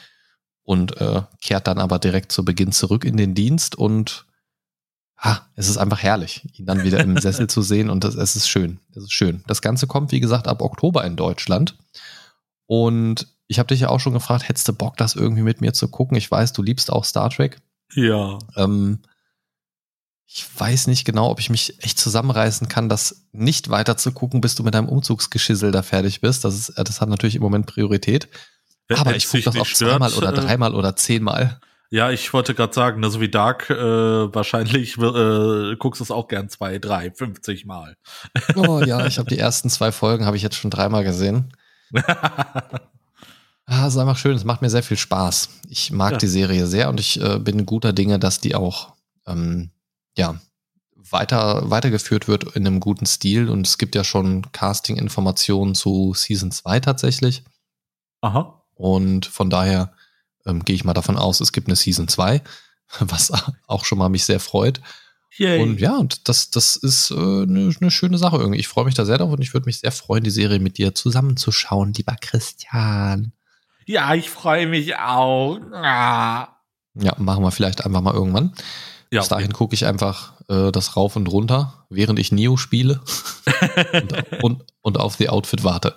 und 0.63 0.99
äh, 0.99 1.21
kehrt 1.41 1.67
dann 1.67 1.79
aber 1.79 1.99
direkt 1.99 2.31
zu 2.31 2.45
Beginn 2.45 2.71
zurück 2.71 3.05
in 3.05 3.17
den 3.17 3.35
Dienst 3.35 3.75
und 3.75 4.25
ha, 5.17 5.47
es 5.55 5.69
ist 5.69 5.77
einfach 5.77 6.01
herrlich, 6.01 6.47
ihn 6.57 6.65
dann 6.65 6.83
wieder 6.83 6.99
im 6.99 7.17
Sessel 7.21 7.47
zu 7.47 7.61
sehen 7.61 7.89
und 7.89 8.03
das, 8.03 8.15
es 8.15 8.35
ist 8.35 8.47
schön. 8.47 8.79
Es 8.95 9.03
ist 9.03 9.13
schön. 9.13 9.43
Das 9.47 9.61
Ganze 9.61 9.87
kommt, 9.87 10.11
wie 10.11 10.19
gesagt, 10.19 10.47
ab 10.47 10.61
Oktober 10.61 11.03
in 11.05 11.15
Deutschland. 11.15 11.77
Und 12.65 13.27
ich 13.47 13.59
habe 13.59 13.67
dich 13.67 13.81
ja 13.81 13.89
auch 13.89 13.99
schon 13.99 14.13
gefragt, 14.13 14.47
hättest 14.47 14.67
du 14.67 14.73
Bock, 14.73 14.97
das 14.97 15.15
irgendwie 15.15 15.43
mit 15.43 15.61
mir 15.61 15.73
zu 15.73 15.87
gucken? 15.87 16.17
Ich 16.17 16.29
weiß, 16.29 16.53
du 16.53 16.63
liebst 16.63 16.91
auch 16.91 17.05
Star 17.05 17.29
Trek. 17.29 17.61
Ja. 17.93 18.39
Ähm, 18.55 18.99
ich 20.25 20.47
weiß 20.57 20.87
nicht 20.87 21.05
genau, 21.05 21.29
ob 21.29 21.39
ich 21.39 21.49
mich 21.49 21.83
echt 21.83 21.99
zusammenreißen 21.99 22.67
kann, 22.67 22.89
das 22.89 23.27
nicht 23.31 23.69
weiter 23.69 23.97
zu 23.97 24.11
gucken, 24.11 24.41
bis 24.41 24.55
du 24.55 24.63
mit 24.63 24.73
deinem 24.73 24.89
Umzugsgeschissel 24.89 25.71
da 25.71 25.83
fertig 25.83 26.21
bist. 26.21 26.43
Das, 26.43 26.55
ist, 26.55 26.69
äh, 26.69 26.83
das 26.83 27.01
hat 27.01 27.09
natürlich 27.09 27.35
im 27.35 27.43
Moment 27.43 27.67
Priorität. 27.67 28.29
Wenn 28.87 28.97
Aber 28.97 29.15
ich 29.15 29.27
gucke 29.27 29.43
das 29.43 29.55
auch 29.55 29.67
zweimal 29.67 30.09
stört, 30.09 30.23
oder 30.23 30.33
äh, 30.37 30.45
dreimal 30.45 30.75
oder 30.75 30.95
zehnmal. 30.95 31.59
Ja, 31.89 32.09
ich 32.09 32.33
wollte 32.33 32.55
gerade 32.55 32.73
sagen, 32.73 33.01
ne, 33.01 33.09
so 33.09 33.21
wie 33.21 33.29
Dark, 33.29 33.69
äh, 33.69 33.75
wahrscheinlich 33.75 34.97
äh, 34.97 35.75
guckst 35.77 35.99
du 35.99 36.03
es 36.03 36.11
auch 36.11 36.27
gern 36.27 36.49
zwei, 36.49 36.79
drei, 36.79 37.11
50 37.11 37.65
Mal. 37.65 37.97
Oh 38.55 38.79
ja, 38.79 39.05
ich 39.05 39.19
habe 39.19 39.29
die 39.29 39.37
ersten 39.37 39.69
zwei 39.69 39.91
Folgen, 39.91 40.25
habe 40.25 40.35
ich 40.35 40.43
jetzt 40.43 40.55
schon 40.55 40.71
dreimal 40.71 41.03
gesehen. 41.03 41.53
Ah, 43.65 43.87
es 43.87 43.93
ist 43.93 43.99
einfach 43.99 44.17
schön, 44.17 44.35
es 44.35 44.43
macht 44.43 44.61
mir 44.61 44.69
sehr 44.69 44.83
viel 44.83 44.97
Spaß. 44.97 45.49
Ich 45.69 45.89
mag 45.91 46.11
Ja. 46.11 46.17
die 46.17 46.27
Serie 46.27 46.67
sehr 46.67 46.89
und 46.89 46.99
ich 46.99 47.21
äh, 47.21 47.39
bin 47.39 47.65
guter 47.65 47.93
Dinge, 47.93 48.19
dass 48.19 48.41
die 48.41 48.55
auch 48.55 48.93
ähm, 49.25 49.71
ja, 50.17 50.35
weiter, 51.09 51.69
weitergeführt 51.69 52.27
wird 52.27 52.55
in 52.55 52.67
einem 52.67 52.81
guten 52.81 53.05
Stil. 53.05 53.49
Und 53.49 53.65
es 53.65 53.77
gibt 53.77 53.95
ja 53.95 54.03
schon 54.03 54.51
Casting-Informationen 54.51 55.75
zu 55.75 56.13
Season 56.13 56.51
2 56.51 56.81
tatsächlich. 56.81 57.43
Aha. 58.21 58.62
Und 58.75 59.25
von 59.25 59.49
daher 59.49 59.93
ähm, 60.45 60.63
gehe 60.65 60.75
ich 60.75 60.83
mal 60.83 60.93
davon 60.93 61.17
aus, 61.17 61.39
es 61.41 61.51
gibt 61.51 61.67
eine 61.67 61.75
Season 61.75 62.07
2, 62.07 62.41
was 62.99 63.31
auch 63.67 63.85
schon 63.85 63.97
mal 63.97 64.09
mich 64.09 64.25
sehr 64.25 64.39
freut. 64.39 64.81
Yay. 65.35 65.63
Und 65.63 65.79
ja, 65.79 65.97
und 65.97 66.27
das, 66.29 66.51
das 66.51 66.75
ist 66.75 67.09
äh, 67.09 67.15
eine, 67.15 67.73
eine 67.79 67.89
schöne 67.91 68.19
Sache 68.19 68.37
irgendwie. 68.37 68.59
Ich 68.59 68.67
freue 68.67 68.85
mich 68.85 68.93
da 68.93 69.03
sehr 69.03 69.17
drauf 69.17 69.31
und 69.31 69.41
ich 69.41 69.53
würde 69.53 69.65
mich 69.65 69.79
sehr 69.79 69.91
freuen, 69.91 70.23
die 70.23 70.29
Serie 70.29 70.59
mit 70.59 70.77
dir 70.77 70.93
zusammenzuschauen, 70.93 71.93
lieber 71.93 72.15
Christian. 72.21 73.33
ja, 73.87 74.13
ich 74.13 74.29
freue 74.29 74.67
mich 74.67 74.95
auch. 74.97 75.59
Ah. 75.73 76.49
Ja, 76.93 77.15
machen 77.17 77.43
wir 77.43 77.49
vielleicht 77.51 77.83
einfach 77.83 78.01
mal 78.01 78.13
irgendwann. 78.13 78.53
Ja, 79.09 79.21
Bis 79.21 79.29
dahin 79.29 79.53
gucke 79.53 79.73
ich 79.73 79.87
einfach 79.87 80.33
äh, 80.49 80.71
das 80.71 80.95
rauf 80.95 81.15
und 81.15 81.27
runter, 81.27 81.85
während 81.89 82.19
ich 82.19 82.31
Neo 82.31 82.55
spiele 82.57 83.01
und, 83.93 84.43
und, 84.43 84.63
und 84.81 84.99
auf 84.99 85.15
die 85.17 85.29
Outfit 85.29 85.63
warte. 85.63 85.95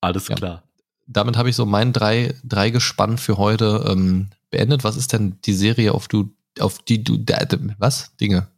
alles 0.00 0.28
Ja. 0.28 0.34
klar. 0.36 0.62
Damit 1.06 1.36
habe 1.36 1.50
ich 1.50 1.56
so 1.56 1.66
mein 1.66 1.92
drei, 1.92 2.34
drei 2.44 2.70
Gespann 2.70 3.18
für 3.18 3.36
heute 3.38 3.84
ähm, 3.88 4.28
beendet. 4.50 4.84
Was 4.84 4.96
ist 4.96 5.12
denn 5.12 5.38
die 5.44 5.52
Serie, 5.54 5.92
auf 5.92 6.08
du, 6.08 6.30
auf 6.60 6.78
die 6.80 7.04
du, 7.04 7.16
da- 7.18 7.46
was? 7.78 8.16
Dinge, 8.16 8.48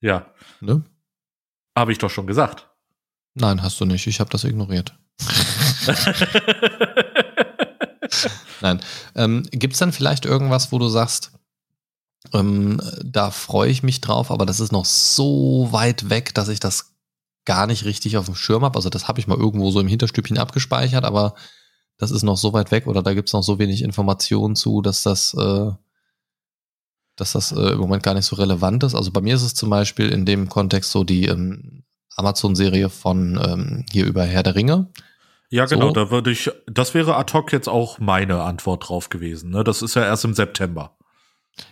Ja, 0.00 0.26
ne? 0.60 0.82
habe 1.76 1.92
ich 1.92 1.98
doch 1.98 2.10
schon 2.10 2.26
gesagt. 2.26 2.68
Nein, 3.34 3.60
hast 3.62 3.80
du 3.80 3.84
nicht. 3.84 4.06
Ich 4.06 4.20
habe 4.20 4.30
das 4.30 4.44
ignoriert. 4.44 4.94
Nein. 8.60 8.80
Ähm, 9.14 9.42
Gibt 9.50 9.74
es 9.74 9.78
dann 9.78 9.92
vielleicht 9.92 10.24
irgendwas, 10.24 10.72
wo 10.72 10.78
du 10.78 10.88
sagst, 10.88 11.32
ähm, 12.32 12.80
da 13.04 13.30
freue 13.30 13.70
ich 13.70 13.82
mich 13.82 14.00
drauf, 14.00 14.30
aber 14.30 14.46
das 14.46 14.60
ist 14.60 14.72
noch 14.72 14.84
so 14.84 15.68
weit 15.70 16.08
weg, 16.08 16.34
dass 16.34 16.48
ich 16.48 16.60
das 16.60 16.94
gar 17.46 17.66
nicht 17.66 17.84
richtig 17.86 18.18
auf 18.18 18.26
dem 18.26 18.34
Schirm 18.34 18.64
habe. 18.64 18.76
Also 18.76 18.90
das 18.90 19.08
habe 19.08 19.18
ich 19.20 19.26
mal 19.26 19.38
irgendwo 19.38 19.70
so 19.70 19.80
im 19.80 19.88
Hinterstübchen 19.88 20.36
abgespeichert, 20.36 21.04
aber 21.04 21.34
das 21.96 22.10
ist 22.10 22.22
noch 22.22 22.36
so 22.36 22.52
weit 22.52 22.70
weg 22.70 22.86
oder 22.86 23.02
da 23.02 23.14
gibt 23.14 23.28
es 23.28 23.32
noch 23.32 23.42
so 23.42 23.58
wenig 23.58 23.82
Informationen 23.82 24.54
zu, 24.54 24.82
dass 24.82 25.02
das, 25.02 25.32
äh, 25.32 25.70
dass 27.16 27.32
das 27.32 27.52
äh, 27.52 27.70
im 27.70 27.78
Moment 27.78 28.02
gar 28.02 28.12
nicht 28.12 28.26
so 28.26 28.36
relevant 28.36 28.82
ist. 28.84 28.94
Also 28.94 29.10
bei 29.10 29.22
mir 29.22 29.34
ist 29.34 29.42
es 29.42 29.54
zum 29.54 29.70
Beispiel 29.70 30.10
in 30.10 30.26
dem 30.26 30.50
Kontext 30.50 30.90
so 30.90 31.04
die 31.04 31.26
ähm, 31.26 31.84
Amazon-Serie 32.16 32.90
von 32.90 33.40
ähm, 33.42 33.86
hier 33.90 34.04
über 34.04 34.24
Herr 34.24 34.42
der 34.42 34.54
Ringe. 34.54 34.88
ja, 35.48 35.64
genau, 35.66 35.88
So. 35.88 35.92
da 35.92 36.10
würde 36.10 36.30
ich, 36.30 36.50
das 36.66 36.92
wäre 36.92 37.16
ad 37.16 37.32
hoc 37.32 37.52
jetzt 37.52 37.68
auch 37.68 37.98
meine 37.98 38.42
Antwort 38.42 38.88
drauf 38.88 39.08
gewesen. 39.08 39.50
Ne? 39.50 39.64
Das 39.64 39.80
ist 39.80 39.94
ja 39.94 40.02
erst 40.02 40.24
im 40.24 40.34
September. 40.34 40.96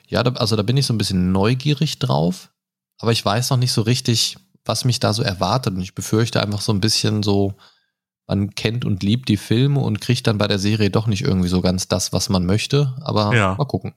Ja, 0.08 0.22
da, 0.22 0.30
also 0.32 0.56
da 0.56 0.62
bin 0.62 0.76
ich 0.76 0.86
so 0.86 0.94
ein 0.94 0.98
bisschen 0.98 1.32
neugierig 1.32 1.98
drauf, 1.98 2.50
aber 2.98 3.12
ich 3.12 3.22
weiß 3.24 3.50
noch 3.50 3.58
nicht 3.58 3.72
so 3.72 3.82
richtig, 3.82 4.38
was 4.64 4.84
mich 4.84 5.00
da 5.00 5.12
so 5.12 5.22
erwartet. 5.22 5.74
Und 5.74 5.80
ich 5.82 5.94
befürchte 5.94 6.42
einfach 6.42 6.60
so 6.60 6.72
ein 6.72 6.80
bisschen 6.80 7.22
so, 7.22 7.54
man 8.26 8.54
kennt 8.54 8.84
und 8.84 9.02
liebt 9.02 9.28
die 9.28 9.36
Filme 9.36 9.80
und 9.80 10.00
kriegt 10.00 10.26
dann 10.26 10.38
bei 10.38 10.48
der 10.48 10.58
Serie 10.58 10.90
doch 10.90 11.06
nicht 11.06 11.22
irgendwie 11.22 11.48
so 11.48 11.60
ganz 11.60 11.88
das, 11.88 12.12
was 12.12 12.28
man 12.28 12.46
möchte. 12.46 12.94
Aber 13.02 13.34
Ja. 13.34 13.54
mal 13.56 13.66
gucken. 13.66 13.94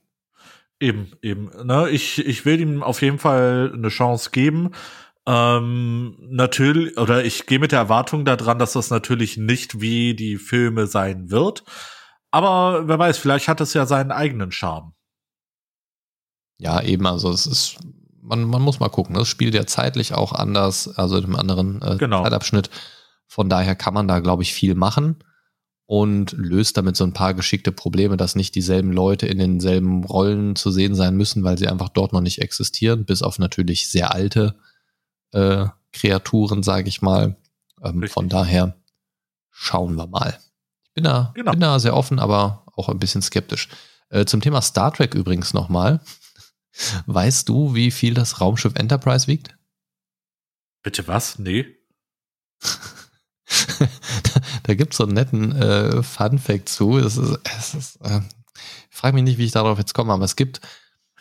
Eben, 0.80 1.12
eben. 1.22 1.50
Ne? 1.64 1.88
Ich, 1.90 2.24
ich 2.24 2.44
will 2.44 2.60
ihm 2.60 2.82
auf 2.82 3.02
jeden 3.02 3.18
Fall 3.18 3.72
eine 3.74 3.88
Chance 3.88 4.30
geben. 4.30 4.70
Ähm, 5.26 6.16
natürlich, 6.30 6.96
oder 6.96 7.24
ich 7.24 7.46
gehe 7.46 7.58
mit 7.58 7.72
der 7.72 7.80
Erwartung 7.80 8.24
daran, 8.24 8.58
dass 8.58 8.72
das 8.72 8.88
natürlich 8.90 9.36
nicht 9.36 9.80
wie 9.80 10.14
die 10.14 10.36
Filme 10.36 10.86
sein 10.86 11.30
wird. 11.30 11.64
Aber 12.30 12.86
wer 12.88 12.98
weiß, 12.98 13.18
vielleicht 13.18 13.48
hat 13.48 13.60
es 13.60 13.74
ja 13.74 13.86
seinen 13.86 14.12
eigenen 14.12 14.52
Charme. 14.52 14.92
Ja, 16.58 16.82
eben, 16.82 17.06
also 17.06 17.30
es 17.30 17.46
ist, 17.46 17.76
man, 18.28 18.44
man 18.44 18.62
muss 18.62 18.80
mal 18.80 18.88
gucken. 18.88 19.14
Das 19.14 19.28
spielt 19.28 19.54
ja 19.54 19.66
zeitlich 19.66 20.14
auch 20.14 20.32
anders, 20.32 20.88
also 20.96 21.16
in 21.16 21.24
einem 21.24 21.36
anderen 21.36 21.82
äh, 21.82 21.96
Genau. 21.98 22.22
Zeitabschnitt. 22.22 22.70
Von 23.26 23.48
daher 23.48 23.74
kann 23.74 23.94
man 23.94 24.08
da, 24.08 24.20
glaube 24.20 24.42
ich, 24.42 24.52
viel 24.54 24.74
machen 24.74 25.16
und 25.86 26.32
löst 26.32 26.76
damit 26.76 26.96
so 26.96 27.04
ein 27.04 27.12
paar 27.12 27.34
geschickte 27.34 27.72
Probleme, 27.72 28.16
dass 28.16 28.34
nicht 28.36 28.54
dieselben 28.54 28.92
Leute 28.92 29.26
in 29.26 29.38
denselben 29.38 30.04
Rollen 30.04 30.54
zu 30.56 30.70
sehen 30.70 30.94
sein 30.94 31.16
müssen, 31.16 31.44
weil 31.44 31.58
sie 31.58 31.68
einfach 31.68 31.88
dort 31.88 32.12
noch 32.12 32.20
nicht 32.20 32.40
existieren, 32.40 33.04
bis 33.04 33.22
auf 33.22 33.38
natürlich 33.38 33.88
sehr 33.88 34.12
alte 34.14 34.54
äh, 35.32 35.66
Kreaturen, 35.92 36.62
sage 36.62 36.88
ich 36.88 37.02
mal. 37.02 37.36
Ähm, 37.82 38.06
von 38.08 38.28
daher 38.28 38.74
schauen 39.50 39.94
wir 39.96 40.06
mal. 40.06 40.38
Ich 40.84 40.92
bin 40.94 41.04
da, 41.04 41.32
Genau. 41.34 41.50
bin 41.52 41.60
da 41.60 41.78
sehr 41.78 41.96
offen, 41.96 42.18
aber 42.18 42.64
auch 42.76 42.88
ein 42.88 42.98
bisschen 42.98 43.22
skeptisch. 43.22 43.68
Äh, 44.10 44.24
zum 44.24 44.40
Thema 44.40 44.62
Star 44.62 44.92
Trek 44.92 45.14
übrigens 45.14 45.52
nochmal. 45.54 46.00
Weißt 47.06 47.48
du, 47.48 47.74
wie 47.74 47.90
viel 47.90 48.14
das 48.14 48.40
Raumschiff 48.40 48.74
Enterprise 48.76 49.26
wiegt? 49.26 49.56
Bitte 50.82 51.06
was? 51.08 51.38
Nee. 51.38 51.66
da 53.78 54.40
da 54.62 54.74
gibt 54.74 54.92
es 54.92 54.98
so 54.98 55.04
einen 55.04 55.14
netten 55.14 55.52
äh, 55.56 56.02
Fun-Fact 56.02 56.68
zu. 56.68 56.98
Es 56.98 57.16
ist, 57.16 57.38
es 57.44 57.74
ist, 57.74 57.96
äh, 58.02 58.20
ich 58.90 58.96
frage 58.96 59.14
mich 59.14 59.24
nicht, 59.24 59.38
wie 59.38 59.46
ich 59.46 59.52
darauf 59.52 59.78
jetzt 59.78 59.94
komme, 59.94 60.12
aber 60.12 60.24
es 60.24 60.36
gibt, 60.36 60.60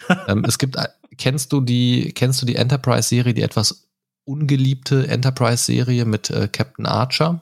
ähm, 0.28 0.44
es 0.46 0.58
gibt, 0.58 0.76
äh, 0.76 0.90
kennst 1.18 1.54
du 1.54 1.62
die, 1.62 2.12
kennst 2.14 2.42
du 2.42 2.46
die 2.46 2.56
Enterprise-Serie, 2.56 3.34
die 3.34 3.42
etwas 3.42 3.88
ungeliebte 4.26 5.08
Enterprise-Serie 5.08 6.06
mit 6.06 6.30
äh, 6.30 6.48
Captain 6.50 6.86
Archer? 6.86 7.42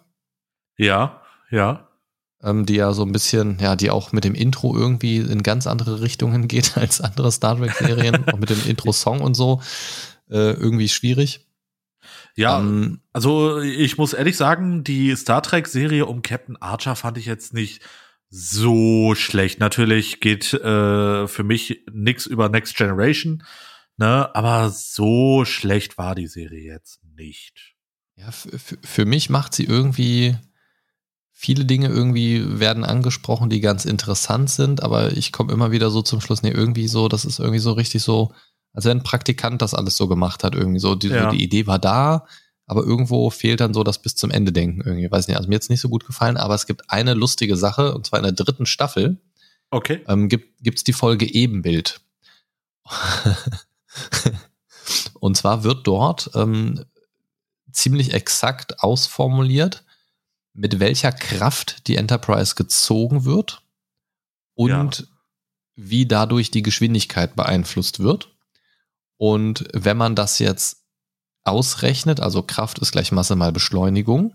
Ja, 0.78 1.22
ja. 1.49 1.84
Ähm, 2.45 2.65
die 2.65 2.75
ja 2.75 2.93
so 2.93 3.03
ein 3.03 3.11
bisschen, 3.11 3.57
ja, 3.59 3.75
die 3.75 3.89
auch 3.89 4.11
mit 4.13 4.23
dem 4.23 4.35
Intro 4.35 4.77
irgendwie 4.77 5.17
in 5.17 5.43
ganz 5.43 5.67
andere 5.67 5.99
Richtungen 6.01 6.47
geht 6.47 6.77
als 6.77 7.01
andere 7.01 7.31
Star 7.31 7.57
Trek-Serien, 7.57 8.27
auch 8.29 8.37
mit 8.39 8.49
dem 8.49 8.63
Intro-Song 8.65 9.19
und 9.19 9.33
so. 9.33 9.61
Äh, 10.29 10.53
irgendwie 10.53 10.87
schwierig. 10.89 11.45
Ja, 12.35 12.59
Ähm, 12.59 13.01
also 13.13 13.59
ich 13.59 13.97
muss 13.97 14.13
ehrlich 14.13 14.37
sagen, 14.37 14.83
die 14.83 15.15
Star 15.15 15.41
Trek-Serie 15.41 16.05
um 16.05 16.21
Captain 16.21 16.57
Archer 16.61 16.95
fand 16.95 17.17
ich 17.17 17.25
jetzt 17.25 17.53
nicht 17.53 17.81
so 18.29 19.15
schlecht. 19.15 19.59
Natürlich 19.59 20.19
geht 20.19 20.53
äh, 20.53 21.27
für 21.27 21.43
mich 21.43 21.83
nix 21.91 22.25
über 22.25 22.49
Next 22.49 22.75
Generation, 22.75 23.43
ne? 23.97 24.33
Aber 24.35 24.69
so 24.71 25.45
schlecht 25.45 25.97
war 25.97 26.15
die 26.15 26.27
Serie 26.27 26.73
jetzt 26.73 26.99
nicht. 27.15 27.75
ja, 28.17 28.31
für, 28.31 28.59
für- 28.59 28.77
für 28.83 29.05
mich 29.05 29.29
macht 29.29 29.53
sie 29.53 29.63
irgendwie 29.63 30.35
viele 31.38 31.65
Dinge 31.65 31.89
irgendwie 31.89 32.59
werden 32.59 32.86
angesprochen, 32.86 33.49
die 33.49 33.59
ganz 33.59 33.83
interessant 33.86 34.49
sind, 34.49 34.81
aber 34.81 35.11
ich 35.11 35.31
komme 35.33 35.51
immer 35.51 35.71
wieder 35.71 35.89
so 35.91 36.01
zum 36.01 36.21
Schluss, 36.21 36.41
nee, 36.41 36.49
irgendwie 36.49 36.88
so, 36.88 37.09
das 37.09 37.25
ist 37.25 37.39
irgendwie 37.39 37.59
so 37.59 37.73
richtig 37.73 38.01
so, 38.03 38.31
als 38.73 38.86
wenn 38.86 38.99
ein 38.99 39.03
Praktikant 39.03 39.61
das 39.61 39.73
alles 39.73 39.97
so 39.97 40.07
gemacht 40.07 40.43
hat, 40.45 40.55
irgendwie 40.55 40.79
so, 40.79 40.95
die, 40.95 41.09
Ja. 41.09 41.29
die 41.29 41.43
Idee 41.43 41.67
war 41.67 41.77
da, 41.77 42.25
aber 42.67 42.83
irgendwo 42.83 43.29
fehlt 43.29 43.59
dann 43.59 43.73
so 43.73 43.83
das 43.83 44.01
bis 44.01 44.15
zum 44.15 44.31
Ende 44.31 44.51
denken 44.53 44.81
irgendwie, 44.86 45.11
weiß 45.11 45.27
nicht, 45.27 45.36
also 45.38 45.49
mir 45.49 45.55
jetzt 45.55 45.69
nicht 45.69 45.81
so 45.81 45.89
gut 45.89 46.05
gefallen, 46.07 46.38
aber 46.38 46.55
es 46.55 46.65
gibt 46.67 46.89
eine 46.89 47.13
lustige 47.13 47.57
Sache, 47.57 47.93
und 47.93 48.05
zwar 48.07 48.19
in 48.19 48.23
der 48.23 48.31
dritten 48.33 48.65
Staffel, 48.65 49.17
Okay. 49.71 50.01
ähm, 50.07 50.29
gibt 50.29 50.63
gibt's 50.63 50.83
die 50.86 50.93
Folge 50.93 51.25
Ebenbild. 51.25 51.99
Und 55.19 55.36
zwar 55.38 55.63
wird 55.63 55.88
dort 55.88 56.29
ähm, 56.36 56.86
ziemlich 57.71 58.13
exakt 58.13 58.81
ausformuliert, 58.81 59.83
mit 60.56 60.80
welcher 60.80 61.12
Kraft 61.12 61.88
die 61.88 61.97
Enterprise 61.97 62.56
gezogen 62.56 63.26
wird 63.26 63.62
und 64.56 65.08
wie 65.76 66.06
dadurch 66.06 66.49
die 66.49 66.64
Geschwindigkeit 66.64 67.36
beeinflusst 67.36 67.99
wird. 67.99 68.34
Und 69.18 69.66
wenn 69.74 69.97
man 69.97 70.16
das 70.16 70.39
jetzt 70.39 70.84
ausrechnet, 71.43 72.22
also 72.22 72.41
Kraft 72.41 72.80
ist 72.80 72.93
gleich 72.93 73.12
Masse 73.12 73.36
mal 73.36 73.51
Beschleunigung, 73.51 74.34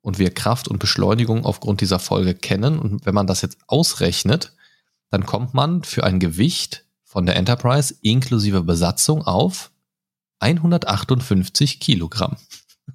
und 0.00 0.18
wir 0.18 0.32
Kraft 0.32 0.68
und 0.68 0.78
Beschleunigung 0.78 1.44
aufgrund 1.44 1.80
dieser 1.80 1.98
Folge 1.98 2.34
kennen, 2.34 2.78
und 2.78 3.04
wenn 3.04 3.14
man 3.14 3.26
das 3.26 3.42
jetzt 3.42 3.58
ausrechnet, 3.66 4.54
dann 5.10 5.26
kommt 5.26 5.54
man 5.54 5.82
für 5.82 6.04
ein 6.04 6.20
Gewicht 6.20 6.84
von 7.02 7.26
der 7.26 7.36
Enterprise 7.36 7.96
inklusive 8.02 8.62
Besatzung 8.62 9.22
auf 9.22 9.72
158 10.38 11.80
Kilogramm. 11.80 12.36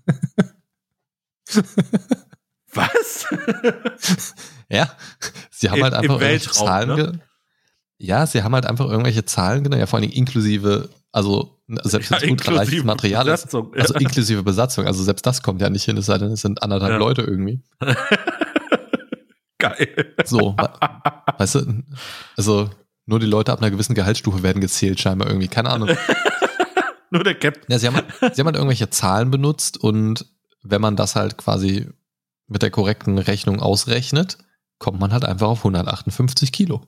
Was? 2.75 3.25
Ja, 4.69 4.89
sie 5.51 5.69
haben 5.69 5.77
Im- 5.77 5.83
halt 5.83 5.93
einfach 5.93 6.15
irgendwelche 6.15 6.49
Zahlen. 6.51 6.89
ne? 6.95 7.19
Ja, 7.99 8.25
sie 8.25 8.41
haben 8.43 8.53
halt 8.55 8.65
einfach 8.65 8.89
irgendwelche 8.89 9.23
Zahlen 9.25 9.63
genommen, 9.63 9.79
ja 9.79 9.85
vor 9.85 9.99
allem 9.99 10.09
inklusive, 10.09 10.89
also 11.11 11.59
selbst 11.83 12.09
Ja, 12.09 12.17
wenn 12.21 12.25
es 12.25 12.31
ultraleichtes 12.31 12.73
inklusive 12.73 12.85
Material 12.85 13.27
ist, 13.27 13.41
Besatzung, 13.43 13.73
also 13.75 13.93
ja. 13.93 13.99
inklusive 13.99 14.43
Besatzung, 14.43 14.87
also 14.87 15.03
selbst 15.03 15.25
das 15.25 15.43
kommt 15.43 15.61
ja 15.61 15.69
nicht 15.69 15.83
hin, 15.83 15.97
es 15.97 16.07
sei 16.07 16.17
denn, 16.17 16.31
es 16.31 16.41
sind 16.41 16.63
anderthalb 16.63 16.93
Ja. 16.93 16.97
Leute 16.97 17.21
irgendwie. 17.21 17.61
Geil. 19.59 20.13
So, 20.25 20.55
we- 20.57 20.69
weißt 21.37 21.55
du, 21.55 21.83
also 22.35 22.69
nur 23.05 23.19
die 23.19 23.25
Leute 23.25 23.51
ab 23.51 23.59
einer 23.61 23.71
gewissen 23.71 23.93
Gehaltsstufe 23.95 24.43
werden 24.43 24.61
gezählt, 24.61 24.99
scheinbar 24.99 25.27
irgendwie, 25.27 25.47
keine 25.47 25.69
Ahnung. 25.69 25.89
Nur 27.11 27.23
der 27.23 27.35
Captain. 27.35 27.65
Ja, 27.69 27.79
sie 27.79 27.87
haben, 27.87 27.95
halt- 27.95 28.35
sie 28.35 28.41
haben 28.41 28.47
halt 28.47 28.55
irgendwelche 28.55 28.89
Zahlen 28.89 29.29
benutzt 29.31 29.77
und 29.77 30.25
wenn 30.63 30.81
man 30.81 30.95
das 30.95 31.15
halt 31.15 31.37
quasi 31.37 31.89
mit 32.47 32.61
der 32.61 32.71
korrekten 32.71 33.17
Rechnung 33.17 33.59
ausrechnet, 33.59 34.37
kommt 34.79 34.99
man 34.99 35.13
halt 35.13 35.25
einfach 35.25 35.47
auf 35.47 35.59
158 35.59 36.51
Kilo. 36.51 36.81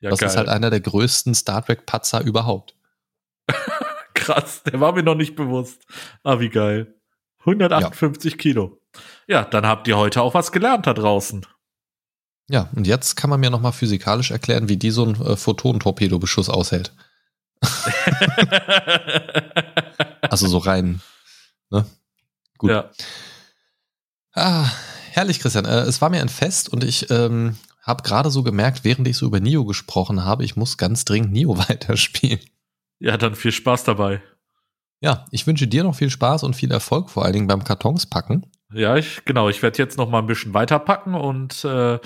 Ja, 0.00 0.10
das 0.10 0.20
geil. 0.20 0.28
ist 0.28 0.36
halt 0.36 0.48
einer 0.48 0.70
der 0.70 0.80
größten 0.80 1.34
Star 1.34 1.64
Trek 1.64 1.86
Patzer 1.86 2.22
überhaupt. 2.22 2.76
Krass, 4.14 4.62
der 4.62 4.80
war 4.80 4.92
mir 4.92 5.02
noch 5.02 5.14
nicht 5.14 5.36
bewusst. 5.36 5.84
Ah, 6.22 6.40
wie 6.40 6.48
geil. 6.48 6.94
158 7.40 8.38
Kilo. 8.38 8.78
Ja, 9.26 9.44
dann 9.44 9.66
habt 9.66 9.88
ihr 9.88 9.96
heute 9.96 10.22
auch 10.22 10.34
was 10.34 10.52
gelernt 10.52 10.86
da 10.86 10.94
draußen. 10.94 11.46
Ja, 12.48 12.68
und 12.74 12.86
jetzt 12.86 13.16
kann 13.16 13.30
man 13.30 13.40
mir 13.40 13.50
nochmal 13.50 13.72
physikalisch 13.72 14.30
erklären, 14.30 14.68
wie 14.68 14.76
die 14.76 14.90
so 14.90 15.04
ein 15.04 15.20
äh, 15.20 15.36
Photonentorpedobeschuss 15.36 16.48
aushält. 16.48 16.92
Also 20.30 20.46
so 20.46 20.58
rein. 20.58 21.00
Ne? 21.70 21.84
Gut. 22.56 22.70
Ja. 22.70 22.90
Ah, 24.34 24.70
herrlich, 25.10 25.40
Christian. 25.40 25.64
Äh, 25.64 25.80
es 25.80 26.00
war 26.00 26.10
mir 26.10 26.20
ein 26.20 26.28
Fest 26.28 26.68
und 26.68 26.84
ich 26.84 27.10
ähm, 27.10 27.56
habe 27.82 28.02
gerade 28.02 28.30
so 28.30 28.42
gemerkt, 28.42 28.84
während 28.84 29.08
ich 29.08 29.16
so 29.16 29.26
über 29.26 29.40
Nio 29.40 29.64
gesprochen 29.64 30.24
habe, 30.24 30.44
ich 30.44 30.56
muss 30.56 30.76
ganz 30.78 31.04
dringend 31.04 31.32
Nio 31.32 31.58
weiterspielen. 31.68 32.40
ja, 33.00 33.16
dann 33.16 33.34
viel 33.34 33.52
Spaß 33.52 33.84
dabei. 33.84 34.22
Ja, 35.02 35.24
ich 35.30 35.46
wünsche 35.46 35.66
dir 35.66 35.82
noch 35.82 35.94
viel 35.94 36.10
Spaß 36.10 36.42
und 36.42 36.54
viel 36.54 36.70
Erfolg, 36.70 37.08
vor 37.08 37.24
allen 37.24 37.32
Dingen 37.32 37.46
beim 37.46 37.64
Kartons 37.64 38.04
packen. 38.06 38.44
Ja, 38.72 38.96
ich, 38.96 39.24
genau, 39.24 39.48
ich 39.48 39.62
werde 39.62 39.78
jetzt 39.78 39.96
noch 39.96 40.10
mal 40.10 40.18
ein 40.18 40.26
bisschen 40.26 40.52
weiterpacken 40.54 41.14
und 41.14 41.64
äh, 41.64 41.98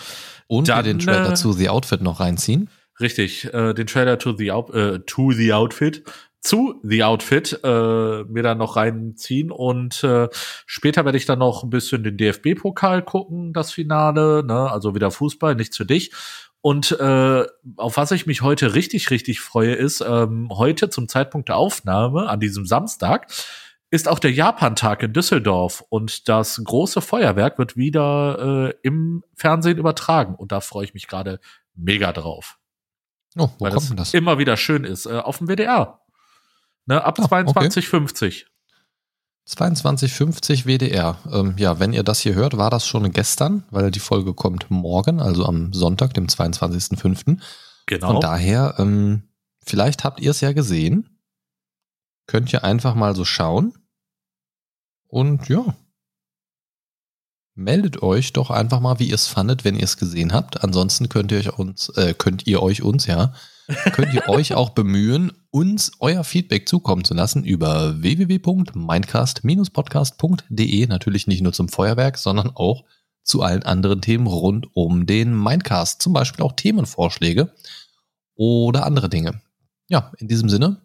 Und 0.46 0.68
Dann, 0.68 0.84
den 0.84 0.98
Trailer 1.00 1.32
äh, 1.32 1.34
zu 1.34 1.52
The 1.52 1.68
Outfit 1.70 2.00
noch 2.02 2.20
reinziehen. 2.20 2.70
richtig, 3.00 3.52
äh, 3.52 3.74
den 3.74 3.88
Trailer 3.88 4.18
to 4.18 4.34
the, 4.36 4.52
Out, 4.52 4.72
äh, 4.72 5.00
to 5.00 5.32
the 5.32 5.52
Outfit, 5.52 6.04
zu 6.44 6.78
The 6.82 7.04
Outfit 7.04 7.60
äh, 7.64 8.22
mir 8.24 8.42
dann 8.42 8.58
noch 8.58 8.76
reinziehen 8.76 9.50
und 9.50 10.04
äh, 10.04 10.28
später 10.66 11.04
werde 11.04 11.18
ich 11.18 11.26
dann 11.26 11.38
noch 11.38 11.64
ein 11.64 11.70
bisschen 11.70 12.04
den 12.04 12.16
DFB-Pokal 12.18 13.02
gucken, 13.02 13.52
das 13.52 13.72
Finale, 13.72 14.44
ne? 14.44 14.70
also 14.70 14.94
wieder 14.94 15.10
Fußball, 15.10 15.54
nicht 15.54 15.74
für 15.74 15.86
dich. 15.86 16.12
Und 16.60 16.92
äh, 16.92 17.44
auf 17.76 17.96
was 17.96 18.10
ich 18.10 18.26
mich 18.26 18.42
heute 18.42 18.74
richtig, 18.74 19.10
richtig 19.10 19.40
freue, 19.40 19.74
ist, 19.74 20.00
ähm, 20.06 20.48
heute 20.50 20.88
zum 20.90 21.08
Zeitpunkt 21.08 21.48
der 21.48 21.56
Aufnahme, 21.56 22.28
an 22.28 22.40
diesem 22.40 22.66
Samstag, 22.66 23.26
ist 23.90 24.08
auch 24.08 24.18
der 24.18 24.32
Japan-Tag 24.32 25.02
in 25.02 25.12
Düsseldorf 25.12 25.84
und 25.88 26.28
das 26.28 26.60
große 26.62 27.00
Feuerwerk 27.00 27.58
wird 27.58 27.76
wieder 27.76 28.70
äh, 28.70 28.74
im 28.82 29.24
Fernsehen 29.34 29.78
übertragen 29.78 30.34
und 30.34 30.52
da 30.52 30.60
freue 30.60 30.84
ich 30.84 30.94
mich 30.94 31.06
gerade 31.06 31.38
mega 31.74 32.12
drauf, 32.12 32.58
Oh, 33.36 33.48
wo 33.58 33.64
weil 33.64 33.70
kommt 33.72 33.82
das, 33.82 33.88
denn 33.88 33.96
das? 33.96 34.14
immer 34.14 34.38
wieder 34.38 34.56
schön 34.56 34.84
ist. 34.84 35.06
Äh, 35.06 35.18
auf 35.18 35.38
dem 35.38 35.48
WDR. 35.48 36.00
Ne, 36.86 37.02
ab 37.02 37.18
Ah, 37.18 37.24
okay. 37.24 37.66
22,50. 37.68 38.44
2250 39.46 40.66
WDR. 40.66 41.18
Ähm, 41.30 41.54
ja, 41.58 41.78
wenn 41.78 41.92
ihr 41.92 42.02
das 42.02 42.20
hier 42.20 42.34
hört, 42.34 42.56
war 42.56 42.70
das 42.70 42.86
schon 42.86 43.10
gestern, 43.12 43.64
weil 43.70 43.90
die 43.90 44.00
Folge 44.00 44.32
kommt 44.34 44.70
morgen, 44.70 45.20
also 45.20 45.44
am 45.44 45.72
Sonntag, 45.72 46.14
dem 46.14 46.26
22.05. 46.26 47.40
Genau. 47.86 48.06
Von 48.06 48.20
daher, 48.20 48.76
ähm, 48.78 49.24
vielleicht 49.62 50.04
habt 50.04 50.20
ihr 50.20 50.30
es 50.30 50.40
ja 50.40 50.52
gesehen. 50.52 51.20
Könnt 52.26 52.52
ihr 52.54 52.64
einfach 52.64 52.94
mal 52.94 53.14
so 53.14 53.24
schauen. 53.26 53.74
Und 55.08 55.48
ja. 55.48 55.76
Meldet 57.54 58.02
euch 58.02 58.32
doch 58.32 58.50
einfach 58.50 58.80
mal, 58.80 58.98
wie 58.98 59.08
ihr 59.08 59.14
es 59.14 59.28
fandet, 59.28 59.64
wenn 59.64 59.76
ihr 59.76 59.84
es 59.84 59.98
gesehen 59.98 60.32
habt. 60.32 60.64
Ansonsten 60.64 61.08
könnt 61.08 61.30
ihr 61.30 61.38
euch 61.38 61.58
uns, 61.58 61.90
äh, 61.90 62.14
könnt 62.14 62.46
ihr 62.46 62.62
euch 62.62 62.82
uns, 62.82 63.06
ja, 63.06 63.34
könnt 63.92 64.14
ihr 64.14 64.28
euch 64.28 64.54
auch 64.54 64.70
bemühen, 64.70 65.32
uns 65.50 65.92
euer 66.00 66.24
Feedback 66.24 66.68
zukommen 66.68 67.04
zu 67.04 67.14
lassen 67.14 67.44
über 67.44 68.02
www.mindcast-podcast.de. 68.02 70.86
Natürlich 70.86 71.26
nicht 71.26 71.42
nur 71.42 71.52
zum 71.52 71.68
Feuerwerk, 71.68 72.18
sondern 72.18 72.50
auch 72.54 72.84
zu 73.22 73.42
allen 73.42 73.62
anderen 73.62 74.02
Themen 74.02 74.26
rund 74.26 74.66
um 74.74 75.06
den 75.06 75.40
Mindcast. 75.40 76.02
Zum 76.02 76.12
Beispiel 76.12 76.44
auch 76.44 76.52
Themenvorschläge 76.52 77.52
oder 78.34 78.84
andere 78.84 79.08
Dinge. 79.08 79.40
Ja, 79.88 80.12
in 80.18 80.28
diesem 80.28 80.48
Sinne 80.48 80.78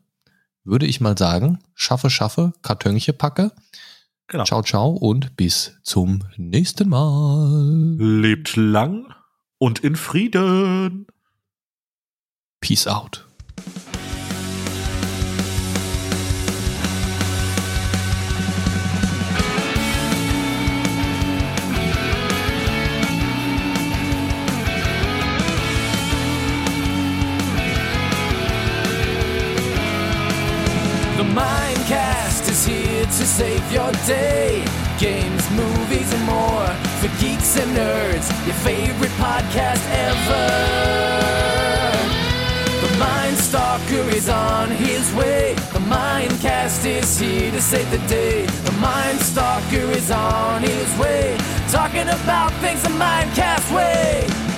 würde 0.64 0.86
ich 0.86 1.02
mal 1.02 1.18
sagen, 1.18 1.60
schaffe, 1.74 2.10
schaffe, 2.10 2.54
Kartönche 2.62 3.14
packe. 3.14 3.52
genau. 4.28 4.46
Ciao, 4.46 4.64
ciao 4.64 4.92
und 4.92 5.36
bis 5.36 5.74
zum 5.84 6.24
nächsten 6.38 6.90
Mal. 6.90 7.96
Lebt 7.98 8.56
lang 8.56 9.14
und 9.58 9.80
in 9.80 9.96
Frieden. 9.96 11.08
Peace 12.62 12.86
out. 12.86 13.22
The 31.18 31.26
Mindcast 31.26 32.50
is 32.50 32.66
here 32.66 33.04
to 33.04 33.12
save 33.12 33.72
your 33.72 33.92
day. 34.06 34.64
Games, 34.98 35.50
movies, 35.52 36.14
and 36.14 36.24
more 36.26 36.68
for 37.00 37.08
geeks 37.22 37.58
and 37.58 37.76
nerds. 37.76 38.46
Your 38.46 38.56
favorite 38.56 39.12
podcast 39.12 39.84
ever. 39.92 40.79
Is 44.20 44.28
on 44.28 44.70
his 44.72 45.14
way. 45.14 45.54
The 45.72 45.80
Mind 45.80 46.32
Cast 46.42 46.86
is 46.86 47.18
here 47.18 47.50
to 47.52 47.62
save 47.62 47.90
the 47.90 48.06
day. 48.10 48.46
The 48.46 48.74
Mind 48.74 49.18
Stalker 49.22 49.90
is 49.96 50.12
on 50.12 50.62
his 50.62 51.00
way. 51.00 51.38
Talking 51.70 52.10
about 52.10 52.52
things 52.60 52.84
the 52.84 52.90
Mindcast 52.90 53.74
way. 53.74 54.49